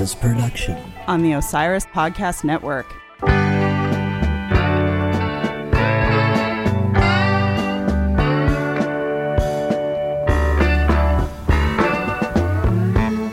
Chunky 0.00 0.18
production. 0.18 0.78
on 1.06 1.22
the 1.22 1.32
Osiris 1.32 1.84
Podcast 1.84 2.42
Network. 2.42 2.86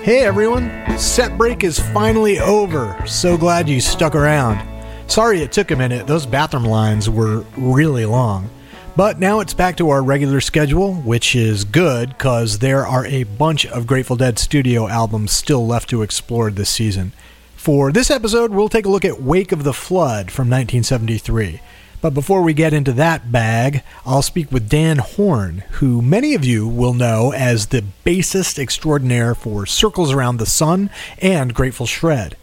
Hey 0.03 0.25
everyone, 0.25 0.69
set 0.97 1.37
break 1.37 1.63
is 1.63 1.79
finally 1.79 2.39
over. 2.39 3.01
So 3.07 3.37
glad 3.37 3.69
you 3.69 3.79
stuck 3.79 4.13
around. 4.13 4.67
Sorry 5.09 5.41
it 5.41 5.53
took 5.53 5.71
a 5.71 5.75
minute, 5.77 6.05
those 6.05 6.25
bathroom 6.25 6.65
lines 6.65 7.09
were 7.09 7.45
really 7.55 8.05
long. 8.05 8.49
But 8.97 9.19
now 9.19 9.41
it's 9.41 9.53
back 9.53 9.77
to 9.77 9.91
our 9.91 10.01
regular 10.01 10.41
schedule, 10.41 10.95
which 10.95 11.35
is 11.35 11.65
good 11.65 12.09
because 12.17 12.57
there 12.57 12.83
are 12.83 13.05
a 13.05 13.25
bunch 13.25 13.63
of 13.67 13.85
Grateful 13.85 14.15
Dead 14.15 14.39
studio 14.39 14.87
albums 14.87 15.31
still 15.31 15.67
left 15.67 15.91
to 15.91 16.01
explore 16.01 16.49
this 16.49 16.71
season. 16.71 17.11
For 17.55 17.91
this 17.91 18.09
episode, 18.09 18.49
we'll 18.49 18.69
take 18.69 18.87
a 18.87 18.89
look 18.89 19.05
at 19.05 19.21
Wake 19.21 19.51
of 19.51 19.63
the 19.63 19.71
Flood 19.71 20.31
from 20.31 20.49
1973. 20.49 21.61
But 22.01 22.15
before 22.15 22.41
we 22.41 22.55
get 22.55 22.73
into 22.73 22.91
that 22.93 23.31
bag, 23.31 23.83
I'll 24.03 24.23
speak 24.23 24.51
with 24.51 24.67
Dan 24.67 24.97
Horn, 24.97 25.63
who 25.73 26.01
many 26.01 26.33
of 26.33 26.43
you 26.43 26.67
will 26.67 26.95
know 26.95 27.31
as 27.31 27.67
the 27.67 27.83
bassist 28.03 28.57
extraordinaire 28.57 29.35
for 29.35 29.67
Circles 29.67 30.11
Around 30.11 30.37
the 30.37 30.47
Sun 30.47 30.89
and 31.19 31.53
Grateful 31.53 31.85
Shred. 31.85 32.35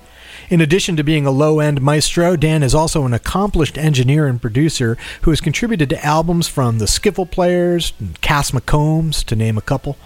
In 0.55 0.61
addition 0.61 0.95
to 0.95 1.03
being 1.03 1.27
a 1.27 1.33
low 1.33 1.59
end 1.59 1.83
maestro, 1.83 2.37
Dan 2.37 2.63
is 2.63 2.77
also 2.77 3.05
an 3.05 3.13
accomplished 3.13 3.77
engineer 3.77 4.29
and 4.29 4.41
producer 4.41 4.97
who 5.23 5.33
has 5.33 5.41
contributed 5.41 5.91
to 5.91 6.05
albums 6.05 6.47
from 6.47 6.79
the 6.79 6.85
Skiffle 6.85 7.29
Players, 7.29 7.93
and 7.99 8.21
Cass 8.21 8.53
McCombs, 8.53 9.25
to 9.25 9.35
name 9.35 9.59
a 9.59 9.61
couple. 9.61 9.97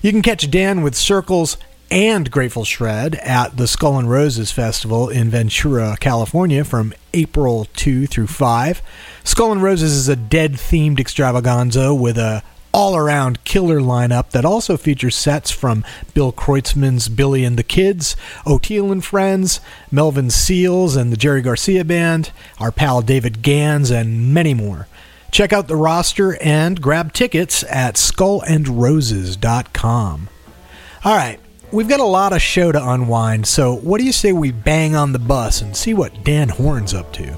You 0.00 0.10
can 0.10 0.22
catch 0.22 0.50
Dan 0.50 0.80
with 0.80 0.94
Circles 0.94 1.58
and 1.90 2.30
Grateful 2.30 2.64
Shred 2.64 3.16
at 3.16 3.58
the 3.58 3.68
Skull 3.68 3.98
and 3.98 4.08
Roses 4.08 4.50
Festival 4.50 5.10
in 5.10 5.28
Ventura, 5.28 5.98
California 6.00 6.64
from 6.64 6.94
April 7.12 7.66
2 7.74 8.06
through 8.06 8.28
5. 8.28 8.80
Skull 9.24 9.52
and 9.52 9.62
Roses 9.62 9.92
is 9.92 10.08
a 10.08 10.16
dead 10.16 10.54
themed 10.54 11.00
extravaganza 11.00 11.94
with 11.94 12.16
a 12.16 12.42
all 12.72 12.96
around 12.96 13.44
killer 13.44 13.80
lineup 13.80 14.30
that 14.30 14.44
also 14.44 14.76
features 14.76 15.16
sets 15.16 15.50
from 15.50 15.84
Bill 16.14 16.32
Kreutzmann's 16.32 17.08
Billy 17.08 17.44
and 17.44 17.58
the 17.58 17.62
Kids, 17.62 18.16
Oteil 18.46 18.92
and 18.92 19.04
Friends, 19.04 19.60
Melvin 19.90 20.30
Seals 20.30 20.96
and 20.96 21.12
the 21.12 21.16
Jerry 21.16 21.42
Garcia 21.42 21.84
Band, 21.84 22.30
our 22.58 22.70
pal 22.70 23.02
David 23.02 23.42
Gans, 23.42 23.90
and 23.90 24.32
many 24.32 24.54
more. 24.54 24.86
Check 25.30 25.52
out 25.52 25.68
the 25.68 25.76
roster 25.76 26.40
and 26.42 26.80
grab 26.80 27.12
tickets 27.12 27.62
at 27.64 27.96
skullandroses.com. 27.96 30.28
All 31.04 31.16
right, 31.16 31.38
we've 31.70 31.88
got 31.88 32.00
a 32.00 32.04
lot 32.04 32.32
of 32.32 32.42
show 32.42 32.72
to 32.72 32.90
unwind, 32.90 33.46
so 33.46 33.74
what 33.74 33.98
do 33.98 34.04
you 34.04 34.12
say 34.12 34.32
we 34.32 34.50
bang 34.50 34.96
on 34.96 35.12
the 35.12 35.18
bus 35.18 35.60
and 35.60 35.76
see 35.76 35.92
what 35.94 36.24
Dan 36.24 36.48
Horn's 36.48 36.94
up 36.94 37.12
to? 37.14 37.36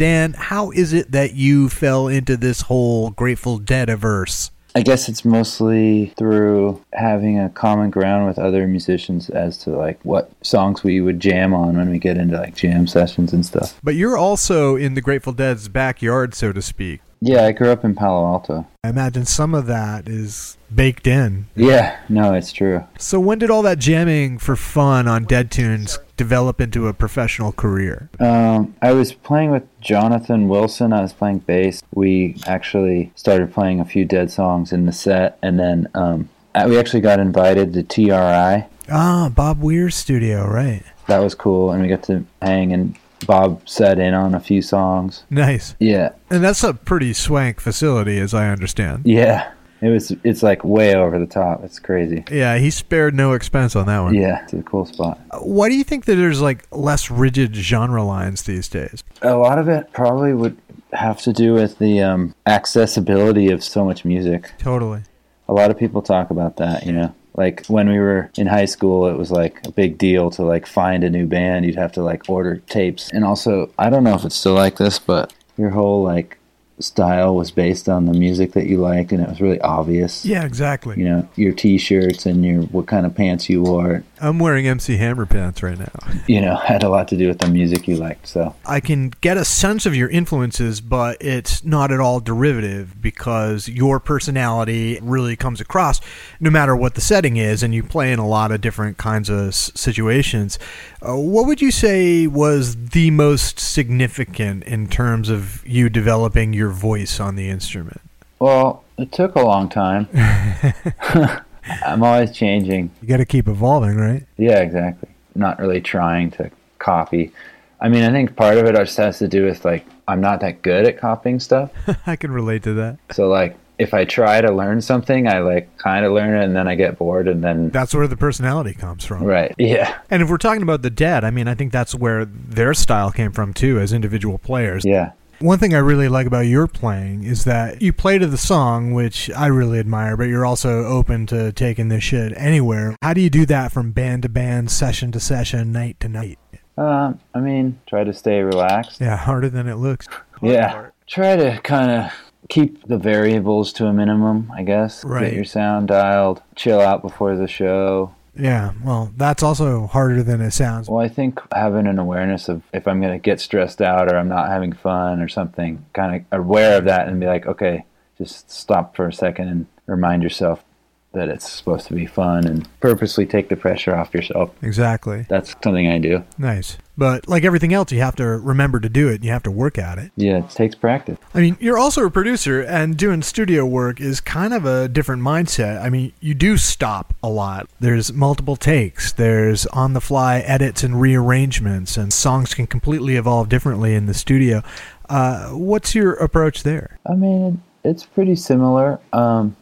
Dan, 0.00 0.32
how 0.32 0.70
is 0.70 0.94
it 0.94 1.12
that 1.12 1.34
you 1.34 1.68
fell 1.68 2.08
into 2.08 2.38
this 2.38 2.62
whole 2.62 3.10
Grateful 3.10 3.58
Dead 3.58 3.90
averse? 3.90 4.50
I 4.74 4.80
guess 4.80 5.10
it's 5.10 5.26
mostly 5.26 6.14
through 6.16 6.82
having 6.94 7.38
a 7.38 7.50
common 7.50 7.90
ground 7.90 8.26
with 8.26 8.38
other 8.38 8.66
musicians 8.66 9.28
as 9.28 9.58
to 9.58 9.70
like 9.76 10.02
what 10.02 10.32
songs 10.42 10.82
we 10.82 11.02
would 11.02 11.20
jam 11.20 11.52
on 11.52 11.76
when 11.76 11.90
we 11.90 11.98
get 11.98 12.16
into 12.16 12.38
like 12.38 12.56
jam 12.56 12.86
sessions 12.86 13.34
and 13.34 13.44
stuff. 13.44 13.78
But 13.84 13.94
you're 13.94 14.16
also 14.16 14.74
in 14.74 14.94
the 14.94 15.02
Grateful 15.02 15.34
Dead's 15.34 15.68
backyard, 15.68 16.34
so 16.34 16.50
to 16.50 16.62
speak. 16.62 17.02
Yeah, 17.22 17.44
I 17.44 17.52
grew 17.52 17.70
up 17.70 17.84
in 17.84 17.94
Palo 17.94 18.26
Alto. 18.26 18.66
I 18.82 18.88
imagine 18.88 19.26
some 19.26 19.54
of 19.54 19.66
that 19.66 20.08
is 20.08 20.56
baked 20.74 21.06
in. 21.06 21.46
Yeah, 21.54 22.00
no, 22.08 22.32
it's 22.32 22.50
true. 22.50 22.84
So 22.98 23.20
when 23.20 23.38
did 23.38 23.50
all 23.50 23.60
that 23.62 23.78
jamming 23.78 24.38
for 24.38 24.56
fun 24.56 25.06
on 25.06 25.24
Dead 25.24 25.50
Tunes 25.50 25.98
develop 26.16 26.62
into 26.62 26.88
a 26.88 26.94
professional 26.94 27.52
career? 27.52 28.08
Um, 28.18 28.74
I 28.80 28.92
was 28.92 29.12
playing 29.12 29.50
with 29.50 29.64
Jonathan 29.82 30.48
Wilson. 30.48 30.94
I 30.94 31.02
was 31.02 31.12
playing 31.12 31.40
bass. 31.40 31.82
We 31.94 32.36
actually 32.46 33.12
started 33.16 33.52
playing 33.52 33.80
a 33.80 33.84
few 33.84 34.06
Dead 34.06 34.30
songs 34.30 34.72
in 34.72 34.86
the 34.86 34.92
set, 34.92 35.38
and 35.42 35.60
then 35.60 35.88
um, 35.94 36.30
we 36.66 36.78
actually 36.78 37.02
got 37.02 37.20
invited 37.20 37.74
to 37.74 37.82
TRI. 37.82 38.66
Ah, 38.90 39.30
Bob 39.32 39.60
Weir's 39.60 39.94
studio, 39.94 40.48
right. 40.48 40.82
That 41.06 41.18
was 41.18 41.34
cool, 41.34 41.70
and 41.70 41.82
we 41.82 41.88
got 41.88 42.02
to 42.04 42.24
hang 42.40 42.72
and 42.72 42.96
Bob 43.26 43.68
sat 43.68 43.98
in 43.98 44.14
on 44.14 44.34
a 44.34 44.40
few 44.40 44.62
songs. 44.62 45.24
Nice. 45.30 45.74
Yeah, 45.78 46.10
And 46.30 46.42
that's 46.42 46.64
a 46.64 46.74
pretty 46.74 47.12
swank 47.12 47.60
facility, 47.60 48.18
as 48.18 48.32
I 48.34 48.48
understand. 48.48 49.02
yeah. 49.04 49.52
It 49.82 49.88
was. 49.88 50.12
It's 50.24 50.42
like 50.42 50.62
way 50.62 50.94
over 50.94 51.18
the 51.18 51.24
top. 51.24 51.64
It's 51.64 51.78
crazy. 51.78 52.22
Yeah, 52.30 52.58
he 52.58 52.68
spared 52.68 53.14
no 53.14 53.32
expense 53.32 53.74
on 53.74 53.86
that 53.86 54.00
one. 54.00 54.12
Yeah, 54.14 54.42
it's 54.42 54.52
a 54.52 54.62
cool 54.62 54.84
spot. 54.84 55.18
Why 55.40 55.70
do 55.70 55.74
you 55.74 55.84
think 55.84 56.04
that 56.04 56.16
there's 56.16 56.42
like 56.42 56.66
less 56.70 57.10
rigid 57.10 57.56
genre 57.56 58.04
lines 58.04 58.42
these 58.42 58.68
days? 58.68 59.02
A 59.22 59.36
lot 59.38 59.58
of 59.58 59.70
it 59.70 59.90
probably 59.94 60.34
would 60.34 60.58
have 60.92 61.22
to 61.22 61.32
do 61.32 61.54
with 61.54 61.78
the 61.78 62.02
um, 62.02 62.34
accessibility 62.46 63.50
of 63.50 63.64
so 63.64 63.82
much 63.84 64.04
music. 64.04 64.52
Totally. 64.58 65.02
A 65.48 65.52
lot 65.54 65.70
of 65.70 65.78
people 65.78 66.02
talk 66.02 66.28
about 66.30 66.58
that, 66.58 66.84
you 66.84 66.92
know. 66.92 67.14
Like 67.40 67.64
when 67.68 67.88
we 67.88 67.98
were 67.98 68.30
in 68.36 68.46
high 68.46 68.66
school, 68.66 69.06
it 69.08 69.16
was 69.16 69.30
like 69.30 69.66
a 69.66 69.72
big 69.72 69.96
deal 69.96 70.30
to 70.32 70.42
like 70.42 70.66
find 70.66 71.02
a 71.02 71.08
new 71.08 71.26
band. 71.26 71.64
You'd 71.64 71.76
have 71.76 71.92
to 71.92 72.02
like 72.02 72.28
order 72.28 72.56
tapes. 72.68 73.10
And 73.14 73.24
also, 73.24 73.72
I 73.78 73.88
don't 73.88 74.04
know 74.04 74.14
if 74.14 74.26
it's 74.26 74.36
still 74.36 74.52
like 74.52 74.76
this, 74.76 74.98
but 74.98 75.32
your 75.56 75.70
whole 75.70 76.02
like 76.02 76.36
style 76.80 77.34
was 77.36 77.50
based 77.50 77.88
on 77.88 78.06
the 78.06 78.12
music 78.12 78.52
that 78.52 78.66
you 78.66 78.78
liked 78.78 79.12
and 79.12 79.22
it 79.22 79.28
was 79.28 79.40
really 79.40 79.60
obvious. 79.60 80.24
Yeah, 80.24 80.44
exactly. 80.44 80.98
You 80.98 81.04
know, 81.04 81.28
your 81.36 81.52
t-shirts 81.52 82.26
and 82.26 82.44
your 82.44 82.62
what 82.62 82.86
kind 82.86 83.06
of 83.06 83.14
pants 83.14 83.48
you 83.48 83.62
wore, 83.62 84.02
I'm 84.22 84.38
wearing 84.38 84.66
MC 84.66 84.96
Hammer 84.98 85.24
pants 85.24 85.62
right 85.62 85.78
now. 85.78 85.90
you 86.26 86.40
know, 86.40 86.54
had 86.54 86.82
a 86.82 86.88
lot 86.88 87.08
to 87.08 87.16
do 87.16 87.28
with 87.28 87.38
the 87.38 87.48
music 87.48 87.88
you 87.88 87.96
liked. 87.96 88.28
So, 88.28 88.54
I 88.66 88.80
can 88.80 89.10
get 89.20 89.36
a 89.36 89.44
sense 89.44 89.86
of 89.86 89.96
your 89.96 90.08
influences, 90.10 90.80
but 90.80 91.16
it's 91.20 91.64
not 91.64 91.90
at 91.90 92.00
all 92.00 92.20
derivative 92.20 93.00
because 93.00 93.68
your 93.68 93.98
personality 93.98 94.98
really 95.00 95.36
comes 95.36 95.60
across 95.60 96.00
no 96.38 96.50
matter 96.50 96.76
what 96.76 96.94
the 96.94 97.00
setting 97.00 97.36
is, 97.36 97.62
and 97.62 97.74
you 97.74 97.82
play 97.82 98.12
in 98.12 98.18
a 98.18 98.28
lot 98.28 98.52
of 98.52 98.60
different 98.60 98.98
kinds 98.98 99.30
of 99.30 99.54
situations. 99.54 100.58
Uh, 101.02 101.16
what 101.16 101.46
would 101.46 101.62
you 101.62 101.70
say 101.70 102.26
was 102.26 102.88
the 102.90 103.10
most 103.10 103.58
significant 103.58 104.64
in 104.64 104.86
terms 104.86 105.30
of 105.30 105.66
you 105.66 105.88
developing 105.88 106.52
your 106.52 106.70
voice 106.70 107.18
on 107.18 107.36
the 107.36 107.48
instrument? 107.48 108.00
well, 108.40 108.84
it 108.96 109.12
took 109.12 109.34
a 109.34 109.40
long 109.40 109.68
time. 109.68 110.08
I'm 111.84 112.02
always 112.02 112.32
changing. 112.32 112.90
You 113.00 113.08
got 113.08 113.18
to 113.18 113.24
keep 113.26 113.48
evolving, 113.48 113.96
right? 113.96 114.24
Yeah, 114.36 114.60
exactly. 114.60 115.10
Not 115.34 115.58
really 115.58 115.80
trying 115.80 116.30
to 116.32 116.50
copy. 116.78 117.32
I 117.80 117.88
mean, 117.88 118.02
I 118.02 118.10
think 118.10 118.36
part 118.36 118.58
of 118.58 118.66
it 118.66 118.74
just 118.74 118.96
has 118.96 119.18
to 119.18 119.28
do 119.28 119.44
with 119.44 119.64
like 119.64 119.86
I'm 120.08 120.20
not 120.20 120.40
that 120.40 120.62
good 120.62 120.86
at 120.86 120.98
copying 120.98 121.38
stuff. 121.38 121.70
I 122.06 122.16
can 122.16 122.32
relate 122.32 122.62
to 122.64 122.74
that. 122.74 122.98
So 123.12 123.28
like 123.28 123.56
if 123.80 123.94
I 123.94 124.04
try 124.04 124.40
to 124.40 124.52
learn 124.52 124.80
something, 124.80 125.26
I 125.26 125.38
like 125.38 125.76
kind 125.78 126.04
of 126.04 126.12
learn 126.12 126.40
it 126.40 126.44
and 126.44 126.54
then 126.54 126.68
I 126.68 126.74
get 126.74 126.98
bored 126.98 127.26
and 127.28 127.42
then 127.42 127.70
That's 127.70 127.94
where 127.94 128.06
the 128.06 128.16
personality 128.16 128.74
comes 128.74 129.04
from. 129.04 129.24
right. 129.24 129.54
Yeah. 129.58 129.98
And 130.10 130.22
if 130.22 130.28
we're 130.28 130.36
talking 130.38 130.62
about 130.62 130.82
the 130.82 130.90
dead, 130.90 131.24
I 131.24 131.30
mean, 131.30 131.48
I 131.48 131.54
think 131.54 131.72
that's 131.72 131.94
where 131.94 132.24
their 132.24 132.74
style 132.74 133.10
came 133.10 133.32
from 133.32 133.54
too, 133.54 133.78
as 133.78 133.92
individual 133.92 134.38
players. 134.38 134.84
Yeah. 134.84 135.12
One 135.40 135.58
thing 135.58 135.74
I 135.74 135.78
really 135.78 136.08
like 136.08 136.26
about 136.26 136.40
your 136.40 136.66
playing 136.66 137.24
is 137.24 137.44
that 137.44 137.80
you 137.80 137.94
play 137.94 138.18
to 138.18 138.26
the 138.26 138.36
song, 138.36 138.92
which 138.92 139.30
I 139.30 139.46
really 139.46 139.78
admire, 139.78 140.14
but 140.18 140.24
you're 140.24 140.44
also 140.44 140.84
open 140.84 141.24
to 141.28 141.50
taking 141.52 141.88
this 141.88 142.04
shit 142.04 142.34
anywhere. 142.36 142.94
How 143.00 143.14
do 143.14 143.22
you 143.22 143.30
do 143.30 143.46
that 143.46 143.72
from 143.72 143.92
band 143.92 144.24
to 144.24 144.28
band, 144.28 144.70
session 144.70 145.10
to 145.12 145.20
session, 145.20 145.72
night 145.72 145.98
to 146.00 146.08
night? 146.10 146.38
Um, 146.76 147.18
I 147.34 147.40
mean, 147.40 147.80
try 147.86 148.04
to 148.04 148.12
stay 148.12 148.42
relaxed. 148.42 149.00
Yeah, 149.00 149.16
harder 149.16 149.48
than 149.48 149.66
it 149.66 149.76
looks. 149.76 150.06
Yeah. 150.42 150.88
Try 151.06 151.36
to 151.36 151.58
kind 151.62 151.90
of 151.90 152.12
keep 152.48 152.86
the 152.86 152.98
variables 152.98 153.72
to 153.74 153.86
a 153.86 153.92
minimum, 153.92 154.50
I 154.54 154.62
guess. 154.62 155.04
Right. 155.04 155.26
Get 155.26 155.34
your 155.34 155.44
sound 155.44 155.88
dialed. 155.88 156.42
Chill 156.56 156.80
out 156.80 157.02
before 157.02 157.36
the 157.36 157.48
show. 157.48 158.14
Yeah, 158.36 158.72
well, 158.84 159.12
that's 159.16 159.42
also 159.42 159.86
harder 159.86 160.22
than 160.22 160.40
it 160.40 160.52
sounds. 160.52 160.88
Well, 160.88 161.04
I 161.04 161.08
think 161.08 161.40
having 161.52 161.86
an 161.86 161.98
awareness 161.98 162.48
of 162.48 162.62
if 162.72 162.86
I'm 162.86 163.00
going 163.00 163.12
to 163.12 163.18
get 163.18 163.40
stressed 163.40 163.82
out 163.82 164.10
or 164.10 164.16
I'm 164.16 164.28
not 164.28 164.48
having 164.48 164.72
fun 164.72 165.20
or 165.20 165.28
something, 165.28 165.84
kind 165.92 166.24
of 166.30 166.40
aware 166.40 166.78
of 166.78 166.84
that 166.84 167.08
and 167.08 167.20
be 167.20 167.26
like, 167.26 167.46
okay, 167.46 167.84
just 168.18 168.50
stop 168.50 168.96
for 168.96 169.08
a 169.08 169.12
second 169.12 169.48
and 169.48 169.66
remind 169.86 170.22
yourself 170.22 170.64
that 171.12 171.28
it's 171.28 171.50
supposed 171.50 171.88
to 171.88 171.94
be 171.94 172.06
fun 172.06 172.46
and 172.46 172.68
purposely 172.80 173.26
take 173.26 173.48
the 173.48 173.56
pressure 173.56 173.94
off 173.96 174.14
yourself. 174.14 174.50
Exactly. 174.62 175.26
That's 175.28 175.54
something 175.62 175.88
I 175.88 175.98
do. 175.98 176.24
Nice. 176.38 176.78
But 176.96 177.28
like 177.28 177.44
everything 177.44 177.72
else, 177.72 177.90
you 177.90 178.00
have 178.00 178.14
to 178.16 178.26
remember 178.26 178.78
to 178.78 178.88
do 178.88 179.08
it. 179.08 179.16
and 179.16 179.24
You 179.24 179.32
have 179.32 179.42
to 179.44 179.50
work 179.50 179.76
at 179.78 179.98
it. 179.98 180.12
Yeah, 180.16 180.38
it 180.38 180.50
takes 180.50 180.74
practice. 180.74 181.18
I 181.34 181.40
mean, 181.40 181.56
you're 181.58 181.78
also 181.78 182.04
a 182.04 182.10
producer, 182.10 182.60
and 182.60 182.96
doing 182.96 183.22
studio 183.22 183.64
work 183.64 184.00
is 184.00 184.20
kind 184.20 184.52
of 184.54 184.64
a 184.66 184.86
different 184.86 185.22
mindset. 185.22 185.82
I 185.82 185.88
mean, 185.88 186.12
you 186.20 186.34
do 186.34 186.56
stop 186.56 187.14
a 187.22 187.28
lot. 187.28 187.68
There's 187.80 188.12
multiple 188.12 188.56
takes, 188.56 189.12
there's 189.12 189.66
on 189.68 189.94
the 189.94 190.00
fly 190.00 190.40
edits 190.40 190.82
and 190.84 191.00
rearrangements, 191.00 191.96
and 191.96 192.12
songs 192.12 192.54
can 192.54 192.66
completely 192.66 193.16
evolve 193.16 193.48
differently 193.48 193.94
in 193.94 194.06
the 194.06 194.14
studio. 194.14 194.62
Uh, 195.08 195.48
what's 195.48 195.94
your 195.94 196.12
approach 196.14 196.62
there? 196.62 196.98
I 197.10 197.14
mean, 197.14 197.62
it's 197.82 198.04
pretty 198.04 198.36
similar. 198.36 199.00
Um, 199.12 199.56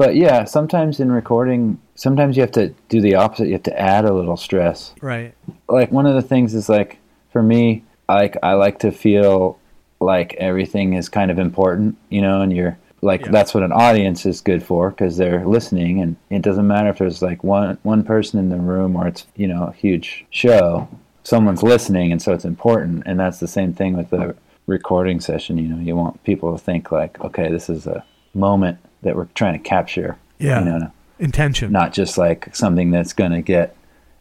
but 0.00 0.16
yeah, 0.16 0.44
sometimes 0.44 0.98
in 0.98 1.12
recording 1.12 1.78
sometimes 1.94 2.34
you 2.34 2.40
have 2.40 2.52
to 2.52 2.68
do 2.88 3.02
the 3.02 3.16
opposite. 3.16 3.48
You 3.48 3.52
have 3.52 3.62
to 3.64 3.78
add 3.78 4.06
a 4.06 4.14
little 4.14 4.38
stress. 4.38 4.94
Right. 5.02 5.34
Like 5.68 5.92
one 5.92 6.06
of 6.06 6.14
the 6.14 6.22
things 6.22 6.54
is 6.54 6.70
like 6.70 6.96
for 7.30 7.42
me, 7.42 7.84
like 8.08 8.34
I 8.42 8.54
like 8.54 8.78
to 8.78 8.92
feel 8.92 9.58
like 10.00 10.32
everything 10.36 10.94
is 10.94 11.10
kind 11.10 11.30
of 11.30 11.38
important, 11.38 11.98
you 12.08 12.22
know, 12.22 12.40
and 12.40 12.50
you're 12.50 12.78
like 13.02 13.26
Yeah. 13.26 13.30
that's 13.30 13.52
what 13.52 13.62
an 13.62 13.72
audience 13.72 14.24
is 14.24 14.40
good 14.40 14.62
for 14.62 14.88
because 14.88 15.18
they're 15.18 15.46
listening 15.46 16.00
and 16.00 16.16
it 16.30 16.40
doesn't 16.40 16.66
matter 16.66 16.88
if 16.88 16.96
there's 16.96 17.20
like 17.20 17.44
one 17.44 17.76
one 17.82 18.02
person 18.02 18.38
in 18.38 18.48
the 18.48 18.56
room 18.56 18.96
or 18.96 19.06
it's 19.06 19.26
you 19.36 19.46
know 19.48 19.64
a 19.64 19.72
huge 19.72 20.24
show 20.30 20.88
someone's 21.24 21.62
listening 21.62 22.10
and 22.10 22.22
so 22.22 22.32
it's 22.32 22.46
important 22.46 23.02
and 23.04 23.20
that's 23.20 23.38
the 23.38 23.48
same 23.48 23.74
thing 23.74 23.96
with 23.96 24.08
the 24.10 24.34
recording 24.66 25.18
session 25.18 25.56
you 25.56 25.66
know 25.68 25.78
you 25.78 25.96
want 25.96 26.22
people 26.24 26.52
to 26.52 26.62
think 26.62 26.92
like 26.92 27.18
okay 27.22 27.50
this 27.50 27.70
is 27.70 27.86
a 27.86 28.04
moment 28.34 28.78
that 29.02 29.16
we're 29.16 29.26
trying 29.34 29.52
to 29.54 29.58
capture 29.58 30.16
Yeah. 30.38 30.58
you 30.60 30.64
know 30.64 30.92
Intention. 31.18 31.70
not 31.72 31.92
just 31.92 32.16
like 32.18 32.54
something 32.56 32.90
that's 32.90 33.12
going 33.12 33.32
to 33.32 33.42
get 33.42 33.76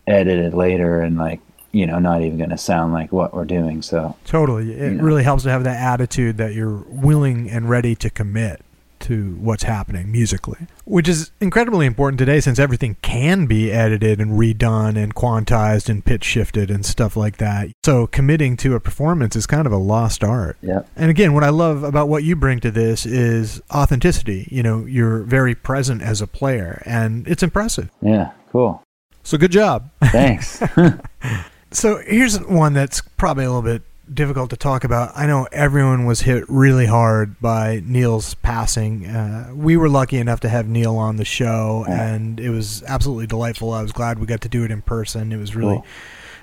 edited 0.07 0.53
later 0.53 1.01
and 1.01 1.17
like 1.17 1.39
you 1.71 1.85
know 1.85 1.99
not 1.99 2.21
even 2.21 2.37
going 2.37 2.49
to 2.49 2.57
sound 2.57 2.93
like 2.93 3.11
what 3.11 3.33
we're 3.33 3.45
doing 3.45 3.81
so 3.81 4.15
Totally. 4.25 4.71
It 4.73 4.91
You 4.91 4.97
know. 4.97 5.03
really 5.03 5.23
helps 5.23 5.43
to 5.43 5.49
have 5.51 5.63
that 5.65 5.79
attitude 5.81 6.37
that 6.37 6.53
you're 6.53 6.83
willing 6.87 7.49
and 7.49 7.69
ready 7.69 7.95
to 7.95 8.09
commit 8.09 8.61
to 9.01 9.35
what's 9.39 9.63
happening 9.63 10.11
musically, 10.11 10.67
which 10.85 11.07
is 11.07 11.31
incredibly 11.39 11.85
important 11.85 12.19
today 12.19 12.39
since 12.39 12.59
everything 12.59 12.97
can 13.01 13.45
be 13.45 13.71
edited 13.71 14.19
and 14.19 14.31
redone 14.39 14.97
and 15.01 15.15
quantized 15.15 15.89
and 15.89 16.03
pitch 16.03 16.23
shifted 16.23 16.69
and 16.69 16.85
stuff 16.85 17.15
like 17.17 17.37
that. 17.37 17.69
So 17.83 18.07
committing 18.07 18.57
to 18.57 18.75
a 18.75 18.79
performance 18.79 19.35
is 19.35 19.45
kind 19.45 19.65
of 19.65 19.73
a 19.73 19.77
lost 19.77 20.23
art. 20.23 20.57
yeah 20.61 20.81
And 20.95 21.09
again, 21.09 21.33
what 21.33 21.43
I 21.43 21.49
love 21.49 21.83
about 21.83 22.09
what 22.09 22.23
you 22.23 22.35
bring 22.35 22.59
to 22.61 22.71
this 22.71 23.05
is 23.05 23.61
authenticity. 23.73 24.47
You 24.51 24.63
know, 24.63 24.85
you're 24.85 25.19
very 25.23 25.55
present 25.55 26.01
as 26.01 26.21
a 26.21 26.27
player 26.27 26.81
and 26.85 27.27
it's 27.27 27.43
impressive. 27.43 27.89
yeah 28.01 28.31
cool 28.51 28.81
So 29.23 29.37
good 29.37 29.51
job. 29.51 29.89
thanks 30.11 30.61
So 31.71 31.97
here's 31.99 32.39
one 32.41 32.73
that's 32.73 33.01
probably 33.17 33.45
a 33.45 33.49
little 33.51 33.61
bit 33.61 33.83
difficult 34.13 34.49
to 34.49 34.57
talk 34.57 34.83
about. 34.83 35.11
I 35.15 35.25
know 35.27 35.47
everyone 35.51 36.05
was 36.05 36.21
hit 36.21 36.43
really 36.47 36.85
hard 36.85 37.39
by 37.39 37.81
Neil's 37.85 38.33
passing. 38.35 39.05
Uh, 39.05 39.51
we 39.53 39.77
were 39.77 39.89
lucky 39.89 40.17
enough 40.17 40.39
to 40.41 40.49
have 40.49 40.67
Neil 40.67 40.95
on 40.97 41.17
the 41.17 41.25
show, 41.25 41.85
and 41.87 42.39
it 42.39 42.49
was 42.49 42.83
absolutely 42.83 43.27
delightful. 43.27 43.71
I 43.71 43.81
was 43.81 43.91
glad 43.91 44.19
we 44.19 44.25
got 44.25 44.41
to 44.41 44.49
do 44.49 44.63
it 44.63 44.71
in 44.71 44.81
person. 44.81 45.31
It 45.31 45.37
was 45.37 45.55
really 45.55 45.75
Cool. 45.77 45.85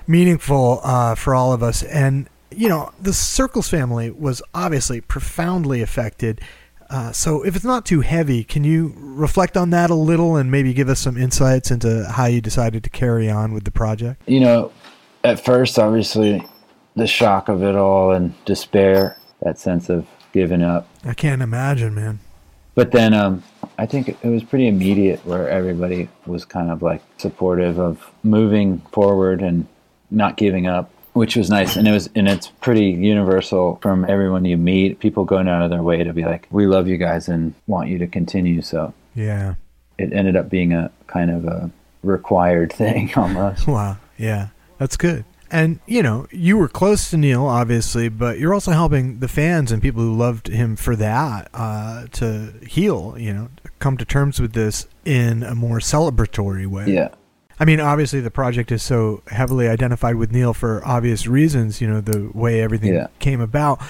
meaningful 0.07 0.79
uh, 0.83 1.15
for 1.15 1.35
all 1.35 1.53
of 1.53 1.61
us. 1.63 1.83
And, 1.83 2.29
you 2.51 2.69
know, 2.69 2.91
the 3.01 3.13
Circles 3.13 3.69
family 3.69 4.09
was 4.11 4.41
obviously 4.53 5.01
profoundly 5.01 5.81
affected. 5.81 6.41
Uh, 6.89 7.11
so, 7.11 7.43
if 7.43 7.53
it's 7.55 7.65
not 7.65 7.85
too 7.85 7.99
heavy, 7.99 8.45
can 8.45 8.63
you 8.63 8.93
reflect 8.97 9.57
on 9.57 9.71
that 9.71 9.89
a 9.89 9.93
little 9.95 10.37
and 10.37 10.49
maybe 10.49 10.73
give 10.73 10.87
us 10.87 11.01
some 11.01 11.17
insights 11.17 11.69
into 11.69 12.05
how 12.05 12.25
you 12.27 12.39
decided 12.39 12.81
to 12.85 12.89
carry 12.89 13.29
on 13.29 13.51
with 13.53 13.65
the 13.65 13.71
project? 13.71 14.21
you 14.25 14.39
know, 14.39 14.71
at 15.25 15.43
first, 15.43 15.77
obviously, 15.77 16.41
the 16.97 17.07
shock 17.07 17.47
of 17.47 17.63
it 17.63 17.75
all 17.75 18.11
and 18.11 18.33
despair, 18.45 19.17
that 19.41 19.57
sense 19.59 19.89
of 19.89 20.05
giving 20.33 20.61
up. 20.61 20.87
I 21.05 21.13
can't 21.13 21.41
imagine, 21.41 21.95
man. 21.95 22.19
But 22.75 22.91
then 22.91 23.13
um, 23.13 23.43
I 23.79 23.85
think 23.85 24.09
it 24.09 24.23
was 24.27 24.43
pretty 24.43 24.67
immediate 24.67 25.25
where 25.25 25.49
everybody 25.49 26.09
was 26.25 26.45
kind 26.45 26.69
of 26.69 26.81
like 26.81 27.01
supportive 27.17 27.79
of 27.79 28.11
moving 28.23 28.79
forward 28.91 29.41
and 29.41 29.65
not 30.11 30.37
giving 30.37 30.67
up, 30.67 30.91
which 31.13 31.35
was 31.35 31.49
nice. 31.49 31.75
And 31.75 31.87
it 31.87 31.91
was, 31.91 32.07
and 32.15 32.27
it's 32.27 32.47
pretty 32.61 32.87
universal 32.89 33.79
from 33.81 34.05
everyone 34.05 34.45
you 34.45 34.57
meet. 34.57 34.99
People 34.99 35.25
going 35.25 35.47
out 35.47 35.63
of 35.63 35.69
their 35.71 35.81
way 35.81 36.03
to 36.03 36.13
be 36.13 36.23
like, 36.23 36.47
"We 36.51 36.67
love 36.67 36.87
you 36.87 36.97
guys 36.97 37.27
and 37.27 37.55
want 37.65 37.89
you 37.89 37.97
to 37.97 38.07
continue." 38.07 38.61
So 38.61 38.93
Yeah. 39.15 39.55
it 39.97 40.13
ended 40.13 40.35
up 40.35 40.49
being 40.49 40.73
a 40.73 40.91
kind 41.07 41.31
of 41.31 41.45
a 41.45 41.71
required 42.03 42.71
thing 42.81 43.11
almost. 43.15 43.67
Wow. 43.67 43.97
Yeah. 44.17 44.49
That's 44.77 44.97
good. 44.97 45.25
And, 45.49 45.79
you 45.85 46.03
know, 46.03 46.27
you 46.31 46.57
were 46.57 46.67
close 46.67 47.09
to 47.11 47.17
Neil, 47.17 47.45
obviously, 47.45 48.09
but 48.09 48.37
you're 48.37 48.53
also 48.53 48.71
helping 48.71 49.19
the 49.19 49.27
fans 49.29 49.71
and 49.71 49.81
people 49.81 50.01
who 50.01 50.15
loved 50.15 50.47
him 50.47 50.75
for 50.75 50.95
that 50.97 51.49
uh, 51.53 52.07
to 52.13 52.53
heal, 52.67 53.15
you 53.17 53.33
know, 53.33 53.49
come 53.79 53.95
to 53.97 54.05
terms 54.05 54.41
with 54.41 54.53
this 54.53 54.87
in 55.05 55.43
a 55.43 55.55
more 55.55 55.79
celebratory 55.79 56.67
way. 56.67 56.91
Yeah. 56.93 57.09
I 57.59 57.65
mean, 57.65 57.79
obviously, 57.79 58.19
the 58.19 58.29
project 58.29 58.71
is 58.71 58.83
so 58.83 59.23
heavily 59.27 59.67
identified 59.67 60.15
with 60.15 60.31
Neil 60.31 60.53
for 60.53 60.85
obvious 60.85 61.27
reasons, 61.27 61.81
you 61.81 61.87
know, 61.87 62.01
the 62.01 62.29
way 62.33 62.61
everything 62.61 62.93
Yeah. 62.93 63.07
came 63.19 63.41
about. 63.41 63.81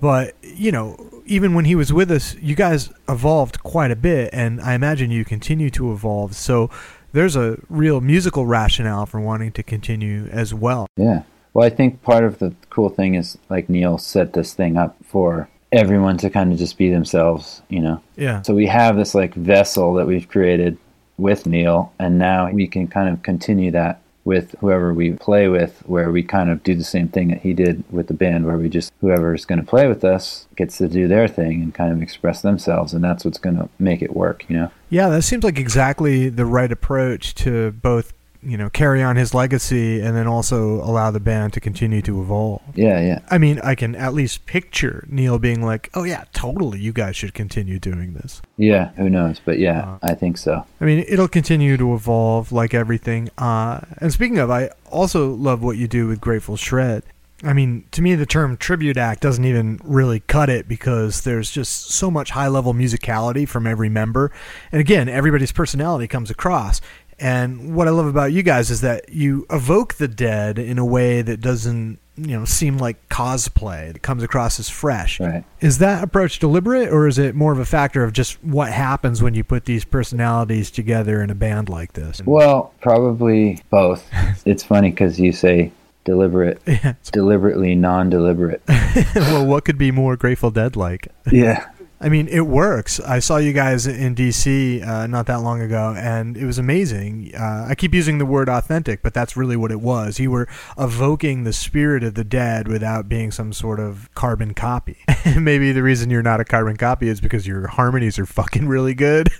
But, 0.00 0.34
you 0.42 0.70
know, 0.70 1.22
even 1.24 1.54
when 1.54 1.64
he 1.64 1.74
was 1.74 1.92
with 1.92 2.10
us, 2.10 2.36
you 2.36 2.54
guys 2.54 2.90
evolved 3.08 3.62
quite 3.62 3.90
a 3.90 3.96
bit, 3.96 4.30
and 4.32 4.60
I 4.60 4.74
imagine 4.74 5.10
you 5.10 5.24
continue 5.24 5.70
to 5.70 5.90
evolve. 5.92 6.36
So 6.36 6.70
there's 7.12 7.36
a 7.36 7.58
real 7.68 8.00
musical 8.00 8.46
rationale 8.46 9.06
for 9.06 9.20
wanting 9.20 9.52
to 9.52 9.62
continue 9.62 10.26
as 10.26 10.52
well. 10.52 10.86
Yeah. 10.96 11.22
Well, 11.54 11.66
I 11.66 11.70
think 11.70 12.02
part 12.02 12.24
of 12.24 12.38
the 12.38 12.54
cool 12.68 12.90
thing 12.90 13.14
is 13.14 13.38
like 13.48 13.68
Neil 13.68 13.98
set 13.98 14.34
this 14.34 14.52
thing 14.52 14.76
up 14.76 14.96
for 15.04 15.48
everyone 15.72 16.18
to 16.18 16.30
kind 16.30 16.52
of 16.52 16.58
just 16.58 16.76
be 16.78 16.90
themselves, 16.90 17.62
you 17.68 17.80
know. 17.80 18.02
Yeah. 18.16 18.42
So 18.42 18.54
we 18.54 18.66
have 18.66 18.96
this 18.96 19.14
like 19.14 19.34
vessel 19.34 19.94
that 19.94 20.06
we've 20.06 20.28
created 20.28 20.76
with 21.18 21.46
Neil, 21.46 21.92
and 21.98 22.18
now 22.18 22.50
we 22.50 22.66
can 22.66 22.86
kind 22.88 23.08
of 23.08 23.22
continue 23.22 23.70
that 23.70 24.00
with 24.26 24.56
whoever 24.58 24.92
we 24.92 25.12
play 25.12 25.46
with, 25.46 25.84
where 25.86 26.10
we 26.10 26.20
kind 26.20 26.50
of 26.50 26.60
do 26.64 26.74
the 26.74 26.82
same 26.82 27.06
thing 27.06 27.28
that 27.28 27.42
he 27.42 27.54
did 27.54 27.84
with 27.92 28.08
the 28.08 28.14
band, 28.14 28.44
where 28.44 28.58
we 28.58 28.68
just 28.68 28.92
whoever's 29.00 29.44
going 29.44 29.60
to 29.60 29.66
play 29.66 29.86
with 29.86 30.04
us 30.04 30.48
gets 30.56 30.78
to 30.78 30.88
do 30.88 31.06
their 31.06 31.28
thing 31.28 31.62
and 31.62 31.72
kind 31.72 31.92
of 31.92 32.02
express 32.02 32.42
themselves, 32.42 32.92
and 32.92 33.04
that's 33.04 33.24
what's 33.24 33.38
going 33.38 33.56
to 33.56 33.68
make 33.78 34.02
it 34.02 34.16
work, 34.16 34.44
you 34.48 34.56
know. 34.56 34.70
Yeah, 34.90 35.08
that 35.10 35.22
seems 35.22 35.44
like 35.44 35.58
exactly 35.58 36.28
the 36.28 36.44
right 36.44 36.72
approach 36.72 37.36
to 37.36 37.70
both, 37.70 38.12
you 38.42 38.56
know, 38.56 38.68
carry 38.70 39.02
on 39.02 39.16
his 39.16 39.34
legacy 39.34 40.00
and 40.00 40.16
then 40.16 40.26
also 40.26 40.74
allow 40.82 41.10
the 41.10 41.20
band 41.20 41.52
to 41.54 41.60
continue 41.60 42.02
to 42.02 42.20
evolve. 42.20 42.62
Yeah, 42.74 43.00
yeah, 43.00 43.20
I 43.30 43.38
mean, 43.38 43.60
I 43.62 43.74
can 43.74 43.94
at 43.94 44.14
least 44.14 44.46
picture 44.46 45.04
Neil 45.08 45.38
being 45.38 45.62
like, 45.62 45.90
"Oh 45.94 46.04
yeah, 46.04 46.24
totally, 46.32 46.80
you 46.80 46.92
guys 46.92 47.16
should 47.16 47.34
continue 47.34 47.78
doing 47.78 48.14
this." 48.14 48.42
yeah. 48.56 48.90
Who 48.96 49.10
knows? 49.10 49.40
But 49.44 49.58
yeah, 49.58 49.82
Uh, 49.82 49.98
I 50.02 50.14
think 50.14 50.38
so. 50.38 50.64
I 50.80 50.84
mean, 50.84 51.04
it'll 51.08 51.28
continue 51.28 51.76
to 51.76 51.94
evolve 51.94 52.52
like 52.52 52.72
everything. 52.74 53.28
Uh, 53.38 53.80
and 53.98 54.12
speaking 54.12 54.38
of, 54.38 54.50
I 54.50 54.70
also 54.90 55.30
love 55.34 55.62
what 55.62 55.76
you 55.76 55.86
do 55.88 56.06
with 56.08 56.20
Grateful 56.20 56.56
Shred. 56.56 57.02
I 57.44 57.52
mean, 57.52 57.84
to 57.90 58.00
me, 58.00 58.14
the 58.14 58.24
term 58.24 58.56
tribute 58.56 58.96
act 58.96 59.20
doesn't 59.20 59.44
even 59.44 59.78
really 59.84 60.20
cut 60.20 60.48
it 60.48 60.66
because 60.66 61.20
there's 61.22 61.50
just 61.50 61.90
so 61.90 62.10
much 62.10 62.30
high 62.30 62.48
level 62.48 62.72
musicality 62.72 63.46
from 63.46 63.66
every 63.66 63.90
member. 63.90 64.32
And 64.72 64.80
again, 64.80 65.06
everybody's 65.08 65.52
personality 65.52 66.08
comes 66.08 66.30
across. 66.30 66.80
And 67.18 67.74
what 67.74 67.88
I 67.88 67.90
love 67.92 68.06
about 68.06 68.32
you 68.32 68.42
guys 68.42 68.70
is 68.70 68.82
that 68.82 69.08
you 69.10 69.46
evoke 69.50 69.94
the 69.94 70.08
dead 70.08 70.58
in 70.58 70.78
a 70.78 70.84
way 70.84 71.22
that 71.22 71.40
doesn't, 71.40 71.98
you 72.16 72.38
know, 72.38 72.44
seem 72.44 72.76
like 72.78 73.08
cosplay. 73.08 73.94
It 73.94 74.02
comes 74.02 74.22
across 74.22 74.60
as 74.60 74.68
fresh. 74.68 75.18
Right. 75.20 75.42
Is 75.60 75.78
that 75.78 76.04
approach 76.04 76.38
deliberate, 76.38 76.90
or 76.90 77.06
is 77.06 77.18
it 77.18 77.34
more 77.34 77.52
of 77.52 77.58
a 77.58 77.64
factor 77.64 78.04
of 78.04 78.12
just 78.12 78.42
what 78.44 78.70
happens 78.70 79.22
when 79.22 79.34
you 79.34 79.44
put 79.44 79.64
these 79.64 79.84
personalities 79.84 80.70
together 80.70 81.22
in 81.22 81.30
a 81.30 81.34
band 81.34 81.68
like 81.70 81.94
this? 81.94 82.20
Well, 82.24 82.72
probably 82.82 83.62
both. 83.70 84.06
it's 84.44 84.62
funny 84.62 84.90
because 84.90 85.18
you 85.18 85.32
say 85.32 85.72
deliberate, 86.04 86.60
Yeah. 86.66 86.94
deliberately 87.12 87.74
non-deliberate. 87.74 88.62
well, 89.16 89.44
what 89.46 89.64
could 89.64 89.76
be 89.78 89.90
more 89.90 90.16
Grateful 90.16 90.50
Dead 90.50 90.76
like? 90.76 91.08
yeah. 91.32 91.66
I 91.98 92.10
mean, 92.10 92.28
it 92.28 92.42
works. 92.42 93.00
I 93.00 93.20
saw 93.20 93.38
you 93.38 93.54
guys 93.54 93.86
in 93.86 94.14
DC 94.14 94.86
uh, 94.86 95.06
not 95.06 95.26
that 95.26 95.40
long 95.40 95.62
ago, 95.62 95.94
and 95.96 96.36
it 96.36 96.44
was 96.44 96.58
amazing. 96.58 97.32
Uh, 97.34 97.66
I 97.68 97.74
keep 97.74 97.94
using 97.94 98.18
the 98.18 98.26
word 98.26 98.50
authentic, 98.50 99.02
but 99.02 99.14
that's 99.14 99.34
really 99.36 99.56
what 99.56 99.72
it 99.72 99.80
was. 99.80 100.20
You 100.20 100.30
were 100.30 100.46
evoking 100.78 101.44
the 101.44 101.54
spirit 101.54 102.04
of 102.04 102.14
the 102.14 102.24
dead 102.24 102.68
without 102.68 103.08
being 103.08 103.30
some 103.30 103.52
sort 103.54 103.80
of 103.80 104.10
carbon 104.14 104.52
copy. 104.52 104.98
Maybe 105.36 105.72
the 105.72 105.82
reason 105.82 106.10
you're 106.10 106.22
not 106.22 106.38
a 106.38 106.44
carbon 106.44 106.76
copy 106.76 107.08
is 107.08 107.20
because 107.20 107.46
your 107.46 107.66
harmonies 107.66 108.18
are 108.18 108.26
fucking 108.26 108.68
really 108.68 108.94
good. 108.94 109.28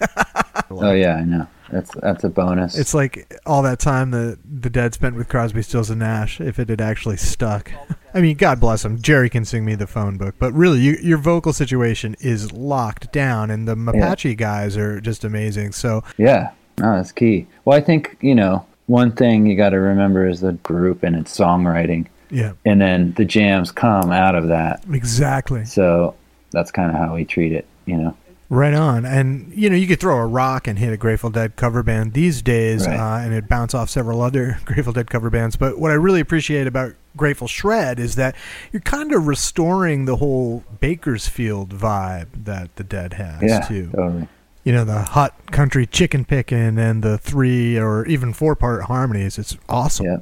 Oh 0.68 0.92
yeah, 0.92 1.14
I 1.14 1.24
know. 1.24 1.46
That's 1.70 1.90
that's 1.94 2.24
a 2.24 2.28
bonus. 2.28 2.78
It's 2.78 2.94
like 2.94 3.34
all 3.44 3.62
that 3.62 3.78
time 3.78 4.10
the 4.10 4.38
the 4.44 4.70
dead 4.70 4.94
spent 4.94 5.16
with 5.16 5.28
Crosby, 5.28 5.62
Stills, 5.62 5.90
and 5.90 6.00
Nash. 6.00 6.40
If 6.40 6.58
it 6.58 6.68
had 6.68 6.80
actually 6.80 7.16
stuck, 7.16 7.72
I 8.14 8.20
mean, 8.20 8.36
God 8.36 8.60
bless 8.60 8.84
him. 8.84 9.00
Jerry 9.02 9.28
can 9.28 9.44
sing 9.44 9.64
me 9.64 9.74
the 9.74 9.86
phone 9.86 10.16
book, 10.16 10.36
but 10.38 10.52
really, 10.52 10.78
you, 10.78 10.96
your 11.02 11.18
vocal 11.18 11.52
situation 11.52 12.16
is 12.20 12.52
locked 12.52 13.12
down, 13.12 13.50
and 13.50 13.66
the 13.66 13.74
Mapache 13.74 14.36
guys 14.36 14.76
are 14.76 15.00
just 15.00 15.24
amazing. 15.24 15.72
So 15.72 16.04
yeah. 16.16 16.52
No, 16.78 16.94
that's 16.96 17.10
key. 17.12 17.46
Well, 17.64 17.76
I 17.76 17.80
think 17.80 18.16
you 18.20 18.34
know 18.34 18.66
one 18.86 19.12
thing 19.12 19.46
you 19.46 19.56
got 19.56 19.70
to 19.70 19.80
remember 19.80 20.28
is 20.28 20.40
the 20.40 20.52
group 20.52 21.02
and 21.02 21.16
its 21.16 21.36
songwriting, 21.36 22.06
yeah, 22.30 22.52
and 22.64 22.80
then 22.80 23.12
the 23.14 23.24
jams 23.24 23.72
come 23.72 24.12
out 24.12 24.34
of 24.34 24.48
that. 24.48 24.84
exactly. 24.92 25.64
So 25.64 26.14
that's 26.50 26.70
kind 26.70 26.90
of 26.90 26.96
how 26.96 27.14
we 27.14 27.24
treat 27.24 27.52
it. 27.52 27.66
You 27.86 27.96
know. 27.96 28.16
Right 28.48 28.74
on. 28.74 29.04
And, 29.04 29.52
you 29.52 29.68
know, 29.68 29.74
you 29.76 29.88
could 29.88 29.98
throw 29.98 30.18
a 30.18 30.26
rock 30.26 30.68
and 30.68 30.78
hit 30.78 30.92
a 30.92 30.96
Grateful 30.96 31.30
Dead 31.30 31.56
cover 31.56 31.82
band 31.82 32.12
these 32.12 32.42
days, 32.42 32.86
Right. 32.86 32.96
uh, 32.98 33.18
and 33.24 33.32
it'd 33.32 33.48
bounce 33.48 33.74
off 33.74 33.90
several 33.90 34.22
other 34.22 34.58
Grateful 34.64 34.92
Dead 34.92 35.10
cover 35.10 35.30
bands. 35.30 35.56
But 35.56 35.78
what 35.80 35.90
I 35.90 35.94
really 35.94 36.20
appreciate 36.20 36.66
about 36.68 36.92
Grateful 37.16 37.48
Shred 37.48 37.98
is 37.98 38.14
that 38.14 38.36
you're 38.72 38.80
kind 38.82 39.12
of 39.12 39.26
restoring 39.26 40.04
the 40.04 40.16
whole 40.16 40.62
Bakersfield 40.80 41.70
vibe 41.70 42.44
that 42.44 42.74
the 42.76 42.84
Dead 42.84 43.14
has, 43.14 43.42
Yeah. 43.42 43.60
too. 43.60 43.90
Totally. 43.94 44.28
you 44.64 44.72
know 44.72 44.84
the 44.84 44.98
hot 45.00 45.32
country 45.52 45.86
chicken 45.86 46.24
picking 46.24 46.76
and 46.76 47.02
the 47.04 47.16
three 47.18 47.78
or 47.78 48.04
even 48.06 48.32
four 48.32 48.56
part 48.56 48.82
harmonies. 48.84 49.38
It's 49.38 49.56
awesome. 49.68 50.06
Yeah. 50.06 50.16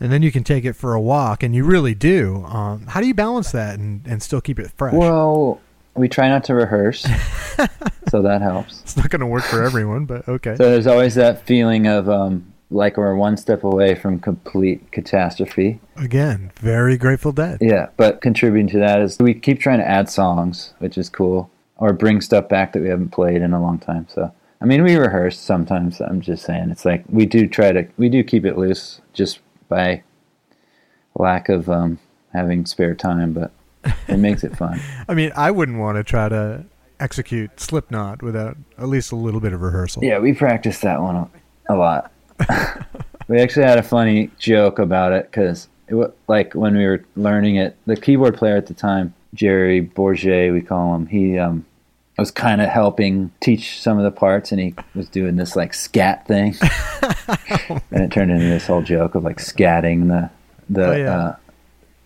And 0.00 0.12
then 0.12 0.22
you 0.22 0.30
can 0.30 0.44
take 0.44 0.64
it 0.64 0.74
for 0.74 0.94
a 0.94 1.00
walk, 1.00 1.42
and 1.42 1.52
you 1.54 1.64
really 1.64 1.94
do. 1.96 2.44
Um, 2.44 2.86
how 2.86 3.00
do 3.00 3.08
you 3.08 3.14
balance 3.14 3.50
that 3.50 3.78
and, 3.80 4.00
and 4.06 4.22
still 4.22 4.40
keep 4.40 4.60
it 4.60 4.70
fresh? 4.76 4.94
Well, 4.94 5.60
we 5.98 6.08
try 6.08 6.28
not 6.28 6.44
to 6.44 6.54
rehearse, 6.54 7.02
so 8.08 8.22
that 8.22 8.40
helps. 8.40 8.80
it's 8.82 8.96
not 8.96 9.10
going 9.10 9.20
to 9.20 9.26
work 9.26 9.44
for 9.44 9.62
everyone, 9.62 10.04
but 10.06 10.28
okay. 10.28 10.56
So 10.56 10.70
there's 10.70 10.86
always 10.86 11.14
that 11.16 11.46
feeling 11.46 11.86
of 11.86 12.08
um, 12.08 12.52
like 12.70 12.96
we're 12.96 13.14
one 13.14 13.36
step 13.36 13.64
away 13.64 13.94
from 13.94 14.18
complete 14.18 14.92
catastrophe. 14.92 15.80
Again, 15.96 16.52
very 16.56 16.96
Grateful 16.96 17.32
Dead. 17.32 17.58
Yeah, 17.60 17.88
but 17.96 18.20
contributing 18.20 18.68
to 18.68 18.78
that 18.78 19.00
is 19.00 19.18
we 19.18 19.34
keep 19.34 19.60
trying 19.60 19.78
to 19.78 19.88
add 19.88 20.08
songs, 20.10 20.74
which 20.78 20.98
is 20.98 21.08
cool, 21.08 21.50
or 21.76 21.92
bring 21.92 22.20
stuff 22.20 22.48
back 22.48 22.72
that 22.72 22.82
we 22.82 22.88
haven't 22.88 23.10
played 23.10 23.42
in 23.42 23.52
a 23.52 23.60
long 23.60 23.78
time. 23.78 24.06
So, 24.08 24.32
I 24.60 24.64
mean, 24.64 24.82
we 24.82 24.96
rehearse 24.96 25.38
sometimes. 25.38 26.00
I'm 26.00 26.20
just 26.20 26.44
saying, 26.44 26.70
it's 26.70 26.84
like 26.84 27.04
we 27.08 27.26
do 27.26 27.48
try 27.48 27.72
to, 27.72 27.86
we 27.96 28.08
do 28.08 28.22
keep 28.22 28.44
it 28.44 28.58
loose 28.58 29.00
just 29.12 29.40
by 29.68 30.02
lack 31.14 31.48
of 31.48 31.68
um, 31.68 31.98
having 32.32 32.66
spare 32.66 32.94
time, 32.94 33.32
but 33.32 33.50
it 34.08 34.18
makes 34.18 34.44
it 34.44 34.56
fun. 34.56 34.80
I 35.08 35.14
mean, 35.14 35.32
I 35.36 35.50
wouldn't 35.50 35.78
want 35.78 35.96
to 35.96 36.04
try 36.04 36.28
to 36.28 36.64
execute 37.00 37.60
Slipknot 37.60 38.22
without 38.22 38.56
at 38.76 38.88
least 38.88 39.12
a 39.12 39.16
little 39.16 39.40
bit 39.40 39.52
of 39.52 39.60
rehearsal. 39.62 40.04
Yeah, 40.04 40.18
we 40.18 40.32
practiced 40.32 40.82
that 40.82 41.00
one 41.00 41.16
a, 41.16 41.28
a 41.70 41.76
lot. 41.76 42.12
we 43.28 43.38
actually 43.40 43.64
had 43.64 43.78
a 43.78 43.82
funny 43.82 44.30
joke 44.38 44.78
about 44.78 45.12
it 45.12 45.30
because, 45.30 45.68
it 45.88 45.94
was 45.94 46.10
like, 46.26 46.54
when 46.54 46.76
we 46.76 46.84
were 46.84 47.04
learning 47.16 47.56
it, 47.56 47.76
the 47.86 47.96
keyboard 47.96 48.36
player 48.36 48.56
at 48.56 48.66
the 48.66 48.74
time, 48.74 49.14
Jerry 49.34 49.80
Bourget, 49.80 50.52
we 50.52 50.60
call 50.60 50.94
him, 50.94 51.06
he 51.06 51.38
um, 51.38 51.64
was 52.18 52.30
kind 52.30 52.60
of 52.60 52.68
helping 52.68 53.30
teach 53.40 53.80
some 53.80 53.96
of 53.96 54.04
the 54.04 54.10
parts, 54.10 54.50
and 54.52 54.60
he 54.60 54.74
was 54.94 55.08
doing 55.08 55.36
this 55.36 55.54
like 55.54 55.72
scat 55.72 56.26
thing, 56.26 56.54
and 57.90 58.02
it 58.04 58.10
turned 58.10 58.30
into 58.30 58.44
this 58.46 58.66
whole 58.66 58.82
joke 58.82 59.14
of 59.14 59.24
like 59.24 59.38
scatting 59.38 60.08
the 60.08 60.30
the 60.70 60.86
Oh, 60.86 60.96
yeah. 60.96 61.18
uh, 61.18 61.36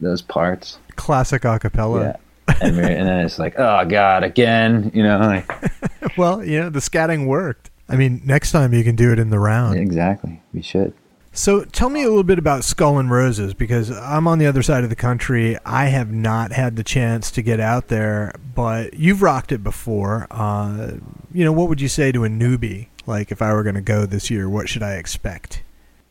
those 0.00 0.22
parts. 0.22 0.78
Classic 0.96 1.42
acapella. 1.42 2.02
Yeah. 2.02 2.16
And, 2.60 2.78
and 2.78 3.08
then 3.08 3.24
it's 3.24 3.38
like, 3.38 3.54
oh 3.58 3.84
god, 3.86 4.24
again, 4.24 4.90
you 4.94 5.02
know, 5.02 5.18
like 5.18 5.50
Well, 6.16 6.44
you 6.44 6.60
know, 6.60 6.70
the 6.70 6.80
scatting 6.80 7.26
worked. 7.26 7.70
I 7.88 7.96
mean, 7.96 8.22
next 8.24 8.52
time 8.52 8.72
you 8.72 8.84
can 8.84 8.96
do 8.96 9.12
it 9.12 9.18
in 9.18 9.30
the 9.30 9.38
round. 9.38 9.78
exactly, 9.78 10.42
we 10.52 10.62
should. 10.62 10.92
So 11.34 11.64
tell 11.64 11.88
me 11.88 12.02
a 12.02 12.08
little 12.08 12.24
bit 12.24 12.38
about 12.38 12.62
Skull 12.62 12.98
and 12.98 13.10
Roses 13.10 13.54
because 13.54 13.90
I'm 13.90 14.28
on 14.28 14.38
the 14.38 14.46
other 14.46 14.62
side 14.62 14.84
of 14.84 14.90
the 14.90 14.96
country. 14.96 15.56
I 15.64 15.86
have 15.86 16.12
not 16.12 16.52
had 16.52 16.76
the 16.76 16.84
chance 16.84 17.30
to 17.32 17.42
get 17.42 17.58
out 17.58 17.88
there, 17.88 18.34
but 18.54 18.94
you've 18.94 19.22
rocked 19.22 19.50
it 19.50 19.64
before. 19.64 20.26
Uh, 20.30 20.92
you 21.32 21.44
know, 21.44 21.52
what 21.52 21.70
would 21.70 21.80
you 21.80 21.88
say 21.88 22.12
to 22.12 22.24
a 22.24 22.28
newbie? 22.28 22.88
Like, 23.06 23.32
if 23.32 23.40
I 23.40 23.52
were 23.54 23.62
going 23.62 23.76
to 23.76 23.80
go 23.80 24.04
this 24.04 24.30
year, 24.30 24.48
what 24.48 24.68
should 24.68 24.82
I 24.82 24.94
expect? 24.96 25.62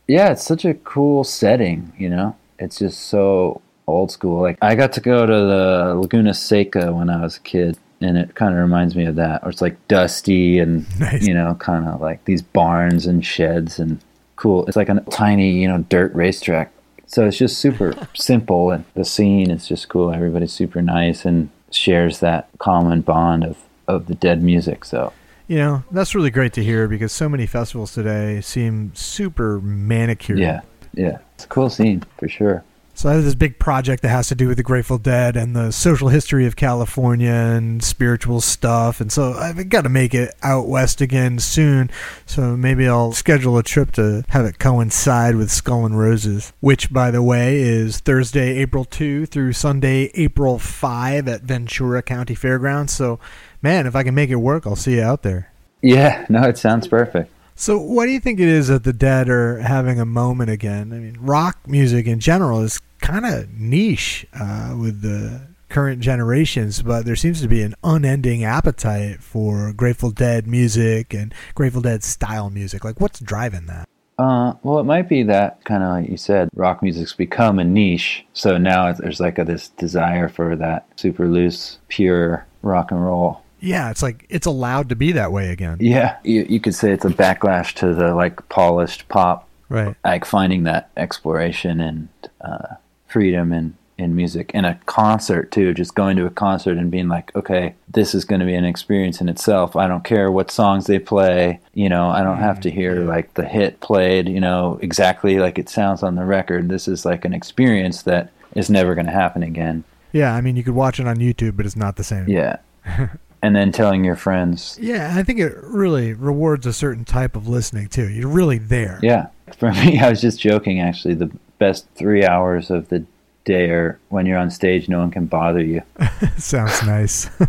Yeah, 0.08 0.32
it's 0.32 0.44
such 0.44 0.64
a 0.64 0.74
cool 0.74 1.22
setting, 1.22 1.92
you 1.96 2.08
know? 2.08 2.36
It's 2.58 2.80
just 2.80 3.06
so 3.06 3.61
old 3.86 4.10
school. 4.10 4.40
Like 4.40 4.58
I 4.62 4.74
got 4.74 4.92
to 4.94 5.00
go 5.00 5.26
to 5.26 5.32
the 5.32 5.94
Laguna 5.96 6.34
Seca 6.34 6.92
when 6.92 7.10
I 7.10 7.22
was 7.22 7.36
a 7.36 7.40
kid 7.40 7.78
and 8.00 8.16
it 8.18 8.34
kind 8.34 8.54
of 8.54 8.60
reminds 8.60 8.94
me 8.96 9.04
of 9.06 9.16
that. 9.16 9.42
Or 9.44 9.50
it's 9.50 9.60
like 9.62 9.76
dusty 9.88 10.58
and 10.58 10.86
Nice. 11.00 11.26
you 11.26 11.34
know, 11.34 11.54
kind 11.54 11.86
of 11.88 12.00
like 12.00 12.24
these 12.24 12.42
barns 12.42 13.06
and 13.06 13.24
sheds 13.24 13.78
and 13.78 14.00
cool. 14.36 14.66
It's 14.66 14.76
like 14.76 14.88
a 14.88 15.00
tiny, 15.10 15.52
you 15.60 15.68
know, 15.68 15.78
dirt 15.88 16.14
racetrack. 16.14 16.72
So 17.06 17.26
it's 17.26 17.36
just 17.36 17.58
super 17.58 17.94
simple 18.14 18.70
and 18.70 18.84
the 18.94 19.04
scene 19.04 19.50
is 19.50 19.66
just 19.68 19.88
cool. 19.88 20.12
Everybody's 20.12 20.52
super 20.52 20.80
nice 20.82 21.24
and 21.24 21.50
shares 21.70 22.20
that 22.20 22.48
common 22.58 23.00
bond 23.02 23.44
of 23.44 23.56
of 23.88 24.06
the 24.06 24.14
dead 24.14 24.42
music. 24.42 24.84
So 24.84 25.12
You 25.48 25.58
know, 25.58 25.82
that's 25.90 26.14
really 26.14 26.30
great 26.30 26.52
to 26.54 26.62
hear 26.64 26.86
because 26.88 27.12
so 27.12 27.28
many 27.28 27.46
festivals 27.46 27.92
today 27.92 28.40
seem 28.40 28.92
super 28.94 29.60
manicured. 29.60 30.38
yeah, 30.38 30.60
yeah. 30.94 31.18
It's 31.34 31.44
a 31.44 31.48
cool 31.48 31.68
scene 31.68 32.02
for 32.18 32.28
sure. 32.28 32.62
So 32.94 33.08
I 33.08 33.14
have 33.14 33.24
this 33.24 33.34
big 33.34 33.58
project 33.58 34.02
that 34.02 34.10
has 34.10 34.28
to 34.28 34.34
do 34.34 34.48
with 34.48 34.58
the 34.58 34.62
Grateful 34.62 34.98
Dead 34.98 35.34
and 35.34 35.56
the 35.56 35.70
social 35.70 36.08
history 36.08 36.46
of 36.46 36.56
California 36.56 37.30
and 37.30 37.82
spiritual 37.82 38.40
stuff. 38.40 39.00
And 39.00 39.10
so 39.10 39.32
I've 39.32 39.68
got 39.70 39.82
to 39.82 39.88
make 39.88 40.14
it 40.14 40.34
out 40.42 40.68
west 40.68 41.00
again 41.00 41.38
soon. 41.38 41.90
So 42.26 42.56
maybe 42.56 42.86
I'll 42.86 43.12
schedule 43.12 43.56
a 43.56 43.62
trip 43.62 43.92
to 43.92 44.24
have 44.28 44.44
it 44.44 44.58
coincide 44.58 45.36
with 45.36 45.50
Skull 45.50 45.86
and 45.86 45.98
Roses, 45.98 46.52
which, 46.60 46.92
by 46.92 47.10
the 47.10 47.22
way, 47.22 47.60
is 47.60 47.98
Thursday, 47.98 48.58
April 48.58 48.84
2 48.84 49.24
through 49.26 49.54
Sunday, 49.54 50.10
April 50.14 50.58
5 50.58 51.28
at 51.28 51.42
Ventura 51.42 52.02
County 52.02 52.34
Fairgrounds. 52.34 52.92
So, 52.92 53.18
man, 53.62 53.86
if 53.86 53.96
I 53.96 54.02
can 54.02 54.14
make 54.14 54.30
it 54.30 54.36
work, 54.36 54.66
I'll 54.66 54.76
see 54.76 54.96
you 54.96 55.02
out 55.02 55.22
there. 55.22 55.50
Yeah, 55.80 56.26
no, 56.28 56.42
it 56.42 56.58
sounds 56.58 56.86
perfect. 56.86 57.32
So, 57.54 57.78
what 57.78 58.06
do 58.06 58.12
you 58.12 58.20
think 58.20 58.40
it 58.40 58.48
is 58.48 58.68
that 58.68 58.84
the 58.84 58.92
Dead 58.92 59.28
are 59.28 59.58
having 59.58 60.00
a 60.00 60.06
moment 60.06 60.50
again? 60.50 60.92
I 60.92 60.96
mean, 60.96 61.16
rock 61.20 61.58
music 61.66 62.06
in 62.06 62.18
general 62.18 62.60
is 62.60 62.80
kind 63.00 63.26
of 63.26 63.50
niche 63.52 64.26
uh, 64.32 64.74
with 64.78 65.02
the 65.02 65.48
current 65.68 66.00
generations, 66.00 66.82
but 66.82 67.04
there 67.04 67.16
seems 67.16 67.40
to 67.40 67.48
be 67.48 67.62
an 67.62 67.74
unending 67.82 68.44
appetite 68.44 69.22
for 69.22 69.72
Grateful 69.72 70.10
Dead 70.10 70.46
music 70.46 71.14
and 71.14 71.34
Grateful 71.54 71.82
Dead 71.82 72.04
style 72.04 72.50
music. 72.50 72.84
Like, 72.84 73.00
what's 73.00 73.20
driving 73.20 73.66
that? 73.66 73.88
Uh, 74.18 74.54
well, 74.62 74.78
it 74.78 74.84
might 74.84 75.08
be 75.08 75.22
that 75.22 75.64
kind 75.64 75.82
of 75.82 75.88
like 75.88 76.08
you 76.08 76.16
said, 76.16 76.48
rock 76.54 76.82
music's 76.82 77.14
become 77.14 77.58
a 77.58 77.64
niche. 77.64 78.24
So 78.34 78.58
now 78.58 78.92
there's 78.92 79.20
like 79.20 79.38
a, 79.38 79.44
this 79.44 79.68
desire 79.70 80.28
for 80.28 80.54
that 80.56 80.86
super 80.96 81.26
loose, 81.26 81.78
pure 81.88 82.46
rock 82.62 82.90
and 82.90 83.04
roll. 83.04 83.41
Yeah, 83.62 83.90
it's 83.90 84.02
like 84.02 84.26
it's 84.28 84.46
allowed 84.46 84.88
to 84.88 84.96
be 84.96 85.12
that 85.12 85.30
way 85.32 85.50
again. 85.50 85.76
Yeah, 85.80 86.16
you, 86.24 86.44
you 86.48 86.58
could 86.60 86.74
say 86.74 86.90
it's 86.92 87.04
a 87.04 87.08
backlash 87.10 87.74
to 87.76 87.94
the 87.94 88.12
like 88.14 88.46
polished 88.48 89.08
pop, 89.08 89.48
Right. 89.68 89.94
like 90.04 90.24
finding 90.24 90.64
that 90.64 90.90
exploration 90.96 91.80
and 91.80 92.08
uh, 92.40 92.74
freedom 93.06 93.52
in 93.52 93.76
in 93.98 94.16
music 94.16 94.50
and 94.52 94.66
a 94.66 94.74
concert 94.86 95.52
too. 95.52 95.72
Just 95.74 95.94
going 95.94 96.16
to 96.16 96.26
a 96.26 96.30
concert 96.30 96.76
and 96.76 96.90
being 96.90 97.06
like, 97.08 97.30
okay, 97.36 97.74
this 97.88 98.16
is 98.16 98.24
going 98.24 98.40
to 98.40 98.46
be 98.46 98.54
an 98.54 98.64
experience 98.64 99.20
in 99.20 99.28
itself. 99.28 99.76
I 99.76 99.86
don't 99.86 100.02
care 100.02 100.28
what 100.32 100.50
songs 100.50 100.86
they 100.86 100.98
play. 100.98 101.60
You 101.74 101.88
know, 101.88 102.08
I 102.08 102.24
don't 102.24 102.38
have 102.38 102.58
to 102.62 102.70
hear 102.70 103.04
like 103.04 103.34
the 103.34 103.44
hit 103.44 103.78
played. 103.80 104.28
You 104.28 104.40
know, 104.40 104.80
exactly 104.82 105.38
like 105.38 105.56
it 105.56 105.68
sounds 105.68 106.02
on 106.02 106.16
the 106.16 106.24
record. 106.24 106.68
This 106.68 106.88
is 106.88 107.04
like 107.04 107.24
an 107.24 107.32
experience 107.32 108.02
that 108.02 108.32
is 108.56 108.68
never 108.68 108.94
going 108.96 109.06
to 109.06 109.12
happen 109.12 109.44
again. 109.44 109.84
Yeah, 110.10 110.34
I 110.34 110.40
mean, 110.40 110.56
you 110.56 110.64
could 110.64 110.74
watch 110.74 110.98
it 110.98 111.06
on 111.06 111.18
YouTube, 111.18 111.56
but 111.56 111.64
it's 111.64 111.76
not 111.76 111.94
the 111.96 112.04
same. 112.04 112.28
Yeah. 112.28 112.56
and 113.42 113.56
then 113.56 113.72
telling 113.72 114.04
your 114.04 114.16
friends, 114.16 114.78
Yeah, 114.80 115.12
I 115.16 115.22
think 115.22 115.40
it 115.40 115.56
really 115.62 116.14
rewards 116.14 116.64
a 116.66 116.72
certain 116.72 117.04
type 117.04 117.36
of 117.36 117.48
listening 117.48 117.88
too. 117.88 118.08
You're 118.08 118.28
really 118.28 118.58
there. 118.58 119.00
Yeah. 119.02 119.28
For 119.58 119.72
me, 119.72 119.98
I 120.00 120.08
was 120.08 120.20
just 120.20 120.40
joking 120.40 120.80
actually. 120.80 121.14
The 121.14 121.30
best 121.58 121.86
three 121.94 122.24
hours 122.24 122.70
of 122.70 122.88
the 122.88 123.04
day 123.44 123.70
are 123.70 123.98
when 124.08 124.26
you're 124.26 124.38
on 124.38 124.50
stage, 124.50 124.88
no 124.88 124.98
one 125.00 125.10
can 125.10 125.26
bother 125.26 125.62
you. 125.62 125.82
Sounds 126.38 126.82
nice. 126.84 127.28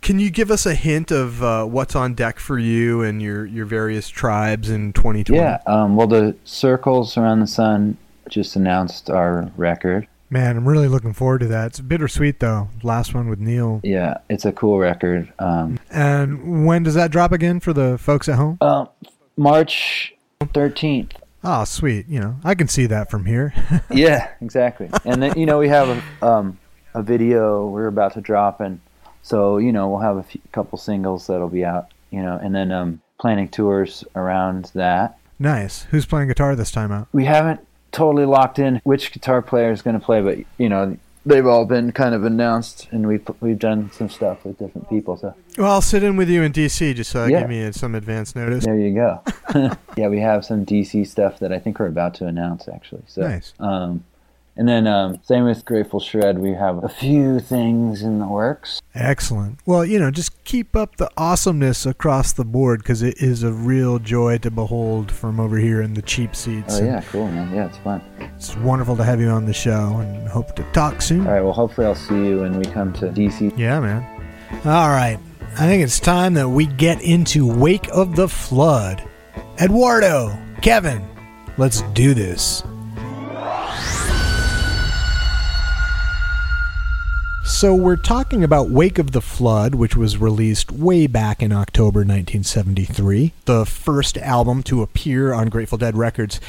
Can 0.00 0.18
you 0.18 0.30
give 0.30 0.50
us 0.50 0.66
a 0.66 0.74
hint 0.74 1.12
of 1.12 1.44
uh, 1.44 1.64
what's 1.64 1.94
on 1.94 2.14
deck 2.14 2.40
for 2.40 2.58
you 2.58 3.02
and 3.02 3.22
your, 3.22 3.46
your 3.46 3.66
various 3.66 4.08
tribes 4.08 4.68
in 4.68 4.92
2020? 4.92 5.38
Yeah. 5.38 5.60
Um, 5.64 5.94
well, 5.94 6.08
the 6.08 6.34
Circles 6.44 7.16
Around 7.16 7.38
the 7.38 7.46
Sun 7.46 7.96
just 8.28 8.56
announced 8.56 9.10
our 9.10 9.52
record. 9.56 10.08
Man, 10.32 10.56
I'm 10.56 10.66
really 10.66 10.88
looking 10.88 11.12
forward 11.12 11.40
to 11.40 11.46
that. 11.48 11.66
It's 11.66 11.80
bittersweet 11.80 12.40
though. 12.40 12.68
Last 12.82 13.12
one 13.14 13.28
with 13.28 13.38
Neil. 13.38 13.80
Yeah, 13.84 14.16
it's 14.30 14.46
a 14.46 14.52
cool 14.52 14.78
record. 14.78 15.30
Um, 15.38 15.78
And 15.90 16.66
when 16.66 16.82
does 16.84 16.94
that 16.94 17.10
drop 17.10 17.32
again 17.32 17.60
for 17.60 17.74
the 17.74 17.98
folks 17.98 18.30
at 18.30 18.36
home? 18.36 18.56
uh, 18.62 18.86
March 19.36 20.14
13th. 20.40 21.12
Oh, 21.44 21.64
sweet. 21.64 22.08
You 22.08 22.20
know, 22.20 22.36
I 22.44 22.54
can 22.54 22.66
see 22.66 22.86
that 22.86 23.10
from 23.10 23.26
here. 23.26 23.52
yeah, 23.90 24.30
exactly. 24.40 24.88
And 25.04 25.22
then 25.22 25.34
you 25.38 25.44
know 25.44 25.58
we 25.58 25.68
have 25.68 26.02
a 26.22 26.26
um, 26.26 26.58
a 26.94 27.02
video 27.02 27.66
we're 27.66 27.88
about 27.88 28.14
to 28.14 28.22
drop, 28.22 28.60
and 28.62 28.80
so 29.22 29.58
you 29.58 29.70
know 29.72 29.90
we'll 29.90 30.00
have 30.00 30.16
a 30.16 30.22
few, 30.22 30.40
couple 30.52 30.78
singles 30.78 31.26
that'll 31.26 31.48
be 31.50 31.64
out. 31.64 31.88
You 32.10 32.22
know, 32.22 32.38
and 32.42 32.54
then 32.54 32.72
um, 32.72 33.02
planning 33.20 33.48
tours 33.48 34.02
around 34.16 34.70
that. 34.74 35.18
nice. 35.38 35.82
Who's 35.90 36.06
playing 36.06 36.28
guitar 36.28 36.54
this 36.56 36.70
time 36.70 36.90
out? 36.90 37.08
we 37.12 37.24
haven't 37.26 37.60
totally 37.92 38.24
locked 38.26 38.58
in 38.58 38.80
which 38.84 39.12
guitar 39.12 39.42
player 39.42 39.70
is 39.70 39.82
going 39.82 39.98
to 39.98 40.04
play, 40.04 40.20
but 40.20 40.38
you 40.58 40.68
know 40.68 40.96
they've 41.24 41.46
all 41.46 41.64
been 41.64 41.92
kind 41.92 42.14
of 42.14 42.24
announced, 42.24 42.88
and 42.90 43.06
we've 43.06 43.24
we've 43.40 43.58
done 43.58 43.90
some 43.92 44.08
stuff 44.08 44.44
with 44.44 44.58
different 44.58 44.88
people. 44.88 45.16
So 45.16 45.34
Well, 45.56 45.70
I'll 45.72 45.80
sit 45.80 46.02
in 46.02 46.16
with 46.16 46.28
you 46.28 46.42
in 46.42 46.52
DC 46.52 46.94
just 46.96 47.10
so 47.10 47.24
I 47.24 47.28
Yeah. 47.28 47.40
give 47.40 47.48
me 47.50 47.70
some 47.72 47.94
advance 47.94 48.34
notice. 48.34 48.64
there 48.64 48.76
you 48.76 48.94
go. 48.94 49.22
yeah, 49.96 50.08
we 50.08 50.18
have 50.20 50.44
some 50.44 50.64
DC 50.66 51.06
stuff 51.06 51.38
that 51.38 51.52
I 51.52 51.58
think 51.60 51.78
we're 51.78 51.86
about 51.86 52.14
to 52.14 52.26
announce 52.26 52.66
actually. 52.68 53.02
So 53.06 53.22
Nice. 53.22 53.52
um, 53.60 54.02
and 54.56 54.68
then 54.68 54.86
um, 54.86 55.18
same 55.24 55.44
with 55.44 55.64
Grateful 55.64 56.00
Shred, 56.00 56.38
we 56.38 56.52
have 56.52 56.84
a 56.84 56.88
few 56.88 57.40
things 57.40 58.02
in 58.02 58.18
the 58.18 58.26
works. 58.26 58.82
Excellent. 58.94 59.58
Well, 59.64 59.84
you 59.84 59.98
know, 59.98 60.10
just 60.10 60.44
keep 60.44 60.76
up 60.76 60.96
the 60.96 61.10
awesomeness 61.16 61.86
across 61.86 62.32
the 62.32 62.44
board 62.44 62.80
because 62.80 63.02
it 63.02 63.22
is 63.22 63.42
a 63.42 63.52
real 63.52 63.98
joy 63.98 64.38
to 64.38 64.50
behold 64.50 65.10
from 65.10 65.40
over 65.40 65.56
here 65.56 65.80
in 65.80 65.94
the 65.94 66.02
cheap 66.02 66.36
seats. 66.36 66.78
Oh 66.78 66.84
yeah, 66.84 67.00
cool 67.02 67.28
man. 67.28 67.54
Yeah, 67.54 67.66
it's 67.66 67.78
fun. 67.78 68.02
It's 68.36 68.54
wonderful 68.56 68.96
to 68.96 69.04
have 69.04 69.20
you 69.20 69.28
on 69.28 69.46
the 69.46 69.54
show 69.54 69.96
and 70.00 70.28
hope 70.28 70.54
to 70.56 70.62
talk 70.72 71.00
soon. 71.00 71.26
All 71.26 71.32
right, 71.32 71.42
well 71.42 71.52
hopefully 71.54 71.86
I'll 71.86 71.94
see 71.94 72.14
you 72.14 72.40
when 72.40 72.58
we 72.58 72.64
come 72.66 72.92
to 72.94 73.06
DC. 73.06 73.56
Yeah, 73.56 73.80
man. 73.80 74.02
All 74.66 74.90
right. 74.90 75.18
I 75.54 75.66
think 75.66 75.82
it's 75.82 76.00
time 76.00 76.34
that 76.34 76.48
we 76.48 76.66
get 76.66 77.02
into 77.02 77.46
Wake 77.46 77.88
of 77.88 78.16
the 78.16 78.28
Flood. 78.28 79.02
Eduardo, 79.60 80.36
Kevin, 80.62 81.06
let's 81.58 81.82
do 81.92 82.14
this. 82.14 82.62
So, 87.44 87.74
we're 87.74 87.96
talking 87.96 88.44
about 88.44 88.70
Wake 88.70 89.00
of 89.00 89.10
the 89.10 89.20
Flood, 89.20 89.74
which 89.74 89.96
was 89.96 90.16
released 90.16 90.70
way 90.70 91.08
back 91.08 91.42
in 91.42 91.50
October 91.50 92.00
1973, 92.00 93.32
the 93.46 93.66
first 93.66 94.16
album 94.18 94.62
to 94.62 94.80
appear 94.80 95.32
on 95.32 95.48
Grateful 95.48 95.76
Dead 95.76 95.96
Records. 95.96 96.40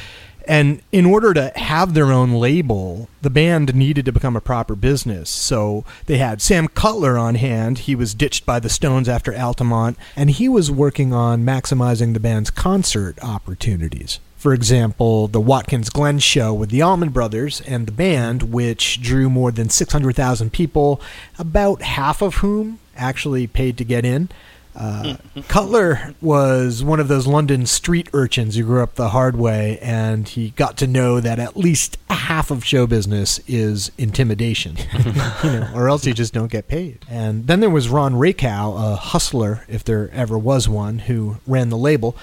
And 0.46 0.82
in 0.92 1.04
order 1.04 1.34
to 1.34 1.52
have 1.56 1.94
their 1.94 2.12
own 2.12 2.34
label, 2.34 3.08
the 3.22 3.30
band 3.30 3.74
needed 3.74 4.04
to 4.04 4.12
become 4.12 4.36
a 4.36 4.40
proper 4.40 4.76
business. 4.76 5.30
So 5.30 5.84
they 6.06 6.18
had 6.18 6.40
Sam 6.40 6.68
Cutler 6.68 7.18
on 7.18 7.34
hand. 7.34 7.78
He 7.80 7.96
was 7.96 8.14
ditched 8.14 8.46
by 8.46 8.60
the 8.60 8.68
Stones 8.68 9.08
after 9.08 9.36
Altamont, 9.36 9.98
and 10.14 10.30
he 10.30 10.48
was 10.48 10.70
working 10.70 11.12
on 11.12 11.44
maximizing 11.44 12.14
the 12.14 12.20
band's 12.20 12.50
concert 12.50 13.18
opportunities. 13.20 14.20
For 14.44 14.52
example, 14.52 15.26
the 15.26 15.40
Watkins 15.40 15.88
Glen 15.88 16.18
show 16.18 16.52
with 16.52 16.68
the 16.68 16.82
Allman 16.82 17.08
Brothers 17.08 17.62
and 17.62 17.86
the 17.86 17.92
band, 17.92 18.52
which 18.52 19.00
drew 19.00 19.30
more 19.30 19.50
than 19.50 19.70
600,000 19.70 20.52
people, 20.52 21.00
about 21.38 21.80
half 21.80 22.20
of 22.20 22.34
whom 22.34 22.78
actually 22.94 23.46
paid 23.46 23.78
to 23.78 23.84
get 23.84 24.04
in. 24.04 24.28
Uh, 24.76 25.16
Cutler 25.48 26.14
was 26.20 26.84
one 26.84 27.00
of 27.00 27.08
those 27.08 27.26
London 27.26 27.64
street 27.64 28.10
urchins 28.12 28.56
who 28.56 28.64
grew 28.64 28.82
up 28.82 28.96
the 28.96 29.08
hard 29.08 29.34
way, 29.36 29.78
and 29.80 30.28
he 30.28 30.50
got 30.50 30.76
to 30.76 30.86
know 30.86 31.20
that 31.20 31.38
at 31.38 31.56
least 31.56 31.96
half 32.10 32.50
of 32.50 32.66
show 32.66 32.86
business 32.86 33.40
is 33.46 33.92
intimidation, 33.96 34.76
you 35.42 35.50
know, 35.52 35.70
or 35.74 35.88
else 35.88 36.04
you 36.04 36.12
just 36.12 36.34
don't 36.34 36.52
get 36.52 36.68
paid. 36.68 36.98
And 37.08 37.46
then 37.46 37.60
there 37.60 37.70
was 37.70 37.88
Ron 37.88 38.12
Rakow, 38.12 38.92
a 38.92 38.96
hustler, 38.96 39.64
if 39.68 39.84
there 39.84 40.10
ever 40.12 40.36
was 40.36 40.68
one, 40.68 40.98
who 40.98 41.38
ran 41.46 41.70
the 41.70 41.78
label. 41.78 42.14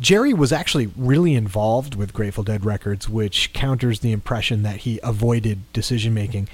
Jerry 0.00 0.32
was 0.32 0.52
actually 0.52 0.86
really 0.96 1.34
involved 1.34 1.94
with 1.94 2.12
Grateful 2.12 2.44
Dead 2.44 2.64
Records, 2.64 3.08
which 3.08 3.52
counters 3.52 4.00
the 4.00 4.12
impression 4.12 4.62
that 4.62 4.78
he 4.78 5.00
avoided 5.02 5.72
decision 5.72 6.14
making. 6.14 6.48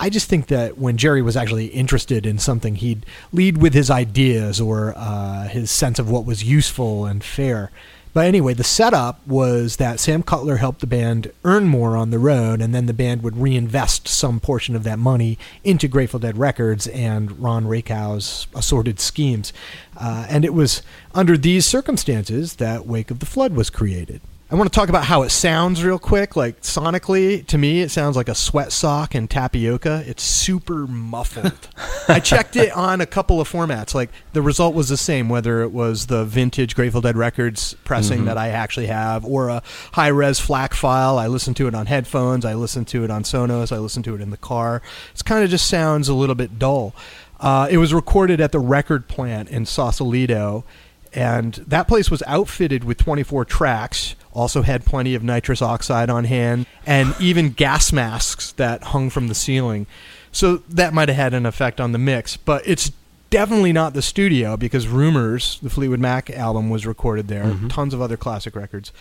I 0.00 0.10
just 0.10 0.28
think 0.28 0.48
that 0.48 0.78
when 0.78 0.96
Jerry 0.96 1.22
was 1.22 1.36
actually 1.36 1.66
interested 1.66 2.26
in 2.26 2.38
something, 2.38 2.74
he'd 2.74 3.06
lead 3.32 3.58
with 3.58 3.72
his 3.72 3.88
ideas 3.90 4.60
or 4.60 4.94
uh, 4.96 5.46
his 5.46 5.70
sense 5.70 5.98
of 5.98 6.10
what 6.10 6.26
was 6.26 6.42
useful 6.42 7.06
and 7.06 7.22
fair. 7.22 7.70
But 8.14 8.26
anyway, 8.26 8.52
the 8.52 8.64
setup 8.64 9.26
was 9.26 9.76
that 9.76 9.98
Sam 9.98 10.22
Cutler 10.22 10.56
helped 10.56 10.80
the 10.80 10.86
band 10.86 11.32
earn 11.44 11.64
more 11.64 11.96
on 11.96 12.10
the 12.10 12.18
road, 12.18 12.60
and 12.60 12.74
then 12.74 12.86
the 12.86 12.92
band 12.92 13.22
would 13.22 13.38
reinvest 13.38 14.06
some 14.06 14.38
portion 14.38 14.76
of 14.76 14.84
that 14.84 14.98
money 14.98 15.38
into 15.64 15.88
Grateful 15.88 16.20
Dead 16.20 16.36
Records 16.36 16.86
and 16.88 17.40
Ron 17.40 17.66
Rakow's 17.66 18.46
assorted 18.54 19.00
schemes. 19.00 19.52
Uh, 19.96 20.26
and 20.28 20.44
it 20.44 20.52
was 20.52 20.82
under 21.14 21.38
these 21.38 21.64
circumstances 21.64 22.56
that 22.56 22.86
Wake 22.86 23.10
of 23.10 23.20
the 23.20 23.26
Flood 23.26 23.54
was 23.54 23.70
created. 23.70 24.20
I 24.52 24.54
want 24.54 24.70
to 24.70 24.78
talk 24.78 24.90
about 24.90 25.04
how 25.06 25.22
it 25.22 25.30
sounds 25.30 25.82
real 25.82 25.98
quick. 25.98 26.36
Like 26.36 26.60
sonically, 26.60 27.46
to 27.46 27.56
me, 27.56 27.80
it 27.80 27.90
sounds 27.90 28.16
like 28.16 28.28
a 28.28 28.34
sweat 28.34 28.70
sock 28.70 29.14
and 29.14 29.30
tapioca. 29.30 30.04
It's 30.06 30.22
super 30.22 30.86
muffled. 30.86 31.70
I 32.08 32.20
checked 32.20 32.56
it 32.56 32.70
on 32.72 33.00
a 33.00 33.06
couple 33.06 33.40
of 33.40 33.50
formats. 33.50 33.94
Like 33.94 34.10
the 34.34 34.42
result 34.42 34.74
was 34.74 34.90
the 34.90 34.98
same, 34.98 35.30
whether 35.30 35.62
it 35.62 35.70
was 35.72 36.08
the 36.08 36.26
vintage 36.26 36.74
Grateful 36.74 37.00
Dead 37.00 37.16
Records 37.16 37.74
pressing 37.84 38.18
mm-hmm. 38.18 38.26
that 38.26 38.36
I 38.36 38.48
actually 38.48 38.88
have, 38.88 39.24
or 39.24 39.48
a 39.48 39.62
high 39.92 40.08
res 40.08 40.38
FLAC 40.38 40.74
file. 40.74 41.16
I 41.16 41.28
listened 41.28 41.56
to 41.56 41.66
it 41.66 41.74
on 41.74 41.86
headphones. 41.86 42.44
I 42.44 42.52
listened 42.52 42.88
to 42.88 43.04
it 43.04 43.10
on 43.10 43.22
Sonos. 43.22 43.72
I 43.72 43.78
listened 43.78 44.04
to 44.04 44.14
it 44.14 44.20
in 44.20 44.28
the 44.28 44.36
car. 44.36 44.82
It's 45.12 45.22
kind 45.22 45.42
of 45.42 45.48
just 45.48 45.66
sounds 45.66 46.10
a 46.10 46.14
little 46.14 46.34
bit 46.34 46.58
dull. 46.58 46.94
Uh, 47.40 47.68
it 47.70 47.78
was 47.78 47.94
recorded 47.94 48.38
at 48.38 48.52
the 48.52 48.60
record 48.60 49.08
plant 49.08 49.48
in 49.48 49.64
Sausalito, 49.64 50.66
and 51.14 51.54
that 51.66 51.88
place 51.88 52.10
was 52.10 52.22
outfitted 52.26 52.84
with 52.84 52.98
24 52.98 53.46
tracks 53.46 54.14
also 54.32 54.62
had 54.62 54.84
plenty 54.84 55.14
of 55.14 55.22
nitrous 55.22 55.62
oxide 55.62 56.10
on 56.10 56.24
hand 56.24 56.66
and 56.86 57.14
even 57.20 57.50
gas 57.50 57.92
masks 57.92 58.52
that 58.52 58.82
hung 58.84 59.10
from 59.10 59.28
the 59.28 59.34
ceiling. 59.34 59.86
So 60.30 60.58
that 60.68 60.94
might 60.94 61.08
have 61.08 61.16
had 61.16 61.34
an 61.34 61.46
effect 61.46 61.80
on 61.80 61.92
the 61.92 61.98
mix, 61.98 62.36
but 62.36 62.62
it's 62.66 62.90
definitely 63.28 63.72
not 63.72 63.94
the 63.94 64.02
studio 64.02 64.56
because 64.56 64.86
Rumours, 64.88 65.58
the 65.62 65.70
Fleetwood 65.70 66.00
Mac 66.00 66.30
album, 66.30 66.70
was 66.70 66.86
recorded 66.86 67.28
there. 67.28 67.44
Mm-hmm. 67.44 67.68
Tons 67.68 67.94
of 67.94 68.00
other 68.00 68.16
classic 68.16 68.54
records. 68.54 68.92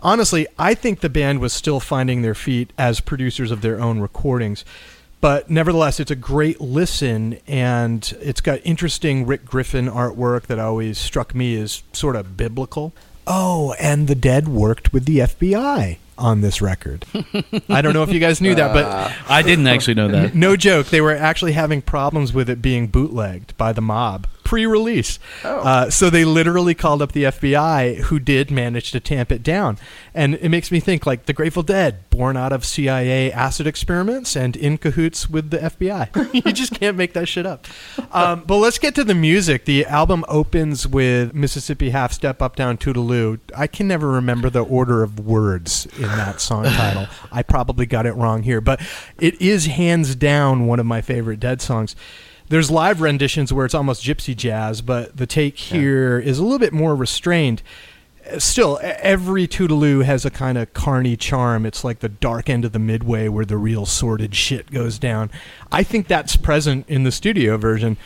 Honestly, 0.00 0.46
I 0.58 0.74
think 0.74 1.00
the 1.00 1.08
band 1.08 1.40
was 1.40 1.52
still 1.52 1.80
finding 1.80 2.22
their 2.22 2.34
feet 2.34 2.72
as 2.76 3.00
producers 3.00 3.50
of 3.50 3.62
their 3.62 3.80
own 3.80 4.00
recordings. 4.00 4.64
But 5.20 5.48
nevertheless, 5.50 5.98
it's 5.98 6.10
a 6.10 6.16
great 6.16 6.60
listen, 6.60 7.38
and 7.46 8.12
it's 8.20 8.40
got 8.40 8.60
interesting 8.64 9.26
Rick 9.26 9.44
Griffin 9.44 9.86
artwork 9.86 10.42
that 10.42 10.58
always 10.58 10.98
struck 10.98 11.34
me 11.34 11.58
as 11.60 11.82
sort 11.92 12.16
of 12.16 12.36
biblical. 12.36 12.92
Oh, 13.26 13.74
and 13.80 14.08
the 14.08 14.14
Dead 14.14 14.48
worked 14.48 14.92
with 14.92 15.04
the 15.04 15.18
FBI 15.18 15.98
on 16.18 16.40
this 16.40 16.62
record. 16.62 17.04
I 17.68 17.82
don't 17.82 17.92
know 17.92 18.02
if 18.02 18.12
you 18.12 18.20
guys 18.20 18.40
knew 18.40 18.54
that, 18.54 18.72
but 18.72 19.12
I 19.28 19.42
didn't 19.42 19.66
actually 19.66 19.94
know 19.94 20.08
that. 20.08 20.34
No 20.34 20.56
joke. 20.56 20.86
They 20.86 21.00
were 21.00 21.14
actually 21.14 21.52
having 21.52 21.82
problems 21.82 22.32
with 22.32 22.48
it 22.48 22.62
being 22.62 22.86
bootlegged 22.86 23.56
by 23.56 23.72
the 23.72 23.82
mob 23.82 24.26
pre-release. 24.46 25.18
Oh. 25.42 25.58
Uh, 25.58 25.90
so 25.90 26.08
they 26.08 26.24
literally 26.24 26.72
called 26.72 27.02
up 27.02 27.10
the 27.10 27.24
FBI, 27.24 27.96
who 27.96 28.20
did 28.20 28.48
manage 28.48 28.92
to 28.92 29.00
tamp 29.00 29.32
it 29.32 29.42
down. 29.42 29.76
And 30.14 30.36
it 30.36 30.50
makes 30.50 30.70
me 30.70 30.78
think 30.78 31.04
like 31.04 31.26
the 31.26 31.32
Grateful 31.32 31.64
Dead, 31.64 32.08
born 32.10 32.36
out 32.36 32.52
of 32.52 32.64
CIA 32.64 33.32
acid 33.32 33.66
experiments 33.66 34.36
and 34.36 34.54
in 34.54 34.78
cahoots 34.78 35.28
with 35.28 35.50
the 35.50 35.58
FBI. 35.58 36.32
you 36.46 36.52
just 36.52 36.78
can't 36.78 36.96
make 36.96 37.12
that 37.14 37.26
shit 37.26 37.44
up. 37.44 37.66
Um, 38.12 38.44
but 38.46 38.58
let's 38.58 38.78
get 38.78 38.94
to 38.94 39.02
the 39.02 39.16
music. 39.16 39.64
The 39.64 39.84
album 39.86 40.24
opens 40.28 40.86
with 40.86 41.34
Mississippi 41.34 41.90
Half 41.90 42.12
Step 42.12 42.40
Up 42.40 42.54
Down 42.54 42.78
Toodaloo. 42.78 43.40
I 43.56 43.66
can 43.66 43.88
never 43.88 44.06
remember 44.06 44.48
the 44.48 44.62
order 44.62 45.02
of 45.02 45.18
words 45.18 45.86
in 45.96 46.02
that 46.02 46.40
song 46.40 46.64
title. 46.66 47.08
I 47.32 47.42
probably 47.42 47.86
got 47.86 48.06
it 48.06 48.12
wrong 48.12 48.44
here, 48.44 48.60
but 48.60 48.80
it 49.18 49.42
is 49.42 49.66
hands 49.66 50.14
down 50.14 50.68
one 50.68 50.78
of 50.78 50.86
my 50.86 51.00
favorite 51.00 51.40
Dead 51.40 51.60
songs 51.60 51.96
there's 52.48 52.70
live 52.70 53.00
renditions 53.00 53.52
where 53.52 53.66
it's 53.66 53.74
almost 53.74 54.02
gypsy 54.02 54.36
jazz, 54.36 54.82
but 54.82 55.16
the 55.16 55.26
take 55.26 55.58
here 55.58 56.18
yeah. 56.18 56.28
is 56.28 56.38
a 56.38 56.42
little 56.42 56.58
bit 56.58 56.72
more 56.72 56.94
restrained. 56.94 57.62
Still, 58.38 58.80
every 58.82 59.46
Toodaloo 59.46 60.04
has 60.04 60.24
a 60.24 60.30
kind 60.30 60.58
of 60.58 60.72
carny 60.74 61.16
charm. 61.16 61.64
It's 61.64 61.84
like 61.84 62.00
the 62.00 62.08
dark 62.08 62.50
end 62.50 62.64
of 62.64 62.72
the 62.72 62.78
midway 62.78 63.28
where 63.28 63.44
the 63.44 63.56
real 63.56 63.86
sordid 63.86 64.34
shit 64.34 64.70
goes 64.72 64.98
down. 64.98 65.30
I 65.70 65.84
think 65.84 66.08
that's 66.08 66.36
present 66.36 66.88
in 66.88 67.04
the 67.04 67.12
studio 67.12 67.56
version. 67.56 67.96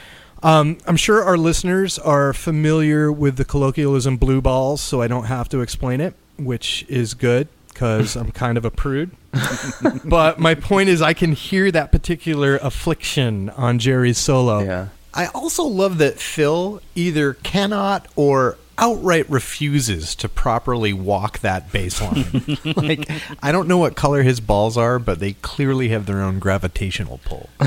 Um, 0.42 0.78
I'm 0.86 0.96
sure 0.96 1.22
our 1.22 1.36
listeners 1.36 1.98
are 1.98 2.32
familiar 2.32 3.12
with 3.12 3.36
the 3.36 3.44
colloquialism 3.44 4.16
blue 4.16 4.40
balls, 4.40 4.80
so 4.80 5.02
I 5.02 5.08
don't 5.08 5.24
have 5.24 5.48
to 5.50 5.60
explain 5.60 6.00
it, 6.00 6.14
which 6.38 6.84
is 6.88 7.14
good 7.14 7.48
because 7.68 8.16
I'm 8.16 8.30
kind 8.32 8.58
of 8.58 8.64
a 8.64 8.70
prude. 8.70 9.10
but 10.04 10.38
my 10.38 10.54
point 10.54 10.88
is, 10.88 11.02
I 11.02 11.14
can 11.14 11.32
hear 11.32 11.70
that 11.70 11.92
particular 11.92 12.56
affliction 12.56 13.50
on 13.50 13.78
Jerry's 13.78 14.18
solo. 14.18 14.60
Yeah. 14.60 14.88
I 15.12 15.26
also 15.26 15.64
love 15.64 15.98
that 15.98 16.20
Phil 16.20 16.80
either 16.94 17.34
cannot 17.34 18.06
or 18.16 18.58
outright 18.80 19.28
refuses 19.30 20.14
to 20.16 20.28
properly 20.28 20.92
walk 20.92 21.40
that 21.40 21.70
baseline. 21.70 22.76
like, 22.76 23.08
I 23.42 23.52
don't 23.52 23.68
know 23.68 23.78
what 23.78 23.94
color 23.94 24.22
his 24.22 24.40
balls 24.40 24.76
are, 24.76 24.98
but 24.98 25.20
they 25.20 25.34
clearly 25.34 25.90
have 25.90 26.06
their 26.06 26.20
own 26.20 26.38
gravitational 26.38 27.20
pull. 27.24 27.50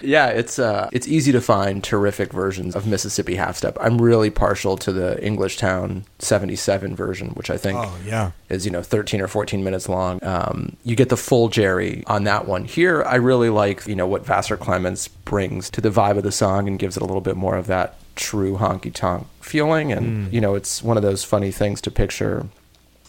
yeah, 0.00 0.28
it's 0.28 0.58
uh, 0.58 0.88
it's 0.92 1.08
easy 1.08 1.32
to 1.32 1.40
find 1.40 1.82
terrific 1.82 2.32
versions 2.32 2.76
of 2.76 2.86
Mississippi 2.86 3.34
Half 3.34 3.56
Step. 3.56 3.76
I'm 3.80 4.00
really 4.00 4.30
partial 4.30 4.76
to 4.78 4.92
the 4.92 5.18
Englishtown 5.22 6.04
77 6.20 6.94
version, 6.94 7.30
which 7.30 7.50
I 7.50 7.56
think 7.56 7.78
oh, 7.78 7.98
yeah. 8.06 8.30
is, 8.48 8.64
you 8.64 8.70
know, 8.70 8.82
13 8.82 9.20
or 9.20 9.28
14 9.28 9.64
minutes 9.64 9.88
long. 9.88 10.22
Um, 10.22 10.76
you 10.84 10.94
get 10.94 11.08
the 11.08 11.16
full 11.16 11.48
Jerry 11.48 12.04
on 12.06 12.24
that 12.24 12.46
one. 12.46 12.64
Here, 12.64 13.02
I 13.02 13.16
really 13.16 13.50
like, 13.50 13.86
you 13.86 13.96
know, 13.96 14.06
what 14.06 14.24
Vassar 14.24 14.56
Clements 14.56 15.08
brings 15.08 15.68
to 15.70 15.80
the 15.80 15.90
vibe 15.90 16.16
of 16.16 16.22
the 16.22 16.32
song 16.32 16.68
and 16.68 16.78
gives 16.78 16.96
it 16.96 17.02
a 17.02 17.06
little 17.06 17.20
bit 17.20 17.36
more 17.36 17.56
of 17.56 17.66
that 17.66 17.96
true 18.16 18.56
honky 18.58 18.92
tonk 18.92 19.26
feeling. 19.40 19.92
And, 19.92 20.28
mm. 20.28 20.32
you 20.32 20.40
know, 20.40 20.54
it's 20.54 20.82
one 20.82 20.96
of 20.96 21.02
those 21.02 21.24
funny 21.24 21.50
things 21.50 21.80
to 21.82 21.90
picture 21.90 22.46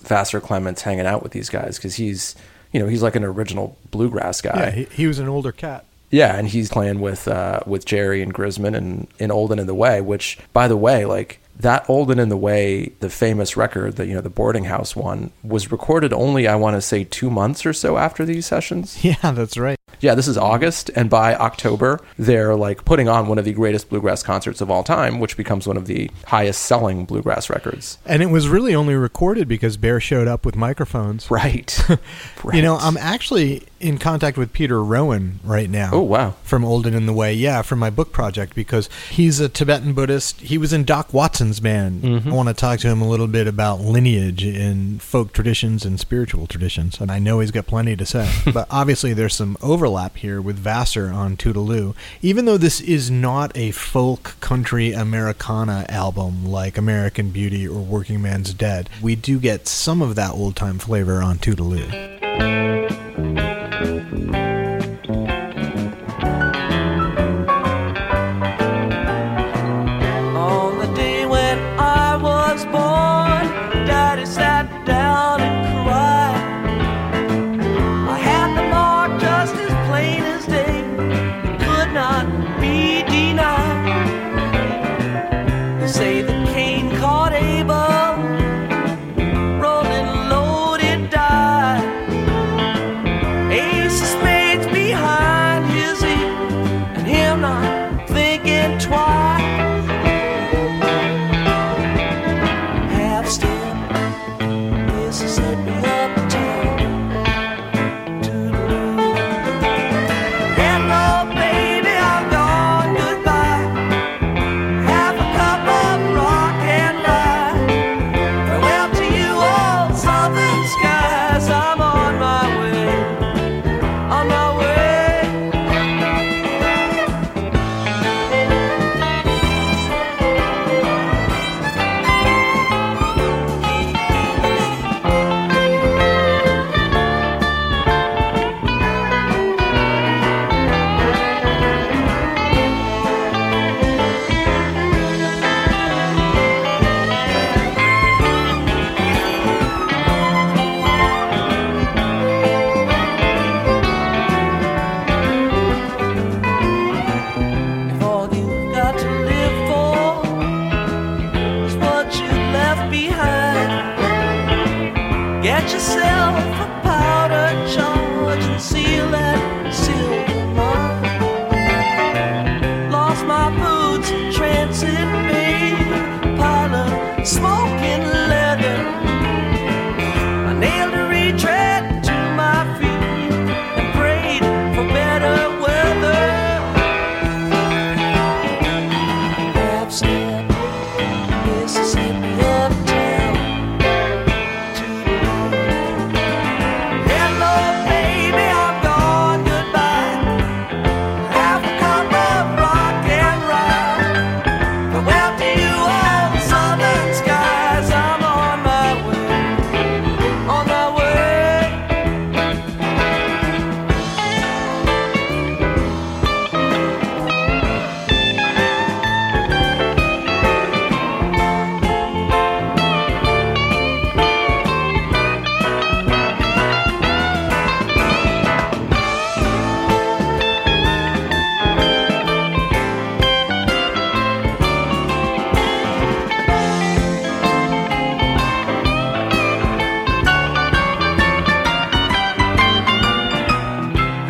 Vassar 0.01 0.39
Clements 0.39 0.81
hanging 0.81 1.05
out 1.05 1.23
with 1.23 1.31
these 1.31 1.49
guys 1.49 1.77
because 1.77 1.95
he's, 1.95 2.35
you 2.71 2.79
know, 2.79 2.87
he's 2.87 3.03
like 3.03 3.15
an 3.15 3.23
original 3.23 3.77
bluegrass 3.91 4.41
guy. 4.41 4.57
Yeah, 4.57 4.71
he, 4.71 4.83
he 4.85 5.07
was 5.07 5.19
an 5.19 5.27
older 5.27 5.51
cat. 5.51 5.85
Yeah, 6.13 6.37
and 6.37 6.47
he's 6.47 6.69
playing 6.69 7.01
with 7.01 7.27
uh, 7.27 7.61
with 7.65 7.85
Jerry 7.85 8.21
and 8.21 8.31
Grisman 8.31 8.77
and 8.77 9.07
in 9.17 9.31
Old 9.31 9.51
and 9.51 9.59
in 9.59 9.65
the 9.65 9.73
Way, 9.73 9.99
which, 9.99 10.37
by 10.53 10.67
the 10.67 10.77
way, 10.77 11.05
like 11.05 11.39
that 11.59 11.89
Olden 11.89 12.19
and 12.19 12.21
in 12.21 12.29
the 12.29 12.37
Way, 12.37 12.91
the 12.99 13.09
famous 13.09 13.57
record 13.57 13.95
that 13.95 14.07
you 14.07 14.13
know 14.13 14.21
the 14.21 14.29
boarding 14.29 14.65
house 14.65 14.95
one 14.95 15.31
was 15.43 15.71
recorded 15.71 16.13
only 16.13 16.47
I 16.47 16.55
want 16.55 16.75
to 16.75 16.81
say 16.81 17.03
two 17.03 17.31
months 17.31 17.65
or 17.65 17.73
so 17.73 17.97
after 17.97 18.25
these 18.25 18.45
sessions. 18.45 18.99
Yeah, 19.03 19.31
that's 19.31 19.57
right. 19.57 19.79
Yeah, 19.99 20.15
this 20.15 20.27
is 20.27 20.37
August, 20.37 20.89
and 20.95 21.09
by 21.09 21.35
October 21.35 21.99
they're 22.17 22.55
like 22.55 22.85
putting 22.85 23.07
on 23.07 23.27
one 23.27 23.37
of 23.37 23.45
the 23.45 23.53
greatest 23.53 23.89
bluegrass 23.89 24.23
concerts 24.23 24.61
of 24.61 24.69
all 24.69 24.83
time, 24.83 25.19
which 25.19 25.37
becomes 25.37 25.67
one 25.67 25.77
of 25.77 25.87
the 25.87 26.09
highest 26.25 26.63
selling 26.63 27.05
bluegrass 27.05 27.49
records. 27.49 27.97
And 28.05 28.21
it 28.21 28.27
was 28.27 28.47
really 28.47 28.75
only 28.75 28.95
recorded 28.95 29.47
because 29.47 29.77
Bear 29.77 29.99
showed 29.99 30.27
up 30.27 30.45
with 30.45 30.55
microphones. 30.55 31.29
Right. 31.29 31.77
right. 31.89 31.99
You 32.53 32.61
know, 32.61 32.77
I'm 32.77 32.97
actually 32.97 33.63
in 33.83 33.97
contact 33.97 34.37
with 34.37 34.53
Peter 34.53 34.81
Rowan 34.83 35.39
right 35.43 35.69
now. 35.69 35.89
Oh, 35.91 36.01
wow. 36.01 36.35
From 36.43 36.63
Old 36.63 36.87
and 36.87 36.95
in 36.95 37.05
the 37.05 37.13
Way, 37.13 37.33
yeah, 37.33 37.61
from 37.61 37.79
my 37.79 37.89
book 37.89 38.13
project 38.13 38.55
because 38.55 38.89
he's 39.11 39.39
a 39.39 39.49
Tibetan 39.49 39.93
Buddhist. 39.93 40.39
He 40.39 40.57
was 40.57 40.71
in 40.71 40.85
Doc 40.85 41.13
Watson's 41.13 41.59
band. 41.59 42.01
Mm-hmm. 42.01 42.31
I 42.31 42.33
want 42.33 42.47
to 42.47 42.53
talk 42.53 42.79
to 42.79 42.87
him 42.87 43.01
a 43.01 43.07
little 43.07 43.27
bit 43.27 43.45
about 43.45 43.81
lineage 43.81 44.45
in 44.45 44.99
folk 44.99 45.33
traditions 45.33 45.85
and 45.85 45.99
spiritual 45.99 46.47
traditions, 46.47 46.99
and 47.01 47.11
I 47.11 47.19
know 47.19 47.41
he's 47.41 47.51
got 47.51 47.67
plenty 47.67 47.95
to 47.97 48.05
say. 48.05 48.31
but 48.53 48.67
obviously, 48.71 49.13
there's 49.13 49.35
some 49.35 49.57
overlap 49.61 50.17
here 50.17 50.41
with 50.41 50.57
Vassar 50.57 51.11
on 51.11 51.35
Toodaloo. 51.35 51.93
Even 52.21 52.45
though 52.45 52.57
this 52.57 52.79
is 52.79 53.11
not 53.11 53.55
a 53.55 53.71
folk 53.71 54.35
country 54.39 54.93
Americana 54.93 55.85
album 55.89 56.45
like 56.45 56.77
American 56.77 57.31
Beauty 57.31 57.67
or 57.67 57.81
Working 57.81 58.21
Man's 58.21 58.53
Dead, 58.53 58.89
we 59.01 59.15
do 59.15 59.39
get 59.39 59.67
some 59.67 60.01
of 60.01 60.15
that 60.15 60.31
old 60.31 60.55
time 60.55 60.79
flavor 60.79 61.21
on 61.21 61.37
Toodaloo. 61.37 62.72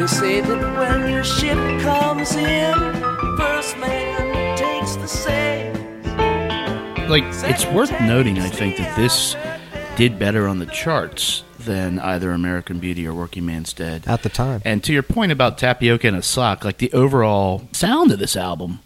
They 0.04 0.08
say 0.08 0.42
that 0.42 0.78
when 0.78 1.10
your 1.14 1.24
ship 1.24 1.56
comes 1.80 2.36
in, 2.36 2.74
first 3.38 3.78
man 3.78 4.58
takes 4.58 4.98
the 4.98 5.08
sail. 5.08 5.74
like 7.08 7.24
it's 7.50 7.66
worth 7.68 7.90
noting 8.02 8.38
i 8.38 8.50
think 8.50 8.76
that 8.76 8.94
this 8.98 9.38
did 9.96 10.20
better 10.20 10.46
on 10.46 10.60
the 10.60 10.66
charts 10.66 11.46
than 11.58 12.00
either 12.00 12.32
american 12.32 12.80
beauty 12.80 13.08
or 13.08 13.14
working 13.14 13.46
man's 13.46 13.72
dead 13.72 14.04
At 14.06 14.24
the 14.24 14.30
time. 14.30 14.62
and 14.66 14.84
to 14.84 14.92
your 14.92 15.04
point 15.04 15.32
about 15.32 15.58
tapioca 15.58 16.06
and 16.10 16.18
a 16.18 16.22
sock 16.22 16.66
like 16.66 16.80
the 16.80 16.92
overall 16.92 17.70
sound 17.72 18.12
of 18.12 18.20
this 18.20 18.36
album 18.36 18.80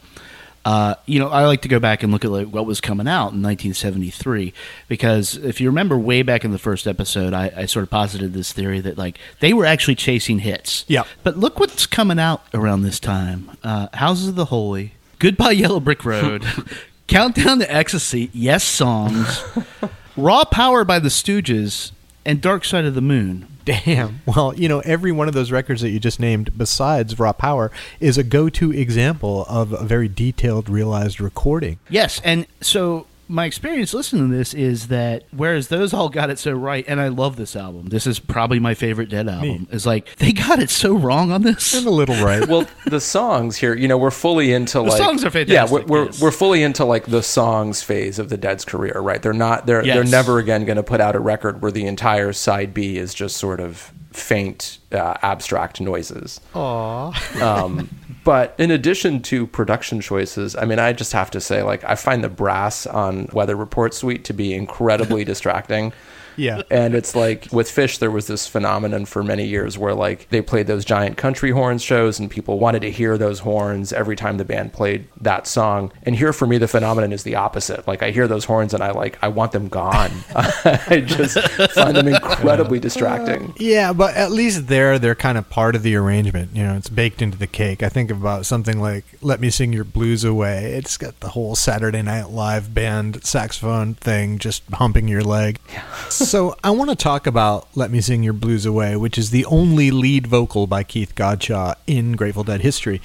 uh, 0.67 0.95
you 1.05 1.17
know, 1.17 1.29
I 1.29 1.45
like 1.45 1.61
to 1.61 1.69
go 1.69 1.79
back 1.79 2.03
and 2.03 2.11
look 2.11 2.25
at 2.25 2.31
like 2.31 2.47
what 2.47 2.65
was 2.65 2.81
coming 2.81 3.07
out 3.07 3.31
in 3.31 3.41
1973 3.41 4.53
because 4.89 5.37
if 5.37 5.61
you 5.61 5.69
remember 5.69 5.97
way 5.97 6.23
back 6.23 6.43
in 6.43 6.51
the 6.51 6.57
first 6.59 6.87
episode, 6.87 7.33
I, 7.33 7.53
I 7.55 7.65
sort 7.67 7.83
of 7.83 7.89
posited 7.89 8.33
this 8.33 8.51
theory 8.51 8.81
that 8.81 8.97
like 8.97 9.17
they 9.39 9.53
were 9.53 9.65
actually 9.65 9.95
chasing 9.95 10.39
hits. 10.39 10.83
Yeah. 10.89 11.05
But 11.23 11.37
look 11.37 11.57
what's 11.57 11.85
coming 11.85 12.19
out 12.19 12.43
around 12.53 12.81
this 12.81 12.99
time: 12.99 13.49
uh, 13.63 13.87
Houses 13.93 14.27
of 14.27 14.35
the 14.35 14.43
Holy, 14.43 14.91
Goodbye 15.19 15.51
Yellow 15.51 15.79
Brick 15.79 16.03
Road, 16.03 16.45
Countdown 17.07 17.59
to 17.59 17.73
Ecstasy, 17.73 18.27
Yessongs, 18.35 19.65
Raw 20.17 20.43
Power 20.43 20.83
by 20.83 20.99
the 20.99 21.07
Stooges, 21.07 21.93
and 22.25 22.41
Dark 22.41 22.65
Side 22.65 22.83
of 22.83 22.93
the 22.93 22.99
Moon. 22.99 23.47
Damn. 23.67 24.21
Well, 24.27 24.53
you 24.55 24.67
know, 24.69 24.79
every 24.79 25.11
one 25.11 25.27
of 25.27 25.33
those 25.33 25.51
records 25.51 25.81
that 25.81 25.89
you 25.89 25.99
just 25.99 26.19
named, 26.19 26.57
besides 26.57 27.17
Raw 27.17 27.33
Power, 27.33 27.71
is 27.99 28.17
a 28.17 28.23
go 28.23 28.49
to 28.49 28.71
example 28.71 29.45
of 29.47 29.73
a 29.73 29.83
very 29.83 30.07
detailed, 30.07 30.69
realized 30.69 31.19
recording. 31.19 31.79
Yes, 31.89 32.21
and 32.23 32.45
so 32.61 33.07
my 33.27 33.45
experience 33.45 33.93
listening 33.93 34.29
to 34.29 34.35
this 34.35 34.53
is 34.53 34.87
that 34.87 35.23
whereas 35.31 35.67
those 35.67 35.93
all 35.93 36.09
got 36.09 36.29
it 36.29 36.39
so 36.39 36.53
right, 36.53 36.85
and 36.87 36.99
I 36.99 37.09
love 37.09 37.35
this 37.35 37.55
album. 37.55 37.87
This 37.87 38.07
is 38.07 38.19
probably 38.19 38.59
my 38.59 38.73
favorite 38.73 39.09
Dead 39.09 39.27
album. 39.27 39.67
Is 39.71 39.85
like 39.85 40.15
they 40.17 40.31
got 40.31 40.59
it 40.59 40.69
so 40.69 40.95
wrong 40.95 41.31
on 41.31 41.41
this. 41.41 41.73
And 41.73 41.85
a 41.85 41.91
little 41.91 42.15
right. 42.23 42.47
well, 42.47 42.67
the 42.85 43.01
songs 43.01 43.57
here, 43.57 43.75
you 43.75 43.87
know, 43.87 43.97
we're 43.97 44.11
fully 44.11 44.53
into 44.53 44.81
like 44.81 44.97
songs 44.97 45.23
are 45.23 45.39
Yeah, 45.39 45.69
we're 45.69 45.85
we're, 45.85 46.05
yes. 46.05 46.21
we're 46.21 46.31
fully 46.31 46.63
into 46.63 46.85
like 46.85 47.05
the 47.05 47.23
songs 47.23 47.81
phase 47.81 48.19
of 48.19 48.29
the 48.29 48.37
Dead's 48.37 48.65
career, 48.65 48.99
right? 48.99 49.21
They're 49.21 49.33
not 49.33 49.65
they're 49.65 49.83
they're 49.83 50.03
never 50.03 50.39
again 50.39 50.65
going 50.65 50.77
to 50.77 50.83
put 50.83 51.01
out 51.01 51.15
a 51.15 51.19
record 51.19 51.61
where 51.61 51.71
the 51.71 51.85
entire 51.85 52.33
side 52.33 52.73
B 52.73 52.97
is 52.97 53.13
just 53.13 53.37
sort 53.37 53.59
of 53.59 53.91
faint, 54.11 54.79
uh, 54.91 55.15
abstract 55.21 55.79
noises. 55.79 56.41
Aww. 56.53 57.41
um, 57.41 57.89
but 58.27 58.53
in 58.57 58.71
addition 58.71 59.21
to 59.21 59.47
production 59.47 60.01
choices, 60.01 60.53
I 60.53 60.65
mean, 60.65 60.79
I 60.79 60.91
just 60.91 61.13
have 61.13 61.31
to 61.31 61.39
say, 61.39 61.63
like, 61.63 61.81
I 61.85 61.95
find 61.95 62.21
the 62.21 62.27
brass 62.27 62.85
on 62.85 63.29
Weather 63.31 63.55
Report 63.55 63.93
Suite 63.93 64.25
to 64.25 64.33
be 64.33 64.53
incredibly 64.53 65.23
distracting. 65.33 65.93
Yeah. 66.37 66.61
And 66.77 66.93
it's 66.95 67.15
like 67.15 67.47
with 67.51 67.67
Phish, 67.67 67.97
there 67.99 68.11
was 68.11 68.27
this 68.27 68.45
phenomenon 68.47 69.05
for 69.05 69.23
many 69.23 69.45
years 69.47 69.77
where 69.77 69.93
like 69.93 70.29
they 70.29 70.41
played 70.41 70.67
those 70.67 70.85
giant 70.85 71.17
country 71.17 71.51
horn 71.51 71.79
shows 71.79 72.19
and 72.19 72.29
people 72.29 72.59
wanted 72.59 72.81
to 72.81 72.91
hear 72.91 73.17
those 73.17 73.39
horns 73.39 73.91
every 73.91 74.15
time 74.15 74.37
the 74.37 74.45
band 74.45 74.73
played 74.73 75.07
that 75.21 75.47
song. 75.47 75.91
And 76.03 76.15
here 76.15 76.33
for 76.33 76.45
me, 76.45 76.57
the 76.57 76.67
phenomenon 76.67 77.13
is 77.13 77.23
the 77.23 77.35
opposite. 77.35 77.87
Like 77.87 78.03
I 78.03 78.11
hear 78.11 78.27
those 78.27 78.45
horns 78.45 78.73
and 78.73 78.83
I 78.83 78.91
like, 78.91 79.17
I 79.21 79.27
want 79.29 79.53
them 79.53 79.69
gone. 79.69 80.11
I 80.35 81.03
just 81.05 81.39
find 81.71 81.95
them 81.95 82.07
incredibly 82.07 82.79
distracting. 82.79 83.51
Uh, 83.51 83.53
yeah, 83.57 83.93
but 83.93 84.15
at 84.15 84.31
least 84.31 84.67
there 84.67 84.99
they're 84.99 85.15
kind 85.15 85.37
of 85.37 85.49
part 85.49 85.75
of 85.75 85.83
the 85.83 85.95
arrangement. 85.95 86.55
You 86.55 86.63
know, 86.63 86.75
it's 86.75 86.89
baked 86.89 87.21
into 87.21 87.37
the 87.37 87.47
cake. 87.47 87.81
I 87.81 87.89
think 87.89 88.11
about 88.11 88.45
something 88.45 88.79
like 88.79 89.05
"Let 89.21 89.39
Me 89.39 89.49
Sing 89.49 89.73
Your 89.73 89.83
Blues 89.83 90.23
Away." 90.23 90.73
It's 90.73 90.97
got 90.97 91.19
the 91.19 91.29
whole 91.29 91.55
Saturday 91.55 92.01
Night 92.01 92.29
Live 92.29 92.73
band 92.73 93.23
saxophone 93.25 93.95
thing 93.95 94.37
just 94.37 94.63
humping 94.73 95.07
your 95.07 95.23
leg. 95.23 95.59
so 96.27 96.55
I 96.63 96.71
want 96.71 96.89
to 96.89 96.95
talk 96.95 97.25
about 97.25 97.67
"Let 97.75 97.89
Me 97.89 98.01
Sing 98.01 98.21
Your 98.21 98.33
Blues 98.33 98.65
Away," 98.65 98.95
which 98.95 99.17
is 99.17 99.31
the 99.31 99.45
only 99.45 99.89
lead 99.91 100.27
vocal 100.27 100.67
by 100.67 100.83
Keith 100.83 101.15
Godchaux 101.15 101.75
in 101.87 102.13
Grateful 102.13 102.43
Dead 102.43 102.61
history. 102.61 103.01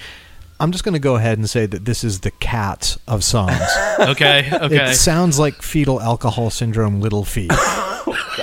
I'm 0.61 0.71
just 0.71 0.85
going 0.85 0.95
to 0.95 1.01
go 1.01 1.17
ahead 1.17 1.39
and 1.39 1.49
say 1.49 1.67
that 1.67 1.85
this 1.85 2.05
is 2.05 2.21
the 2.21 2.31
cat 2.31 2.97
of 3.09 3.25
songs. 3.25 3.59
Okay, 3.99 4.49
okay. 4.53 4.91
It 4.91 4.97
sounds 4.97 5.39
like 5.39 5.63
fetal 5.63 6.01
alcohol 6.01 6.51
syndrome, 6.51 7.01
Little 7.01 7.25
Feat. 7.25 7.53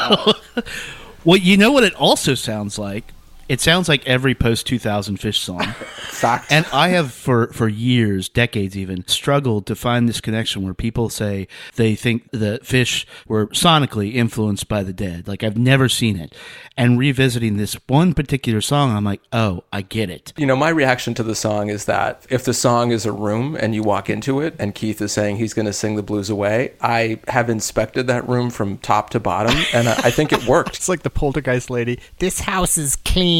well, 1.25 1.37
you 1.37 1.57
know 1.57 1.71
what 1.71 1.83
it 1.83 1.93
also 1.95 2.33
sounds 2.33 2.77
like? 2.79 3.05
It 3.49 3.59
sounds 3.59 3.89
like 3.89 4.07
every 4.07 4.35
post 4.35 4.67
2000 4.67 5.17
Phish 5.17 5.37
song. 5.37 5.63
Fact. 6.09 6.51
And 6.51 6.67
I 6.71 6.89
have 6.89 7.11
for 7.11 7.47
for 7.47 7.67
years, 7.67 8.29
decades 8.29 8.77
even, 8.77 9.07
struggled 9.07 9.65
to 9.67 9.75
find 9.75 10.07
this 10.07 10.21
connection 10.21 10.63
where 10.63 10.73
people 10.73 11.09
say 11.09 11.47
they 11.75 11.95
think 11.95 12.29
the 12.31 12.59
Phish 12.61 13.05
were 13.27 13.47
sonically 13.47 14.13
influenced 14.13 14.67
by 14.67 14.83
the 14.83 14.93
Dead. 14.93 15.27
Like 15.27 15.43
I've 15.43 15.57
never 15.57 15.89
seen 15.89 16.17
it. 16.17 16.35
And 16.77 16.99
revisiting 16.99 17.57
this 17.57 17.75
one 17.87 18.13
particular 18.13 18.61
song, 18.61 18.95
I'm 18.95 19.03
like, 19.03 19.21
"Oh, 19.33 19.63
I 19.73 19.81
get 19.81 20.09
it." 20.09 20.33
You 20.37 20.45
know, 20.45 20.55
my 20.55 20.69
reaction 20.69 21.13
to 21.15 21.23
the 21.23 21.35
song 21.35 21.69
is 21.69 21.85
that 21.85 22.25
if 22.29 22.43
the 22.45 22.53
song 22.53 22.91
is 22.91 23.05
a 23.05 23.11
room 23.11 23.55
and 23.59 23.73
you 23.73 23.81
walk 23.81 24.09
into 24.09 24.41
it 24.41 24.55
and 24.59 24.75
Keith 24.75 25.01
is 25.01 25.11
saying 25.11 25.37
he's 25.37 25.53
going 25.53 25.65
to 25.65 25.73
sing 25.73 25.95
the 25.95 26.03
blues 26.03 26.29
away, 26.29 26.73
I 26.81 27.19
have 27.27 27.49
inspected 27.49 28.07
that 28.07 28.27
room 28.27 28.49
from 28.49 28.77
top 28.77 29.09
to 29.11 29.19
bottom 29.19 29.55
and 29.73 29.89
I, 29.89 29.93
I 29.93 30.11
think 30.11 30.31
it 30.31 30.45
worked. 30.45 30.69
It's 30.79 30.87
like 30.87 31.03
the 31.03 31.09
poltergeist 31.09 31.69
lady. 31.69 31.99
This 32.19 32.39
house 32.41 32.77
is 32.77 32.95
clean. 32.95 33.38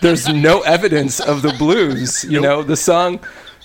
There's 0.00 0.28
no 0.28 0.60
evidence 0.62 1.20
of 1.20 1.42
the 1.42 1.52
blues. 1.58 2.24
You 2.24 2.40
know, 2.40 2.62
the 2.62 2.76
song. 2.76 3.20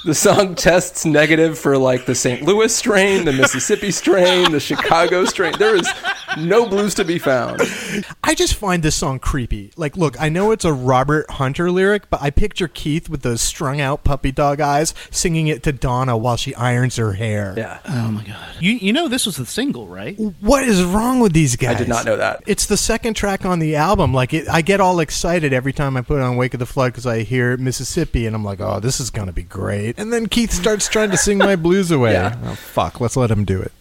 The 0.05 0.13
song 0.13 0.53
tests 0.53 1.03
negative 1.03 1.57
for 1.57 1.79
like 1.79 2.05
the 2.05 2.13
St. 2.13 2.43
Louis 2.43 2.73
strain, 2.75 3.25
the 3.25 3.33
Mississippi 3.33 3.89
strain, 3.89 4.51
the 4.51 4.59
Chicago 4.59 5.25
strain. 5.25 5.53
There 5.57 5.75
is 5.75 5.89
no 6.37 6.67
blues 6.67 6.93
to 6.95 7.03
be 7.03 7.17
found. 7.17 7.61
I 8.23 8.35
just 8.35 8.53
find 8.53 8.83
this 8.83 8.95
song 8.95 9.17
creepy. 9.17 9.71
Like, 9.75 9.97
look, 9.97 10.21
I 10.21 10.29
know 10.29 10.51
it's 10.51 10.63
a 10.63 10.71
Robert 10.73 11.27
Hunter 11.31 11.71
lyric, 11.71 12.11
but 12.11 12.21
I 12.21 12.29
picture 12.29 12.67
Keith 12.67 13.09
with 13.09 13.23
those 13.23 13.41
strung 13.41 13.81
out 13.81 14.03
puppy 14.03 14.31
dog 14.31 14.61
eyes 14.61 14.93
singing 15.09 15.47
it 15.47 15.63
to 15.63 15.71
Donna 15.71 16.15
while 16.15 16.37
she 16.37 16.53
irons 16.53 16.97
her 16.97 17.13
hair. 17.13 17.55
Yeah. 17.57 17.79
Oh 17.89 18.11
my 18.11 18.23
god. 18.23 18.55
You 18.59 18.73
you 18.73 18.93
know 18.93 19.07
this 19.07 19.25
was 19.25 19.37
the 19.37 19.45
single, 19.47 19.87
right? 19.87 20.15
What 20.39 20.65
is 20.65 20.83
wrong 20.83 21.19
with 21.19 21.33
these 21.33 21.55
guys? 21.55 21.77
I 21.77 21.79
did 21.79 21.87
not 21.87 22.05
know 22.05 22.17
that. 22.17 22.43
It's 22.45 22.67
the 22.67 22.77
second 22.77 23.15
track 23.15 23.43
on 23.43 23.57
the 23.57 23.75
album. 23.75 24.13
Like, 24.13 24.35
it, 24.35 24.47
I 24.49 24.61
get 24.61 24.79
all 24.79 24.99
excited 24.99 25.51
every 25.51 25.73
time 25.73 25.97
I 25.97 26.01
put 26.01 26.21
on 26.21 26.35
Wake 26.35 26.53
of 26.53 26.59
the 26.59 26.67
Flood 26.67 26.91
because 26.91 27.07
I 27.07 27.23
hear 27.23 27.57
Mississippi, 27.57 28.27
and 28.27 28.35
I'm 28.35 28.43
like, 28.43 28.59
oh, 28.61 28.79
this 28.79 28.99
is 28.99 29.09
going 29.09 29.27
to 29.27 29.33
be 29.33 29.41
great. 29.43 29.94
And 29.97 30.11
then 30.11 30.27
Keith 30.27 30.51
starts 30.51 30.87
trying 30.87 31.11
to 31.11 31.17
sing 31.17 31.37
my 31.37 31.55
blues 31.55 31.91
away. 31.91 32.13
Yeah. 32.13 32.37
Oh, 32.43 32.55
fuck. 32.55 32.99
Let's 32.99 33.15
let 33.15 33.31
him 33.31 33.45
do 33.45 33.61
it. 33.61 33.71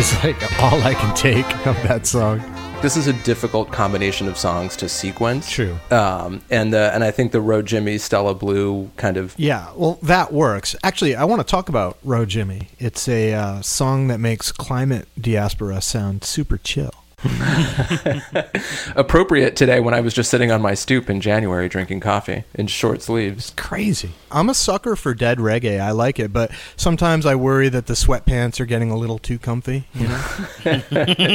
Is 0.00 0.24
like 0.24 0.62
all 0.62 0.82
I 0.82 0.94
can 0.94 1.14
take 1.14 1.44
of 1.66 1.76
that 1.82 2.06
song. 2.06 2.38
This 2.80 2.96
is 2.96 3.06
a 3.06 3.12
difficult 3.12 3.70
combination 3.70 4.28
of 4.28 4.38
songs 4.38 4.74
to 4.78 4.88
sequence. 4.88 5.50
True. 5.50 5.76
Um, 5.90 6.40
and 6.48 6.74
uh, 6.74 6.92
and 6.94 7.04
I 7.04 7.10
think 7.10 7.32
the 7.32 7.40
Row 7.42 7.60
Jimmy, 7.60 7.98
Stella 7.98 8.34
Blue 8.34 8.90
kind 8.96 9.18
of 9.18 9.34
Yeah, 9.36 9.70
well, 9.76 9.98
that 10.02 10.32
works. 10.32 10.74
Actually, 10.82 11.16
I 11.16 11.24
want 11.24 11.42
to 11.42 11.46
talk 11.46 11.68
about 11.68 11.98
Row 12.02 12.24
Jimmy. 12.24 12.68
It's 12.78 13.10
a 13.10 13.34
uh, 13.34 13.60
song 13.60 14.06
that 14.06 14.20
makes 14.20 14.52
climate 14.52 15.06
diaspora 15.20 15.82
sound 15.82 16.24
super 16.24 16.56
chill. 16.56 16.92
appropriate 18.96 19.54
today 19.56 19.80
when 19.80 19.92
I 19.92 20.00
was 20.00 20.14
just 20.14 20.30
sitting 20.30 20.50
on 20.50 20.62
my 20.62 20.74
stoop 20.74 21.10
in 21.10 21.20
January 21.20 21.68
drinking 21.68 22.00
coffee 22.00 22.44
in 22.54 22.66
short 22.66 23.02
sleeves. 23.02 23.52
Crazy. 23.56 24.12
I'm 24.30 24.48
a 24.48 24.54
sucker 24.54 24.96
for 24.96 25.14
dead 25.14 25.38
reggae. 25.38 25.80
I 25.80 25.90
like 25.90 26.18
it, 26.18 26.32
but 26.32 26.50
sometimes 26.76 27.26
I 27.26 27.34
worry 27.34 27.68
that 27.68 27.86
the 27.86 27.94
sweatpants 27.94 28.60
are 28.60 28.64
getting 28.64 28.90
a 28.90 28.96
little 28.96 29.18
too 29.18 29.38
comfy. 29.38 29.86
You 29.94 30.08
know? 30.08 30.24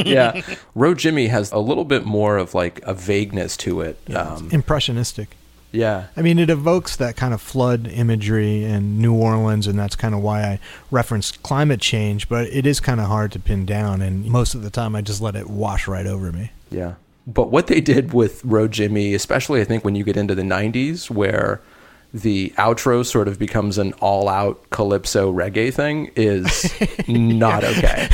yeah. 0.05 0.41
Row 0.73 0.95
Jimmy 0.95 1.27
has 1.27 1.51
a 1.51 1.59
little 1.59 1.85
bit 1.85 2.05
more 2.05 2.37
of 2.37 2.53
like 2.53 2.81
a 2.83 2.93
vagueness 2.93 3.55
to 3.57 3.81
it. 3.81 3.99
Um, 4.15 4.49
Impressionistic. 4.51 5.37
Yeah. 5.71 6.07
I 6.15 6.21
mean, 6.21 6.39
it 6.39 6.49
evokes 6.49 6.95
that 6.95 7.15
kind 7.15 7.33
of 7.33 7.41
flood 7.41 7.87
imagery 7.87 8.63
in 8.63 9.01
New 9.01 9.13
Orleans, 9.13 9.67
and 9.67 9.77
that's 9.77 9.95
kind 9.95 10.15
of 10.15 10.21
why 10.21 10.41
I 10.43 10.59
referenced 10.89 11.43
climate 11.43 11.81
change. 11.81 12.29
But 12.29 12.47
it 12.47 12.65
is 12.65 12.79
kind 12.79 12.99
of 13.01 13.07
hard 13.07 13.31
to 13.33 13.39
pin 13.39 13.65
down, 13.65 14.01
and 14.01 14.25
most 14.25 14.55
of 14.55 14.63
the 14.63 14.69
time 14.69 14.95
I 14.95 15.01
just 15.01 15.21
let 15.21 15.35
it 15.35 15.49
wash 15.49 15.87
right 15.87 16.07
over 16.07 16.31
me. 16.31 16.51
Yeah. 16.71 16.95
But 17.27 17.51
what 17.51 17.67
they 17.67 17.81
did 17.81 18.13
with 18.13 18.43
Row 18.45 18.67
Jimmy, 18.67 19.13
especially 19.13 19.59
I 19.59 19.63
think 19.63 19.83
when 19.83 19.95
you 19.95 20.03
get 20.03 20.15
into 20.15 20.35
the 20.35 20.43
90s, 20.43 21.09
where 21.09 21.59
the 22.15 22.53
outro 22.57 23.05
sort 23.05 23.27
of 23.27 23.37
becomes 23.37 23.77
an 23.77 23.91
all 23.99 24.29
out 24.29 24.69
calypso 24.69 25.33
reggae 25.33 25.73
thing, 25.73 26.11
is 26.15 26.73
not 27.07 27.63
okay. 27.65 28.07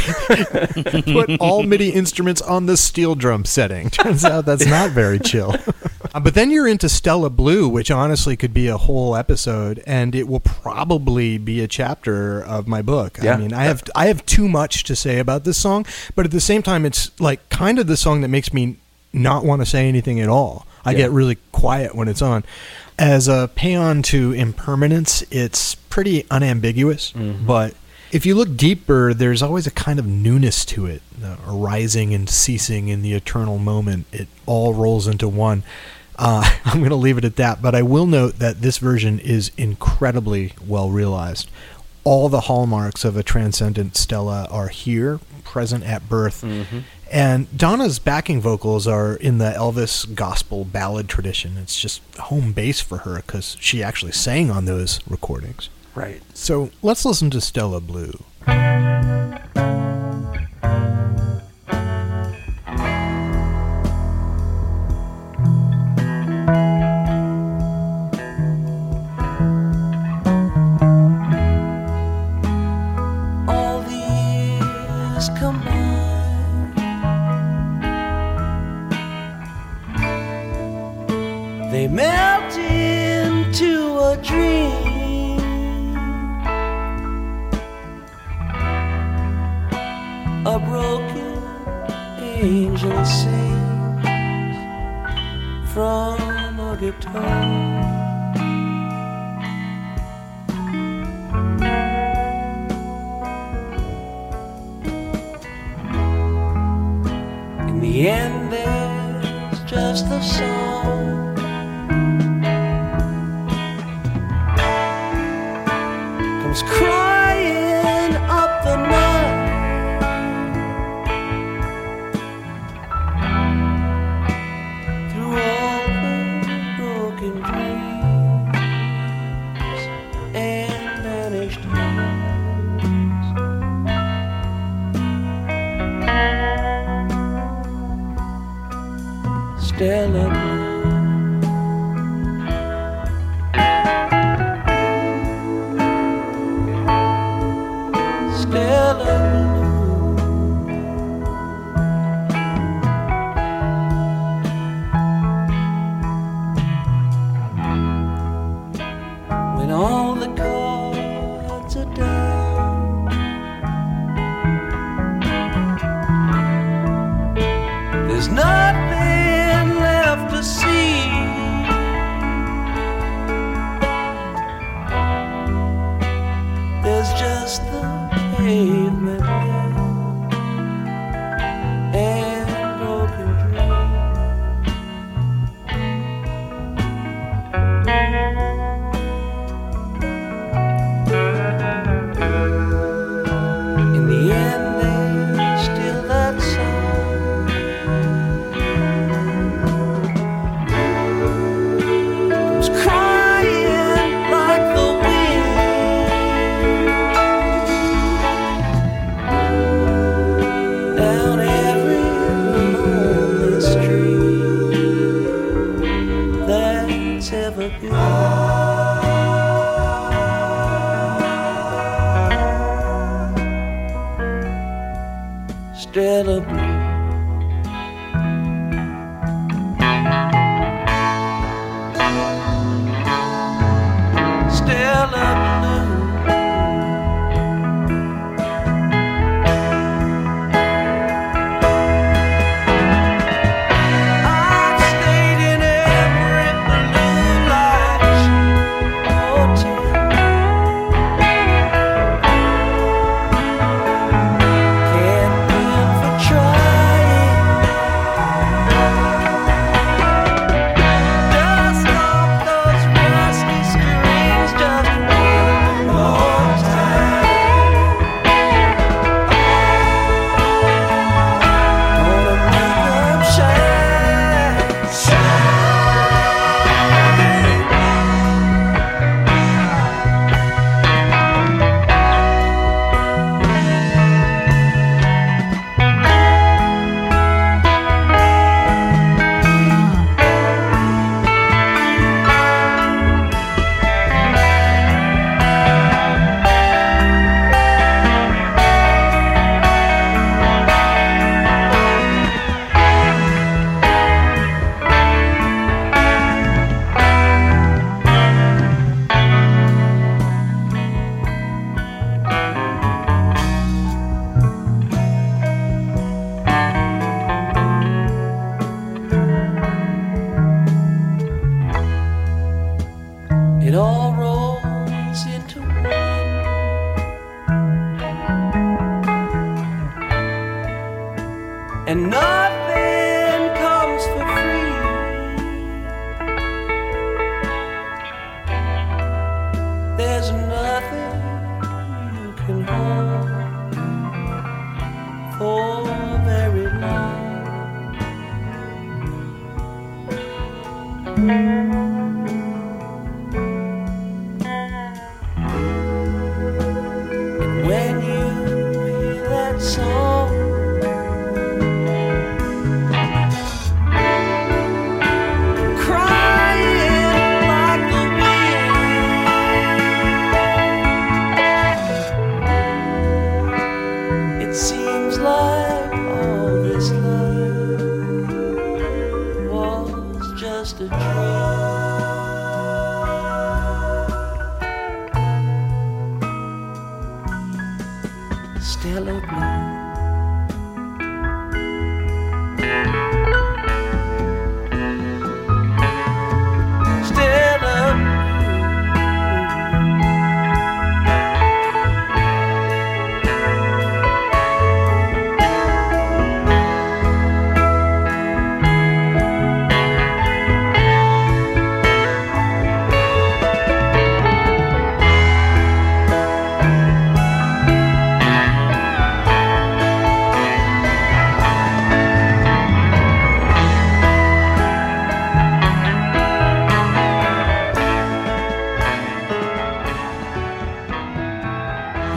Put 1.14 1.40
all 1.40 1.62
MIDI 1.64 1.90
instruments 1.92 2.42
on 2.42 2.66
the 2.66 2.78
steel 2.78 3.14
drum 3.14 3.46
setting. 3.46 3.92
Turns 3.92 4.26
out 4.26 4.46
that's 4.46 4.66
not 4.66 4.92
very 4.92 5.20
chill. 5.20 5.56
Uh, 6.14 6.20
but 6.20 6.34
then 6.34 6.52
you're 6.52 6.68
into 6.68 6.90
Stella 6.90 7.30
Blue, 7.30 7.70
which 7.70 7.90
honestly 7.90 8.36
could 8.36 8.54
be 8.54 8.68
a 8.68 8.76
whole 8.76 9.16
episode, 9.16 9.82
and 9.88 10.14
it 10.14 10.28
will 10.28 10.42
probably 10.42 11.38
be 11.38 11.62
a 11.62 11.70
chapter 11.70 12.44
of 12.44 12.68
my 12.68 12.82
book. 12.82 13.18
Yeah. 13.24 13.36
I 13.36 13.38
mean, 13.38 13.54
I 13.54 13.64
have 13.64 13.82
I 13.96 14.08
have 14.08 14.26
too 14.26 14.50
much 14.50 14.84
to 14.86 14.96
say 14.96 15.20
about 15.20 15.46
this 15.46 15.58
song, 15.58 15.86
but 16.14 16.26
at 16.26 16.32
the 16.32 16.42
same 16.42 16.64
time, 16.64 16.86
it's 16.86 17.18
like 17.22 17.48
kind 17.48 17.80
of 17.80 17.88
the 17.88 17.96
song 17.96 18.20
that 18.22 18.28
makes 18.28 18.52
me 18.52 18.76
not 19.14 19.46
want 19.46 19.62
to 19.62 19.66
say 19.66 19.88
anything 19.88 20.20
at 20.20 20.28
all. 20.28 20.68
I 20.84 20.92
Yeah. 20.92 20.98
get 20.98 21.12
really 21.12 21.38
quiet 21.54 21.96
when 21.96 22.10
it's 22.10 22.22
on. 22.22 22.44
As 23.02 23.28
a 23.28 23.50
paean 23.56 24.04
to 24.04 24.32
impermanence, 24.32 25.24
it's 25.32 25.74
pretty 25.76 26.26
unambiguous, 26.30 27.12
but 27.12 27.74
if 28.12 28.26
you 28.28 28.36
look 28.36 28.56
deeper, 28.56 29.14
there's 29.14 29.42
always 29.42 29.66
a 29.66 29.72
kind 29.72 29.98
of 29.98 30.06
newness 30.06 30.64
to 30.66 30.86
it, 30.86 31.02
the 31.18 31.38
arising 31.48 32.14
and 32.14 32.30
ceasing 32.30 32.90
in 32.90 33.02
the 33.02 33.14
eternal 33.14 33.58
moment. 33.58 34.06
It 34.12 34.28
all 34.46 34.74
rolls 34.76 35.08
into 35.08 35.28
one. 35.28 35.64
Uh, 36.16 36.44
I'm 36.66 36.80
going 36.80 36.90
to 36.92 36.96
leave 36.96 37.18
it 37.18 37.26
at 37.26 37.38
that, 37.38 37.62
but 37.62 37.74
I 37.74 37.82
will 37.82 38.06
note 38.06 38.38
that 38.40 38.62
this 38.62 38.78
version 38.78 39.18
is 39.20 39.52
incredibly 39.58 40.54
well 40.68 40.92
realized. 40.92 41.50
All 42.04 42.30
the 42.30 42.42
hallmarks 42.42 43.04
of 43.06 43.16
a 43.18 43.24
transcendent 43.24 43.96
Stella 43.96 44.48
are 44.52 44.68
here, 44.68 45.20
present 45.44 45.84
at 45.84 46.08
birth. 46.08 46.44
And 47.12 47.56
Donna's 47.58 48.00
backing 48.00 48.40
vocals 48.40 48.88
are 48.88 49.16
in 49.16 49.38
the 49.38 49.52
Elvis 49.52 50.16
gospel 50.16 50.64
ballad 50.64 51.10
tradition. 51.10 51.58
It's 51.58 51.78
just 51.78 52.02
home 52.16 52.54
base 52.54 52.80
for 52.80 53.00
her 53.00 53.18
because 53.18 53.58
she 53.60 53.84
actually 53.84 54.14
sang 54.14 54.50
on 54.50 54.64
those 54.64 55.02
recordings. 55.10 55.70
right. 55.94 56.22
So 56.34 56.72
let's 56.82 57.04
listen 57.04 57.30
to 57.32 57.42
Stella 57.42 57.82
Blue. 57.82 58.24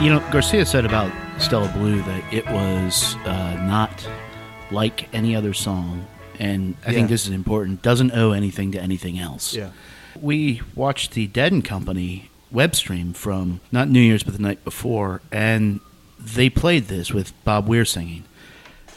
You 0.05 0.11
know, 0.11 0.19
Garcia 0.31 0.67
said 0.67 0.85
about 0.85 1.11
Stella 1.41 1.67
Blue 1.69 1.99
that 2.03 2.31
it 2.31 2.45
was 2.51 3.15
uh, 3.25 3.55
not 3.65 4.07
like 4.69 5.11
any 5.15 5.35
other 5.35 5.51
song, 5.51 6.05
and 6.37 6.75
I 6.85 6.89
Yeah. 6.91 6.97
think 6.97 7.09
this 7.09 7.25
is 7.25 7.31
important. 7.33 7.81
Doesn't 7.81 8.11
owe 8.11 8.31
anything 8.31 8.71
to 8.73 8.79
anything 8.79 9.17
else. 9.17 9.55
Yeah. 9.55 9.69
We 10.21 10.61
watched 10.75 11.13
the 11.13 11.25
Dead 11.25 11.51
and 11.51 11.65
Company 11.65 12.29
web 12.51 12.75
stream 12.75 13.13
from 13.13 13.61
not 13.71 13.89
New 13.89 13.99
Year's 13.99 14.21
but 14.21 14.35
the 14.35 14.41
night 14.43 14.63
before, 14.63 15.21
and 15.31 15.79
they 16.23 16.51
played 16.51 16.87
this 16.87 17.11
with 17.11 17.33
Bob 17.43 17.67
Weir 17.67 17.83
singing, 17.83 18.25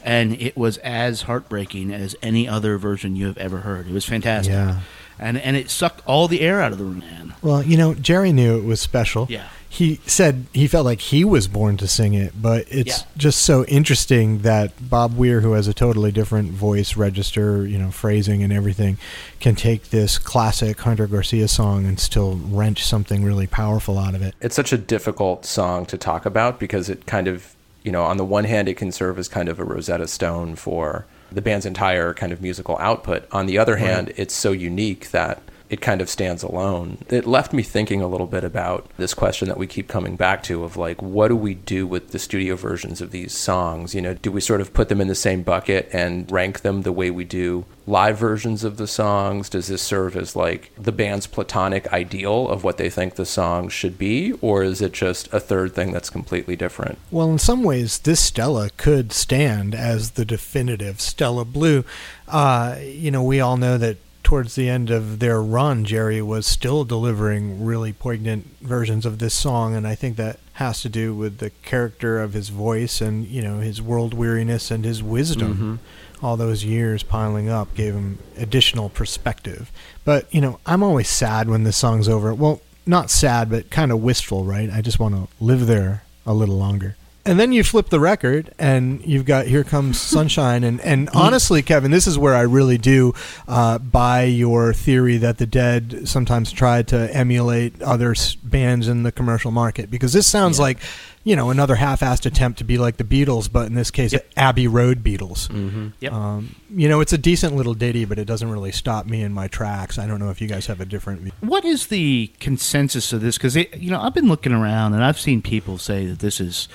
and 0.05 0.35
it 0.35 0.59
was 0.59 0.77
as 0.79 1.23
heartbreaking 1.23 1.91
as 1.91 2.17
any 2.23 2.47
other 2.47 2.77
version 2.77 3.17
you 3.17 3.29
have 3.29 3.39
ever 3.39 3.61
heard. 3.61 3.89
It 3.89 3.95
was 3.95 4.05
fantastic. 4.05 4.53
Yeah. 4.53 4.81
And 5.19 5.39
and 5.39 5.57
it 5.57 5.71
sucked 5.71 6.03
all 6.07 6.29
the 6.29 6.41
air 6.41 6.61
out 6.61 6.73
of 6.73 6.79
the 6.79 6.85
room, 6.85 7.01
man. 7.01 7.35
Well, 7.43 7.63
you 7.63 7.77
know, 7.77 7.95
Jerry 7.95 8.33
knew 8.33 8.57
it 8.59 8.65
was 8.65 8.81
special. 8.81 9.27
Yeah. 9.31 9.49
He 9.71 10.01
said 10.07 10.47
he 10.55 10.67
felt 10.67 10.87
like 10.87 11.01
he 11.01 11.25
was 11.27 11.47
born 11.47 11.77
to 11.77 11.87
sing 11.87 12.15
it, 12.15 12.33
but 12.41 12.65
it's 12.71 13.01
Yeah. 13.01 13.05
just 13.19 13.43
so 13.43 13.65
interesting 13.67 14.39
that 14.39 14.73
Bob 14.81 15.15
Weir, 15.17 15.41
who 15.43 15.53
has 15.53 15.69
a 15.69 15.75
totally 15.75 16.11
different 16.11 16.53
voice 16.53 16.97
register, 16.97 17.67
you 17.67 17.79
know, 17.79 17.91
phrasing 17.91 18.43
and 18.43 18.51
everything, 18.51 18.97
can 19.41 19.55
take 19.55 19.91
this 19.91 20.17
classic 20.19 20.81
Hunter 20.81 21.07
Garcia 21.07 21.49
song 21.49 21.85
and 21.85 22.01
still 22.01 22.37
wrench 22.37 22.83
something 22.85 23.23
really 23.25 23.47
powerful 23.47 23.99
out 23.99 24.15
of 24.15 24.23
it. 24.23 24.35
it's 24.41 24.57
such 24.57 24.73
a 24.73 24.79
difficult 24.79 25.45
song 25.45 25.85
to 25.87 25.99
talk 25.99 26.25
about 26.25 26.59
because 26.59 26.89
it 26.89 27.05
kind 27.05 27.29
of, 27.29 27.55
you 27.85 27.93
know, 27.93 28.05
on 28.05 28.17
the 28.17 28.25
one 28.25 28.45
hand, 28.45 28.69
it 28.69 28.75
can 28.79 28.91
serve 28.91 29.19
as 29.19 29.29
kind 29.29 29.51
of 29.51 29.59
a 29.61 29.65
Rosetta 29.65 30.09
Stone 30.09 30.57
for 30.57 31.05
the 31.31 31.43
band's 31.43 31.67
entire 31.67 32.15
kind 32.15 32.33
of 32.33 32.41
musical 32.41 32.77
output. 32.79 33.27
On 33.33 33.47
the 33.47 33.59
other 33.59 33.77
hand, 33.77 34.13
it's 34.17 34.35
so 34.35 34.53
unique 34.53 35.11
that 35.11 35.43
it 35.71 35.81
kind 35.81 36.01
of 36.01 36.09
stands 36.09 36.43
alone. 36.43 36.99
It 37.09 37.27
left 37.27 37.53
me 37.53 37.63
thinking 37.63 38.01
a 38.01 38.07
little 38.07 38.27
bit 38.27 38.45
about 38.45 38.89
this 38.97 39.15
question 39.15 39.49
that 39.49 39.59
we 39.59 39.67
keep 39.67 39.89
coming 39.89 40.17
back 40.17 40.43
to 40.45 40.65
of 40.65 40.77
like, 40.77 41.03
what 41.03 41.29
do 41.29 41.37
we 41.37 41.55
do 41.55 41.87
with 41.87 42.11
the 42.11 42.19
studio 42.19 42.57
versions 42.57 43.01
of 43.01 43.11
these 43.11 43.37
songs? 43.37 43.95
You 43.95 44.03
know, 44.03 44.15
do 44.15 44.33
we 44.33 44.41
sort 44.41 44.61
of 44.61 44.73
put 44.73 44.89
them 44.89 45.01
in 45.01 45.09
the 45.09 45.15
same 45.15 45.43
bucket 45.43 45.89
and 45.93 46.31
rank 46.31 46.61
them 46.61 46.83
the 46.83 46.93
way 46.93 47.11
we 47.11 47.25
do 47.25 47.67
live 47.87 48.19
versions 48.19 48.65
of 48.65 48.77
the 48.77 48.87
songs? 48.87 49.49
Does 49.49 49.69
this 49.69 49.83
serve 49.83 50.17
as 50.17 50.35
like 50.35 50.71
the 50.77 50.93
band's 50.93 51.27
platonic 51.27 51.93
ideal 51.93 52.49
of 52.49 52.65
what 52.65 52.79
they 52.79 52.89
think 52.89 53.15
the 53.15 53.27
song 53.27 53.69
should 53.69 53.99
be? 53.99 54.33
Or 54.41 54.63
is 54.63 54.81
it 54.81 54.93
just 54.93 55.33
a 55.33 55.41
third 55.41 55.75
thing 55.75 55.93
that's 55.93 56.11
completely 56.11 56.57
different? 56.57 56.99
Well, 57.11 57.31
in 57.31 57.39
some 57.39 57.63
ways, 57.63 57.99
this 57.99 58.21
Stella 58.21 58.71
could 58.77 59.13
stand 59.13 59.75
as 59.75 60.13
the 60.13 60.25
definitive 60.25 61.01
Stella 61.01 61.45
Blue. 61.45 61.85
Uh, 62.27 62.77
you 62.81 63.11
know, 63.11 63.23
we 63.23 63.41
all 63.41 63.57
know 63.57 63.77
that 63.79 63.97
towards 64.23 64.55
the 64.55 64.69
end 64.69 64.91
of 64.91 65.19
their 65.19 65.43
run, 65.43 65.85
Jerry 65.85 66.21
was 66.21 66.47
still 66.47 66.85
delivering 66.85 67.65
really 67.65 67.93
poignant 67.93 68.47
versions 68.61 69.07
of 69.07 69.19
this 69.19 69.35
song, 69.35 69.75
and 69.75 69.87
I 69.87 69.95
think 69.95 70.17
that 70.17 70.39
has 70.55 70.83
to 70.83 70.89
do 70.89 71.15
with 71.15 71.39
the 71.39 71.51
character 71.63 72.21
of 72.21 72.33
his 72.33 72.49
voice 72.49 73.01
and 73.01 73.25
you 73.27 73.41
know 73.41 73.59
his 73.61 73.81
world 73.81 74.13
weariness 74.13 74.71
and 74.71 74.85
his 74.85 75.03
wisdom. 75.03 75.55
Mm-hmm. 75.55 76.25
All 76.25 76.37
those 76.37 76.65
years 76.65 77.05
piling 77.05 77.49
up 77.49 77.75
gave 77.75 77.95
him 77.95 78.19
additional 78.37 78.89
perspective. 78.89 79.71
But 80.05 80.33
you 80.35 80.41
know, 80.41 80.59
I'm 80.67 80.83
always 80.83 81.09
sad 81.09 81.49
when 81.49 81.63
this 81.63 81.77
song's 81.77 82.09
over. 82.09 82.35
Well, 82.35 82.61
not 82.87 83.11
sad, 83.11 83.51
but 83.51 83.71
kind 83.71 83.93
of 83.93 84.03
wistful, 84.03 84.45
right? 84.45 84.69
I 84.71 84.81
just 84.81 84.99
want 84.99 85.15
to 85.15 85.29
live 85.43 85.67
there 85.67 86.03
a 86.27 86.35
little 86.35 86.57
longer. 86.57 86.97
And 87.27 87.39
then 87.39 87.53
you 87.53 87.63
flip 87.63 87.91
the 87.91 88.01
record, 88.01 88.55
and 88.59 89.05
you've 89.05 89.27
got 89.27 89.47
"Here 89.47 89.63
Comes 89.63 90.01
Sunshine," 90.01 90.65
and 90.65 90.81
and 90.81 91.11
honestly, 91.11 91.61
Kevin, 91.63 91.91
this 91.91 92.07
is 92.07 92.17
where 92.19 92.35
I 92.35 92.41
really 92.43 92.79
do 92.79 93.13
uh, 93.47 93.79
buy 93.79 94.23
your 94.23 94.73
theory 94.73 95.19
that 95.19 95.37
the 95.37 95.45
Dead 95.47 96.09
sometimes 96.09 96.51
try 96.53 96.81
to 96.85 97.15
emulate 97.15 97.83
other 97.83 98.13
s- 98.13 98.35
bands 98.35 98.89
in 98.89 99.03
the 99.03 99.13
commercial 99.13 99.51
market 99.51 99.91
because 99.91 100.15
this 100.15 100.27
sounds 100.27 100.59
like, 100.59 100.79
you 101.23 101.37
know, 101.37 101.51
another 101.51 101.75
half-assed 101.75 102.25
attempt 102.25 102.59
to 102.59 102.65
be 102.65 102.79
like 102.79 102.97
the 102.97 103.05
Beatles, 103.05 103.53
but 103.53 103.67
in 103.67 103.75
this 103.75 103.91
case, 103.91 104.15
Abbey 104.37 104.67
Road 104.67 105.03
Beatles. 105.05 105.93
Yep. 106.01 106.13
Um, 106.13 106.55
you 106.71 106.89
know, 106.89 107.01
it's 107.03 107.13
a 107.13 107.19
decent 107.19 107.57
little 107.57 107.75
ditty, 107.75 108.07
but 108.07 108.19
it 108.19 108.25
doesn't 108.25 108.51
really 108.51 108.73
stop 108.73 109.05
me 109.05 109.21
in 109.21 109.35
my 109.35 109.49
tracks. 109.49 109.99
I 109.99 110.07
don't 110.07 110.21
know 110.21 110.31
if 110.31 110.41
you 110.41 110.49
guys 110.49 110.67
have 110.69 110.81
a 110.81 110.87
different 110.87 111.21
view. 111.21 111.33
What 111.41 111.67
is 111.67 111.89
the 111.89 112.31
consensus 112.41 113.13
of 113.13 113.21
this? 113.21 113.37
Because 113.37 113.55
you 113.57 113.91
know, 113.91 114.01
I've 114.01 114.15
been 114.15 114.29
looking 114.29 114.53
around 114.53 114.95
and 114.95 115.05
I've 115.05 115.21
seen 115.21 115.43
people 115.43 115.77
say 115.77 116.07
that 116.07 116.21
this 116.21 116.41
is 116.41 116.69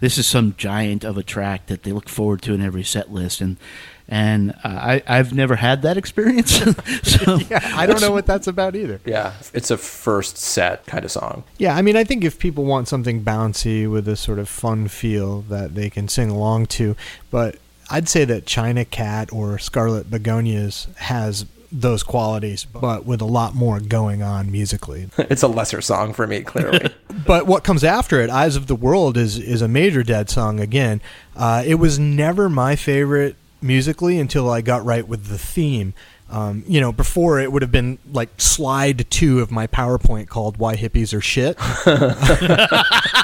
this 0.00 0.18
is 0.18 0.26
some 0.26 0.54
giant 0.56 1.04
of 1.04 1.16
a 1.16 1.22
track 1.22 1.66
that 1.66 1.82
they 1.82 1.92
look 1.92 2.08
forward 2.08 2.42
to 2.42 2.54
in 2.54 2.60
every 2.60 2.84
set 2.84 3.12
list, 3.12 3.40
and 3.40 3.56
and 4.08 4.52
uh, 4.62 4.68
I 4.68 5.02
I've 5.06 5.34
never 5.34 5.56
had 5.56 5.82
that 5.82 5.96
experience. 5.96 6.52
so 7.02 7.38
I 7.50 7.86
don't 7.86 8.00
know 8.00 8.12
what 8.12 8.26
that's 8.26 8.46
about 8.46 8.76
either. 8.76 9.00
Yeah. 9.04 9.32
It's 9.52 9.70
a 9.70 9.78
first 9.78 10.36
set 10.36 10.86
kind 10.86 11.04
of 11.04 11.10
song. 11.10 11.44
Yeah, 11.58 11.76
I 11.76 11.82
mean, 11.82 11.96
I 11.96 12.04
think 12.04 12.24
if 12.24 12.38
people 12.38 12.64
want 12.64 12.88
something 12.88 13.22
bouncy 13.24 13.90
with 13.90 14.06
a 14.08 14.16
sort 14.16 14.38
of 14.38 14.48
fun 14.48 14.88
feel 14.88 15.42
that 15.42 15.74
they 15.74 15.90
can 15.90 16.08
sing 16.08 16.30
along 16.30 16.66
to, 16.66 16.96
but 17.30 17.56
I'd 17.90 18.08
say 18.08 18.24
that 18.24 18.46
China 18.46 18.84
Cat 18.84 19.32
or 19.32 19.58
Scarlet 19.58 20.10
Begonias 20.10 20.88
has 20.96 21.46
those 21.72 22.02
qualities, 22.02 22.64
but 22.64 23.04
with 23.04 23.20
a 23.20 23.26
lot 23.26 23.54
more 23.54 23.80
going 23.80 24.22
on 24.22 24.50
musically. 24.50 25.08
it's 25.18 25.42
a 25.42 25.48
lesser 25.48 25.80
song 25.80 26.12
for 26.12 26.26
me, 26.26 26.42
clearly. 26.42 26.90
but 27.26 27.46
what 27.46 27.64
comes 27.64 27.84
after 27.84 28.20
it, 28.20 28.30
"Eyes 28.30 28.56
of 28.56 28.66
the 28.66 28.76
World," 28.76 29.16
is 29.16 29.38
is 29.38 29.62
a 29.62 29.68
major 29.68 30.02
Dead 30.02 30.30
song 30.30 30.60
again. 30.60 31.00
Uh, 31.34 31.62
it 31.66 31.76
was 31.76 31.98
never 31.98 32.48
my 32.48 32.76
favorite 32.76 33.36
musically 33.60 34.18
until 34.18 34.50
I 34.50 34.60
got 34.60 34.84
right 34.84 35.06
with 35.06 35.26
the 35.26 35.38
theme. 35.38 35.94
Um, 36.28 36.64
you 36.66 36.80
know, 36.80 36.90
before 36.90 37.38
it 37.38 37.52
would 37.52 37.62
have 37.62 37.70
been 37.70 37.98
like 38.12 38.40
slide 38.40 39.08
two 39.10 39.40
of 39.40 39.52
my 39.52 39.66
PowerPoint 39.66 40.28
called 40.28 40.56
"Why 40.56 40.76
Hippies 40.76 41.14
Are 41.14 41.20
Shit." 41.20 41.56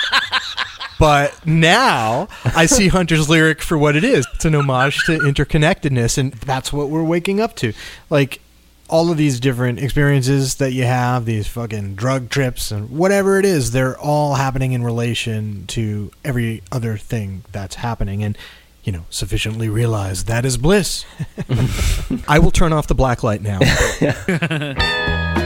But 1.02 1.44
now 1.44 2.28
I 2.44 2.66
see 2.66 2.86
Hunter's 2.86 3.28
lyric 3.28 3.60
for 3.60 3.76
what 3.76 3.96
it 3.96 4.04
is. 4.04 4.24
It's 4.34 4.44
an 4.44 4.54
homage 4.54 5.04
to 5.06 5.18
interconnectedness, 5.18 6.16
and 6.16 6.32
that's 6.34 6.72
what 6.72 6.90
we're 6.90 7.02
waking 7.02 7.40
up 7.40 7.56
to. 7.56 7.72
Like 8.08 8.40
all 8.88 9.10
of 9.10 9.16
these 9.16 9.40
different 9.40 9.80
experiences 9.80 10.54
that 10.56 10.72
you 10.72 10.84
have, 10.84 11.24
these 11.24 11.48
fucking 11.48 11.96
drug 11.96 12.30
trips 12.30 12.70
and 12.70 12.88
whatever 12.88 13.40
it 13.40 13.44
is, 13.44 13.72
they're 13.72 13.98
all 13.98 14.36
happening 14.36 14.74
in 14.74 14.84
relation 14.84 15.66
to 15.66 16.12
every 16.24 16.62
other 16.70 16.96
thing 16.96 17.42
that's 17.50 17.74
happening. 17.74 18.22
And 18.22 18.38
you 18.84 18.92
know, 18.92 19.04
sufficiently 19.10 19.68
realize 19.68 20.26
that 20.26 20.44
is 20.44 20.56
bliss. 20.56 21.04
I 22.28 22.38
will 22.38 22.52
turn 22.52 22.72
off 22.72 22.86
the 22.86 22.94
black 22.94 23.24
light 23.24 23.42
now. 23.42 23.58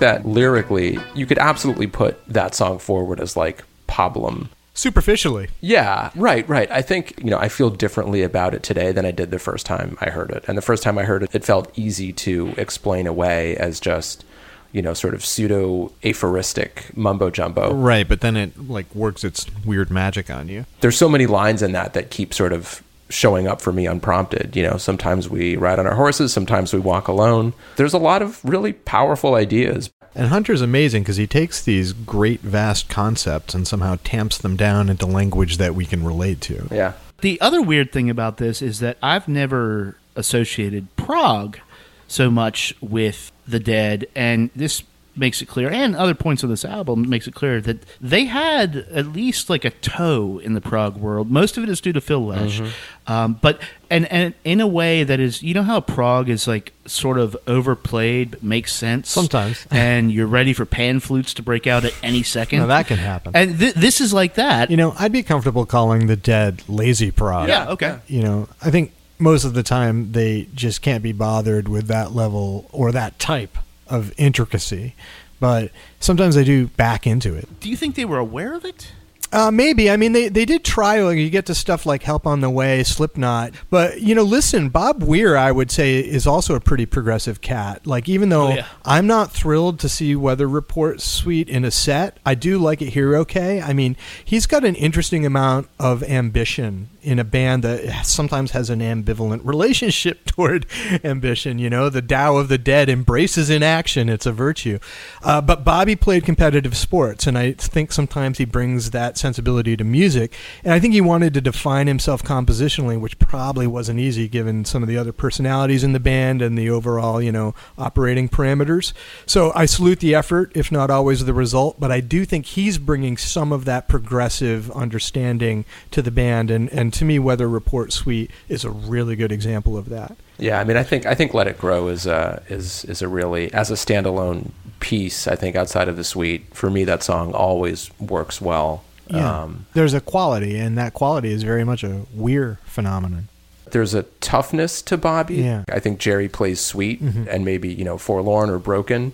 that 0.00 0.26
lyrically, 0.26 0.98
you 1.14 1.26
could 1.26 1.38
absolutely 1.38 1.86
put 1.86 2.24
that 2.26 2.54
song 2.54 2.78
forward 2.78 3.20
as 3.20 3.36
like 3.36 3.64
Pablum. 3.88 4.48
Superficially. 4.74 5.48
Yeah, 5.60 6.10
right, 6.14 6.48
right. 6.48 6.70
I 6.70 6.80
think, 6.80 7.18
you 7.22 7.30
know, 7.30 7.38
I 7.38 7.48
feel 7.48 7.70
differently 7.70 8.22
about 8.22 8.54
it 8.54 8.62
today 8.62 8.92
than 8.92 9.04
I 9.04 9.10
did 9.10 9.30
the 9.30 9.38
first 9.38 9.66
time 9.66 9.98
I 10.00 10.10
heard 10.10 10.30
it. 10.30 10.44
And 10.48 10.56
the 10.56 10.62
first 10.62 10.82
time 10.82 10.96
I 10.96 11.02
heard 11.04 11.22
it, 11.22 11.34
it 11.34 11.44
felt 11.44 11.76
easy 11.78 12.12
to 12.14 12.54
explain 12.56 13.06
away 13.06 13.56
as 13.56 13.78
just, 13.80 14.24
you 14.72 14.80
know, 14.80 14.94
sort 14.94 15.14
of 15.14 15.24
pseudo 15.24 15.92
aphoristic 16.04 16.96
mumbo 16.96 17.30
jumbo. 17.30 17.74
Right, 17.74 18.08
but 18.08 18.20
then 18.20 18.36
it 18.36 18.68
like 18.70 18.94
works 18.94 19.24
its 19.24 19.46
weird 19.66 19.90
magic 19.90 20.30
on 20.30 20.48
you. 20.48 20.64
There's 20.80 20.96
so 20.96 21.08
many 21.08 21.26
lines 21.26 21.62
in 21.62 21.72
that 21.72 21.92
that 21.94 22.10
keep 22.10 22.32
sort 22.32 22.52
of 22.52 22.82
showing 23.10 23.46
up 23.46 23.60
for 23.60 23.72
me 23.72 23.86
unprompted. 23.86 24.56
You 24.56 24.62
know, 24.62 24.76
sometimes 24.76 25.28
we 25.28 25.56
ride 25.56 25.78
on 25.78 25.86
our 25.86 25.94
horses, 25.94 26.32
sometimes 26.32 26.72
we 26.72 26.80
walk 26.80 27.08
alone. 27.08 27.52
There's 27.76 27.92
a 27.92 27.98
lot 27.98 28.22
of 28.22 28.42
really 28.44 28.72
powerful 28.72 29.34
ideas. 29.34 29.90
And 30.14 30.28
Hunter's 30.28 30.60
amazing 30.60 31.02
because 31.02 31.18
he 31.18 31.26
takes 31.26 31.62
these 31.62 31.92
great, 31.92 32.40
vast 32.40 32.88
concepts 32.88 33.54
and 33.54 33.66
somehow 33.66 33.96
tamps 34.02 34.38
them 34.38 34.56
down 34.56 34.88
into 34.88 35.06
language 35.06 35.58
that 35.58 35.74
we 35.74 35.84
can 35.84 36.04
relate 36.04 36.40
to. 36.42 36.66
Yeah. 36.70 36.94
The 37.20 37.40
other 37.40 37.62
weird 37.62 37.92
thing 37.92 38.10
about 38.10 38.38
this 38.38 38.62
is 38.62 38.80
that 38.80 38.96
I've 39.02 39.28
never 39.28 39.96
associated 40.16 40.94
prog 40.96 41.60
so 42.08 42.30
much 42.30 42.74
with 42.80 43.30
the 43.46 43.60
dead, 43.60 44.06
and 44.16 44.50
this 44.56 44.82
makes 45.16 45.42
it 45.42 45.46
clear, 45.46 45.68
and 45.70 45.96
other 45.96 46.14
points 46.14 46.42
of 46.42 46.48
this 46.48 46.64
album 46.64 47.08
makes 47.08 47.26
it 47.26 47.34
clear 47.34 47.60
that 47.60 47.84
they 48.00 48.24
had 48.26 48.76
at 48.90 49.08
least 49.08 49.50
like 49.50 49.64
a 49.64 49.70
toe 49.70 50.38
in 50.42 50.54
the 50.54 50.60
prog 50.60 50.96
world. 50.96 51.30
Most 51.30 51.56
of 51.56 51.64
it 51.64 51.68
is 51.68 51.80
due 51.80 51.92
to 51.92 52.00
Phil 52.00 52.24
Lesh, 52.24 52.60
um, 53.06 53.38
but 53.40 53.60
and 53.90 54.10
and 54.10 54.34
in 54.44 54.60
a 54.60 54.66
way 54.66 55.04
that 55.04 55.20
is, 55.20 55.42
you 55.42 55.54
know 55.54 55.62
how 55.62 55.80
prog 55.80 56.28
is 56.28 56.46
like 56.46 56.72
sort 56.86 57.18
of 57.18 57.36
overplayed, 57.46 58.30
but 58.32 58.42
makes 58.42 58.72
sense 58.72 59.08
Sometimes. 59.10 59.66
and 59.70 60.10
you're 60.12 60.26
ready 60.26 60.52
for 60.52 60.64
pan 60.64 61.00
flutes 61.00 61.34
to 61.34 61.42
break 61.42 61.66
out 61.66 61.84
at 61.84 61.94
any 62.02 62.22
second. 62.22 62.60
Now 62.60 62.66
that 62.66 62.86
can 62.86 62.98
happen. 62.98 63.34
and 63.34 63.58
th- 63.58 63.74
this 63.74 64.00
is 64.00 64.12
like 64.12 64.34
that. 64.34 64.70
You 64.70 64.76
know, 64.76 64.94
I'd 64.98 65.12
be 65.12 65.22
comfortable 65.22 65.66
calling 65.66 66.06
the 66.06 66.16
dead 66.16 66.62
lazy 66.68 67.10
prog. 67.10 67.48
yeah, 67.48 67.70
okay. 67.70 67.98
You 68.06 68.22
know, 68.22 68.48
I 68.62 68.70
think 68.70 68.92
most 69.18 69.44
of 69.44 69.54
the 69.54 69.62
time 69.62 70.12
they 70.12 70.48
just 70.54 70.82
can't 70.82 71.02
be 71.02 71.12
bothered 71.12 71.68
with 71.68 71.88
that 71.88 72.12
level 72.12 72.68
or 72.72 72.90
that 72.92 73.18
type 73.18 73.58
of 73.90 74.12
intricacy. 74.16 74.94
But 75.38 75.70
sometimes 76.00 76.34
they 76.34 76.44
do 76.44 76.68
back 76.68 77.06
into 77.06 77.34
it. 77.34 77.48
Do 77.60 77.70
you 77.70 77.76
think 77.76 77.94
they 77.94 78.04
were 78.04 78.18
aware 78.18 78.54
of 78.54 78.64
it? 78.64 78.92
Uh, 79.32 79.50
maybe. 79.50 79.90
I 79.90 79.96
mean, 79.96 80.12
they, 80.12 80.28
they 80.28 80.44
did 80.44 80.64
try. 80.64 81.00
Like, 81.02 81.18
you 81.18 81.30
get 81.30 81.46
to 81.46 81.54
stuff 81.54 81.86
like 81.86 82.02
Help 82.02 82.26
on 82.26 82.40
the 82.40 82.50
Way, 82.50 82.82
Slipknot. 82.82 83.52
But, 83.70 84.00
you 84.00 84.14
know, 84.14 84.22
listen, 84.22 84.70
Bob 84.70 85.02
Weir, 85.02 85.36
I 85.36 85.52
would 85.52 85.70
say, 85.70 86.00
is 86.00 86.26
also 86.26 86.54
a 86.54 86.60
pretty 86.60 86.86
progressive 86.86 87.40
cat. 87.40 87.86
Like, 87.86 88.08
even 88.08 88.28
though 88.28 88.48
Oh, 88.48 88.54
yeah. 88.54 88.66
I'm 88.84 89.06
not 89.06 89.30
thrilled 89.30 89.78
to 89.80 89.88
see 89.88 90.16
Weather 90.16 90.48
Report 90.48 91.00
Suite 91.00 91.48
in 91.48 91.64
a 91.64 91.70
set, 91.70 92.18
I 92.26 92.34
do 92.34 92.58
like 92.58 92.82
it 92.82 92.90
here 92.90 93.14
okay. 93.18 93.60
I 93.60 93.72
mean, 93.72 93.96
he's 94.24 94.46
got 94.46 94.64
an 94.64 94.74
interesting 94.74 95.24
amount 95.26 95.68
of 95.78 96.02
ambition 96.02 96.88
in 97.02 97.18
a 97.18 97.24
band 97.24 97.62
that 97.64 98.04
sometimes 98.04 98.50
has 98.50 98.68
an 98.68 98.80
ambivalent 98.80 99.40
relationship 99.44 100.24
toward 100.26 100.66
ambition. 101.04 101.58
You 101.58 101.70
know, 101.70 101.88
the 101.88 102.02
Tao 102.02 102.36
of 102.36 102.48
the 102.48 102.58
Dead 102.58 102.88
embraces 102.88 103.48
inaction, 103.50 104.08
it's 104.08 104.26
a 104.26 104.32
virtue. 104.32 104.78
Uh, 105.22 105.40
but 105.40 105.64
Bobby 105.64 105.96
played 105.96 106.24
competitive 106.24 106.76
sports, 106.76 107.26
and 107.26 107.38
I 107.38 107.52
think 107.52 107.92
sometimes 107.92 108.38
he 108.38 108.44
brings 108.44 108.90
that 108.90 109.16
sensibility 109.20 109.76
to 109.76 109.84
music. 109.84 110.34
And 110.64 110.72
I 110.72 110.80
think 110.80 110.94
he 110.94 111.00
wanted 111.00 111.34
to 111.34 111.40
define 111.40 111.86
himself 111.86 112.22
compositionally, 112.22 112.98
which 112.98 113.18
probably 113.18 113.66
wasn't 113.66 114.00
easy 114.00 114.26
given 114.28 114.64
some 114.64 114.82
of 114.82 114.88
the 114.88 114.96
other 114.96 115.12
personalities 115.12 115.84
in 115.84 115.92
the 115.92 116.00
band 116.00 116.42
and 116.42 116.58
the 116.58 116.70
overall, 116.70 117.22
you 117.22 117.30
know, 117.30 117.54
operating 117.78 118.28
parameters. 118.28 118.92
So 119.26 119.52
I 119.54 119.66
salute 119.66 120.00
the 120.00 120.14
effort, 120.14 120.52
if 120.54 120.72
not 120.72 120.90
always 120.90 121.24
the 121.24 121.34
result. 121.34 121.78
But 121.78 121.92
I 121.92 122.00
do 122.00 122.24
think 122.24 122.46
he's 122.46 122.78
bringing 122.78 123.16
some 123.16 123.52
of 123.52 123.64
that 123.66 123.86
progressive 123.88 124.70
understanding 124.72 125.64
to 125.90 126.02
the 126.02 126.10
band. 126.10 126.50
And, 126.50 126.68
and 126.70 126.92
to 126.94 127.04
me, 127.04 127.18
Weather 127.18 127.48
Report 127.48 127.92
Suite 127.92 128.30
is 128.48 128.64
a 128.64 128.70
really 128.70 129.16
good 129.16 129.30
example 129.30 129.76
of 129.76 129.88
that. 129.90 130.16
Yeah, 130.40 130.58
I 130.58 130.64
mean, 130.64 130.78
I 130.78 130.82
think 130.82 131.04
I 131.04 131.14
think 131.14 131.34
"Let 131.34 131.48
It 131.48 131.58
Grow" 131.58 131.88
is 131.88 132.06
a 132.06 132.42
is 132.48 132.86
is 132.86 133.02
a 133.02 133.08
really 133.08 133.52
as 133.52 133.70
a 133.70 133.74
standalone 133.74 134.52
piece. 134.80 135.28
I 135.28 135.36
think 135.36 135.54
outside 135.54 135.86
of 135.86 135.96
the 135.96 136.04
suite, 136.04 136.46
for 136.54 136.70
me, 136.70 136.84
that 136.84 137.02
song 137.02 137.32
always 137.32 137.90
works 138.00 138.40
well. 138.40 138.82
Yeah. 139.12 139.42
Um, 139.42 139.66
There's 139.74 139.94
a 139.94 140.00
quality, 140.00 140.56
and 140.58 140.76
that 140.78 140.94
quality 140.94 141.32
is 141.32 141.42
very 141.42 141.64
much 141.64 141.82
a 141.84 142.02
Weir 142.14 142.58
phenomenon. 142.64 143.28
there's 143.72 143.94
a 143.94 144.02
toughness 144.20 144.82
to 144.82 144.96
Bobby. 144.96 145.36
Yeah. 145.36 145.62
I 145.72 145.78
think 145.78 146.00
Jerry 146.00 146.28
plays 146.28 146.58
sweet 146.60 147.00
Mhm. 147.04 147.28
and 147.30 147.44
maybe 147.44 147.68
you 147.72 147.84
know 147.84 147.98
forlorn 147.98 148.50
or 148.50 148.58
broken, 148.58 149.12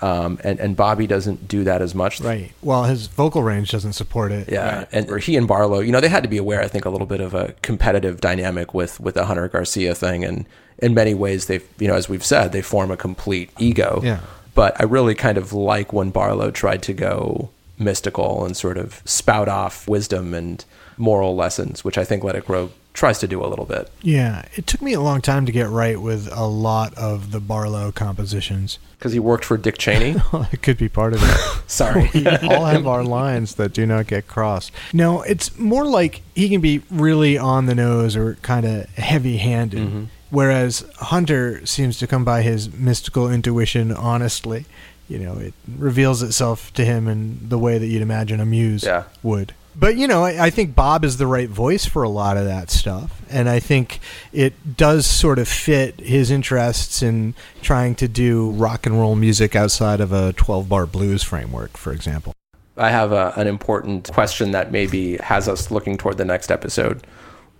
um, 0.00 0.38
and 0.44 0.60
and 0.60 0.76
Bobby 0.76 1.06
doesn't 1.08 1.48
do 1.48 1.64
that 1.64 1.82
as 1.82 1.94
much. 1.96 2.20
Right. 2.20 2.52
Well, 2.62 2.84
his 2.84 3.08
vocal 3.08 3.42
range 3.42 3.72
doesn't 3.72 3.94
support 3.94 4.30
it. 4.30 4.48
Yeah, 4.50 4.84
and 4.92 5.10
or 5.10 5.18
he 5.18 5.36
and 5.36 5.48
Barlow, 5.48 5.80
you 5.80 5.90
know, 5.90 6.00
they 6.00 6.08
had 6.08 6.22
to 6.22 6.28
be 6.28 6.36
aware. 6.36 6.60
I 6.62 6.68
think 6.68 6.84
a 6.84 6.90
little 6.90 7.08
bit 7.08 7.20
of 7.20 7.34
a 7.34 7.54
competitive 7.62 8.20
dynamic 8.20 8.72
with 8.72 9.00
with 9.00 9.14
the 9.16 9.24
Hunter 9.24 9.48
Garcia 9.48 9.94
thing, 9.96 10.24
and 10.24 10.46
in 10.78 10.94
many 10.94 11.14
ways, 11.14 11.46
they've 11.46 11.64
you 11.80 11.88
know, 11.88 11.94
as 11.94 12.08
we've 12.08 12.24
said, 12.24 12.52
they 12.52 12.62
form 12.62 12.92
a 12.92 12.96
complete 12.96 13.50
ego. 13.58 14.00
Yeah. 14.04 14.20
But 14.54 14.80
I 14.80 14.84
really 14.84 15.16
kind 15.16 15.38
of 15.38 15.52
like 15.52 15.92
when 15.92 16.10
Barlow 16.10 16.52
tried 16.52 16.82
to 16.82 16.92
go 16.92 17.50
mystical 17.78 18.44
and 18.44 18.56
sort 18.56 18.78
of 18.78 19.02
spout 19.04 19.48
off 19.48 19.86
wisdom 19.88 20.34
and 20.34 20.64
moral 20.96 21.36
lessons, 21.36 21.84
which 21.84 21.96
I 21.98 22.04
think 22.04 22.24
Let 22.24 22.36
It 22.36 22.46
Grow 22.46 22.70
tries 22.98 23.20
to 23.20 23.28
do 23.28 23.44
a 23.44 23.46
little 23.46 23.64
bit. 23.64 23.88
Yeah, 24.02 24.44
it 24.56 24.66
took 24.66 24.82
me 24.82 24.92
a 24.92 25.00
long 25.00 25.20
time 25.20 25.46
to 25.46 25.52
get 25.52 25.68
right 25.68 26.00
with 26.00 26.28
a 26.32 26.46
lot 26.46 26.92
of 26.98 27.30
the 27.30 27.38
Barlow 27.38 27.92
compositions. 27.92 28.80
Because 28.98 29.12
he 29.12 29.20
worked 29.20 29.44
for 29.44 29.56
Dick 29.56 29.78
Cheney. 29.78 30.20
it 30.52 30.62
could 30.62 30.76
be 30.76 30.88
part 30.88 31.14
of 31.14 31.20
it. 31.22 31.62
Sorry. 31.70 32.10
we 32.14 32.26
all 32.26 32.64
have 32.64 32.88
our 32.88 33.04
lines 33.04 33.54
that 33.54 33.72
do 33.72 33.86
not 33.86 34.08
get 34.08 34.26
crossed. 34.26 34.72
No, 34.92 35.22
it's 35.22 35.56
more 35.56 35.86
like 35.86 36.22
he 36.34 36.48
can 36.48 36.60
be 36.60 36.82
really 36.90 37.38
on 37.38 37.66
the 37.66 37.74
nose 37.74 38.16
or 38.16 38.34
kind 38.42 38.66
of 38.66 38.88
heavy 38.96 39.36
handed, 39.36 39.78
mm-hmm. 39.78 40.04
whereas 40.30 40.84
Hunter 40.96 41.64
seems 41.64 41.98
to 41.98 42.08
come 42.08 42.24
by 42.24 42.42
his 42.42 42.72
mystical 42.74 43.30
intuition 43.30 43.92
honestly. 43.92 44.66
You 45.08 45.18
know, 45.18 45.34
it 45.34 45.54
reveals 45.78 46.22
itself 46.22 46.72
to 46.74 46.84
him 46.84 47.08
in 47.08 47.48
the 47.48 47.58
way 47.58 47.78
that 47.78 47.86
you'd 47.86 48.02
imagine 48.02 48.40
a 48.40 48.46
muse 48.46 48.84
Yeah. 48.84 49.04
would. 49.22 49.54
But 49.74 49.96
you 49.96 50.08
know, 50.08 50.24
I, 50.24 50.46
I 50.46 50.50
think 50.50 50.74
Bob 50.74 51.04
is 51.04 51.18
the 51.18 51.26
right 51.26 51.48
voice 51.48 51.84
for 51.86 52.02
a 52.02 52.08
lot 52.08 52.36
of 52.36 52.44
that 52.46 52.68
stuff, 52.68 53.22
and 53.30 53.48
I 53.48 53.60
think 53.60 54.00
it 54.32 54.76
does 54.76 55.06
sort 55.06 55.38
of 55.38 55.46
fit 55.46 56.00
his 56.00 56.32
interests 56.32 57.00
in 57.00 57.34
trying 57.62 57.94
to 57.96 58.08
do 58.08 58.50
rock 58.50 58.86
and 58.86 58.98
roll 58.98 59.14
music 59.14 59.54
outside 59.54 60.00
of 60.00 60.12
a 60.12 60.32
twelve-bar 60.32 60.86
blues 60.86 61.22
framework, 61.22 61.76
for 61.76 61.92
example. 61.92 62.32
I 62.76 62.90
have 62.90 63.12
a, 63.12 63.32
an 63.36 63.46
important 63.46 64.10
question 64.12 64.50
that 64.50 64.72
maybe 64.72 65.16
has 65.18 65.48
us 65.48 65.70
looking 65.70 65.96
toward 65.96 66.16
the 66.16 66.24
next 66.24 66.50
episode. 66.50 67.06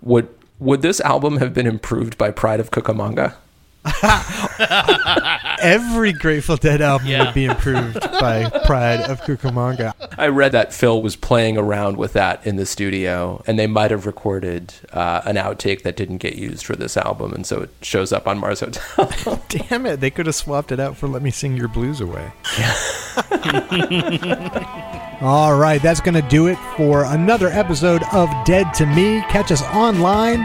Would 0.01 0.27
would 0.59 0.81
this 0.81 0.99
album 0.99 1.37
have 1.37 1.53
been 1.53 1.67
improved 1.67 2.17
by 2.17 2.31
Pride 2.31 2.59
of 2.59 2.69
Cucamonga? 2.69 3.35
Every 5.61 6.13
Grateful 6.13 6.57
Dead 6.57 6.81
album 6.81 7.07
Yeah. 7.07 7.25
would 7.25 7.33
be 7.33 7.45
improved 7.45 7.99
by 8.19 8.49
Pride 8.65 9.01
of 9.01 9.21
Cucamonga. 9.21 9.93
I 10.17 10.27
read 10.27 10.51
that 10.51 10.73
Phil 10.73 11.01
was 11.01 11.15
playing 11.15 11.57
around 11.57 11.97
with 11.97 12.13
that 12.13 12.45
in 12.45 12.55
the 12.57 12.65
studio, 12.65 13.41
and 13.47 13.57
they 13.57 13.67
might 13.67 13.91
have 13.91 14.05
recorded 14.05 14.73
uh, 14.91 15.21
an 15.25 15.35
outtake 15.37 15.83
that 15.83 15.95
didn't 15.95 16.17
get 16.17 16.35
used 16.35 16.65
for 16.65 16.75
this 16.75 16.97
album, 16.97 17.33
and 17.33 17.45
so 17.45 17.61
it 17.61 17.69
shows 17.81 18.11
up 18.11 18.27
on 18.27 18.37
Mars 18.39 18.59
Hotel. 18.59 19.11
Damn 19.49 19.85
it, 19.85 19.99
they 20.01 20.09
could 20.09 20.25
have 20.25 20.35
swapped 20.35 20.71
it 20.71 20.79
out 20.79 20.97
for 20.97 21.07
Let 21.07 21.21
Me 21.21 21.31
Sing 21.31 21.55
Your 21.55 21.67
Blues 21.69 22.01
Away. 22.01 22.31
All 25.21 25.57
right, 25.57 25.79
that's 25.81 25.99
going 26.01 26.13
to 26.15 26.27
do 26.29 26.47
it 26.47 26.57
for 26.77 27.03
another 27.05 27.47
episode 27.49 28.03
of 28.13 28.29
Dead 28.45 28.73
to 28.75 28.85
Me. 28.85 29.21
Catch 29.29 29.51
us 29.51 29.61
online, 29.63 30.39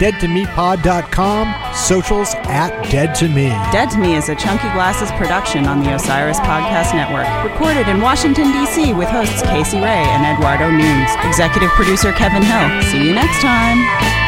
deadtomepod.com, 0.00 1.74
socials 1.74 2.34
at 2.48 2.70
Dead 2.90 3.14
to 3.16 3.28
Me. 3.28 3.50
Dead 3.70 3.90
to 3.90 3.98
Me 3.98 4.16
is 4.16 4.28
a 4.30 4.34
Chunky 4.34 4.68
Glasses 4.72 5.10
production 5.12 5.66
on 5.66 5.84
the 5.84 5.94
Osiris 5.94 6.40
Podcast 6.40 6.94
Network. 6.94 7.28
Recorded 7.44 7.86
in 7.86 8.00
Washington, 8.00 8.50
D.C. 8.50 8.94
with 8.94 9.08
hosts 9.08 9.42
Casey 9.42 9.76
Ray 9.76 10.08
and 10.08 10.24
Eduardo 10.36 10.70
Nunes. 10.70 11.10
Executive 11.28 11.70
producer 11.70 12.12
Kevin 12.12 12.42
Hill. 12.42 12.82
See 12.90 13.06
you 13.06 13.14
next 13.14 13.40
time. 13.42 14.19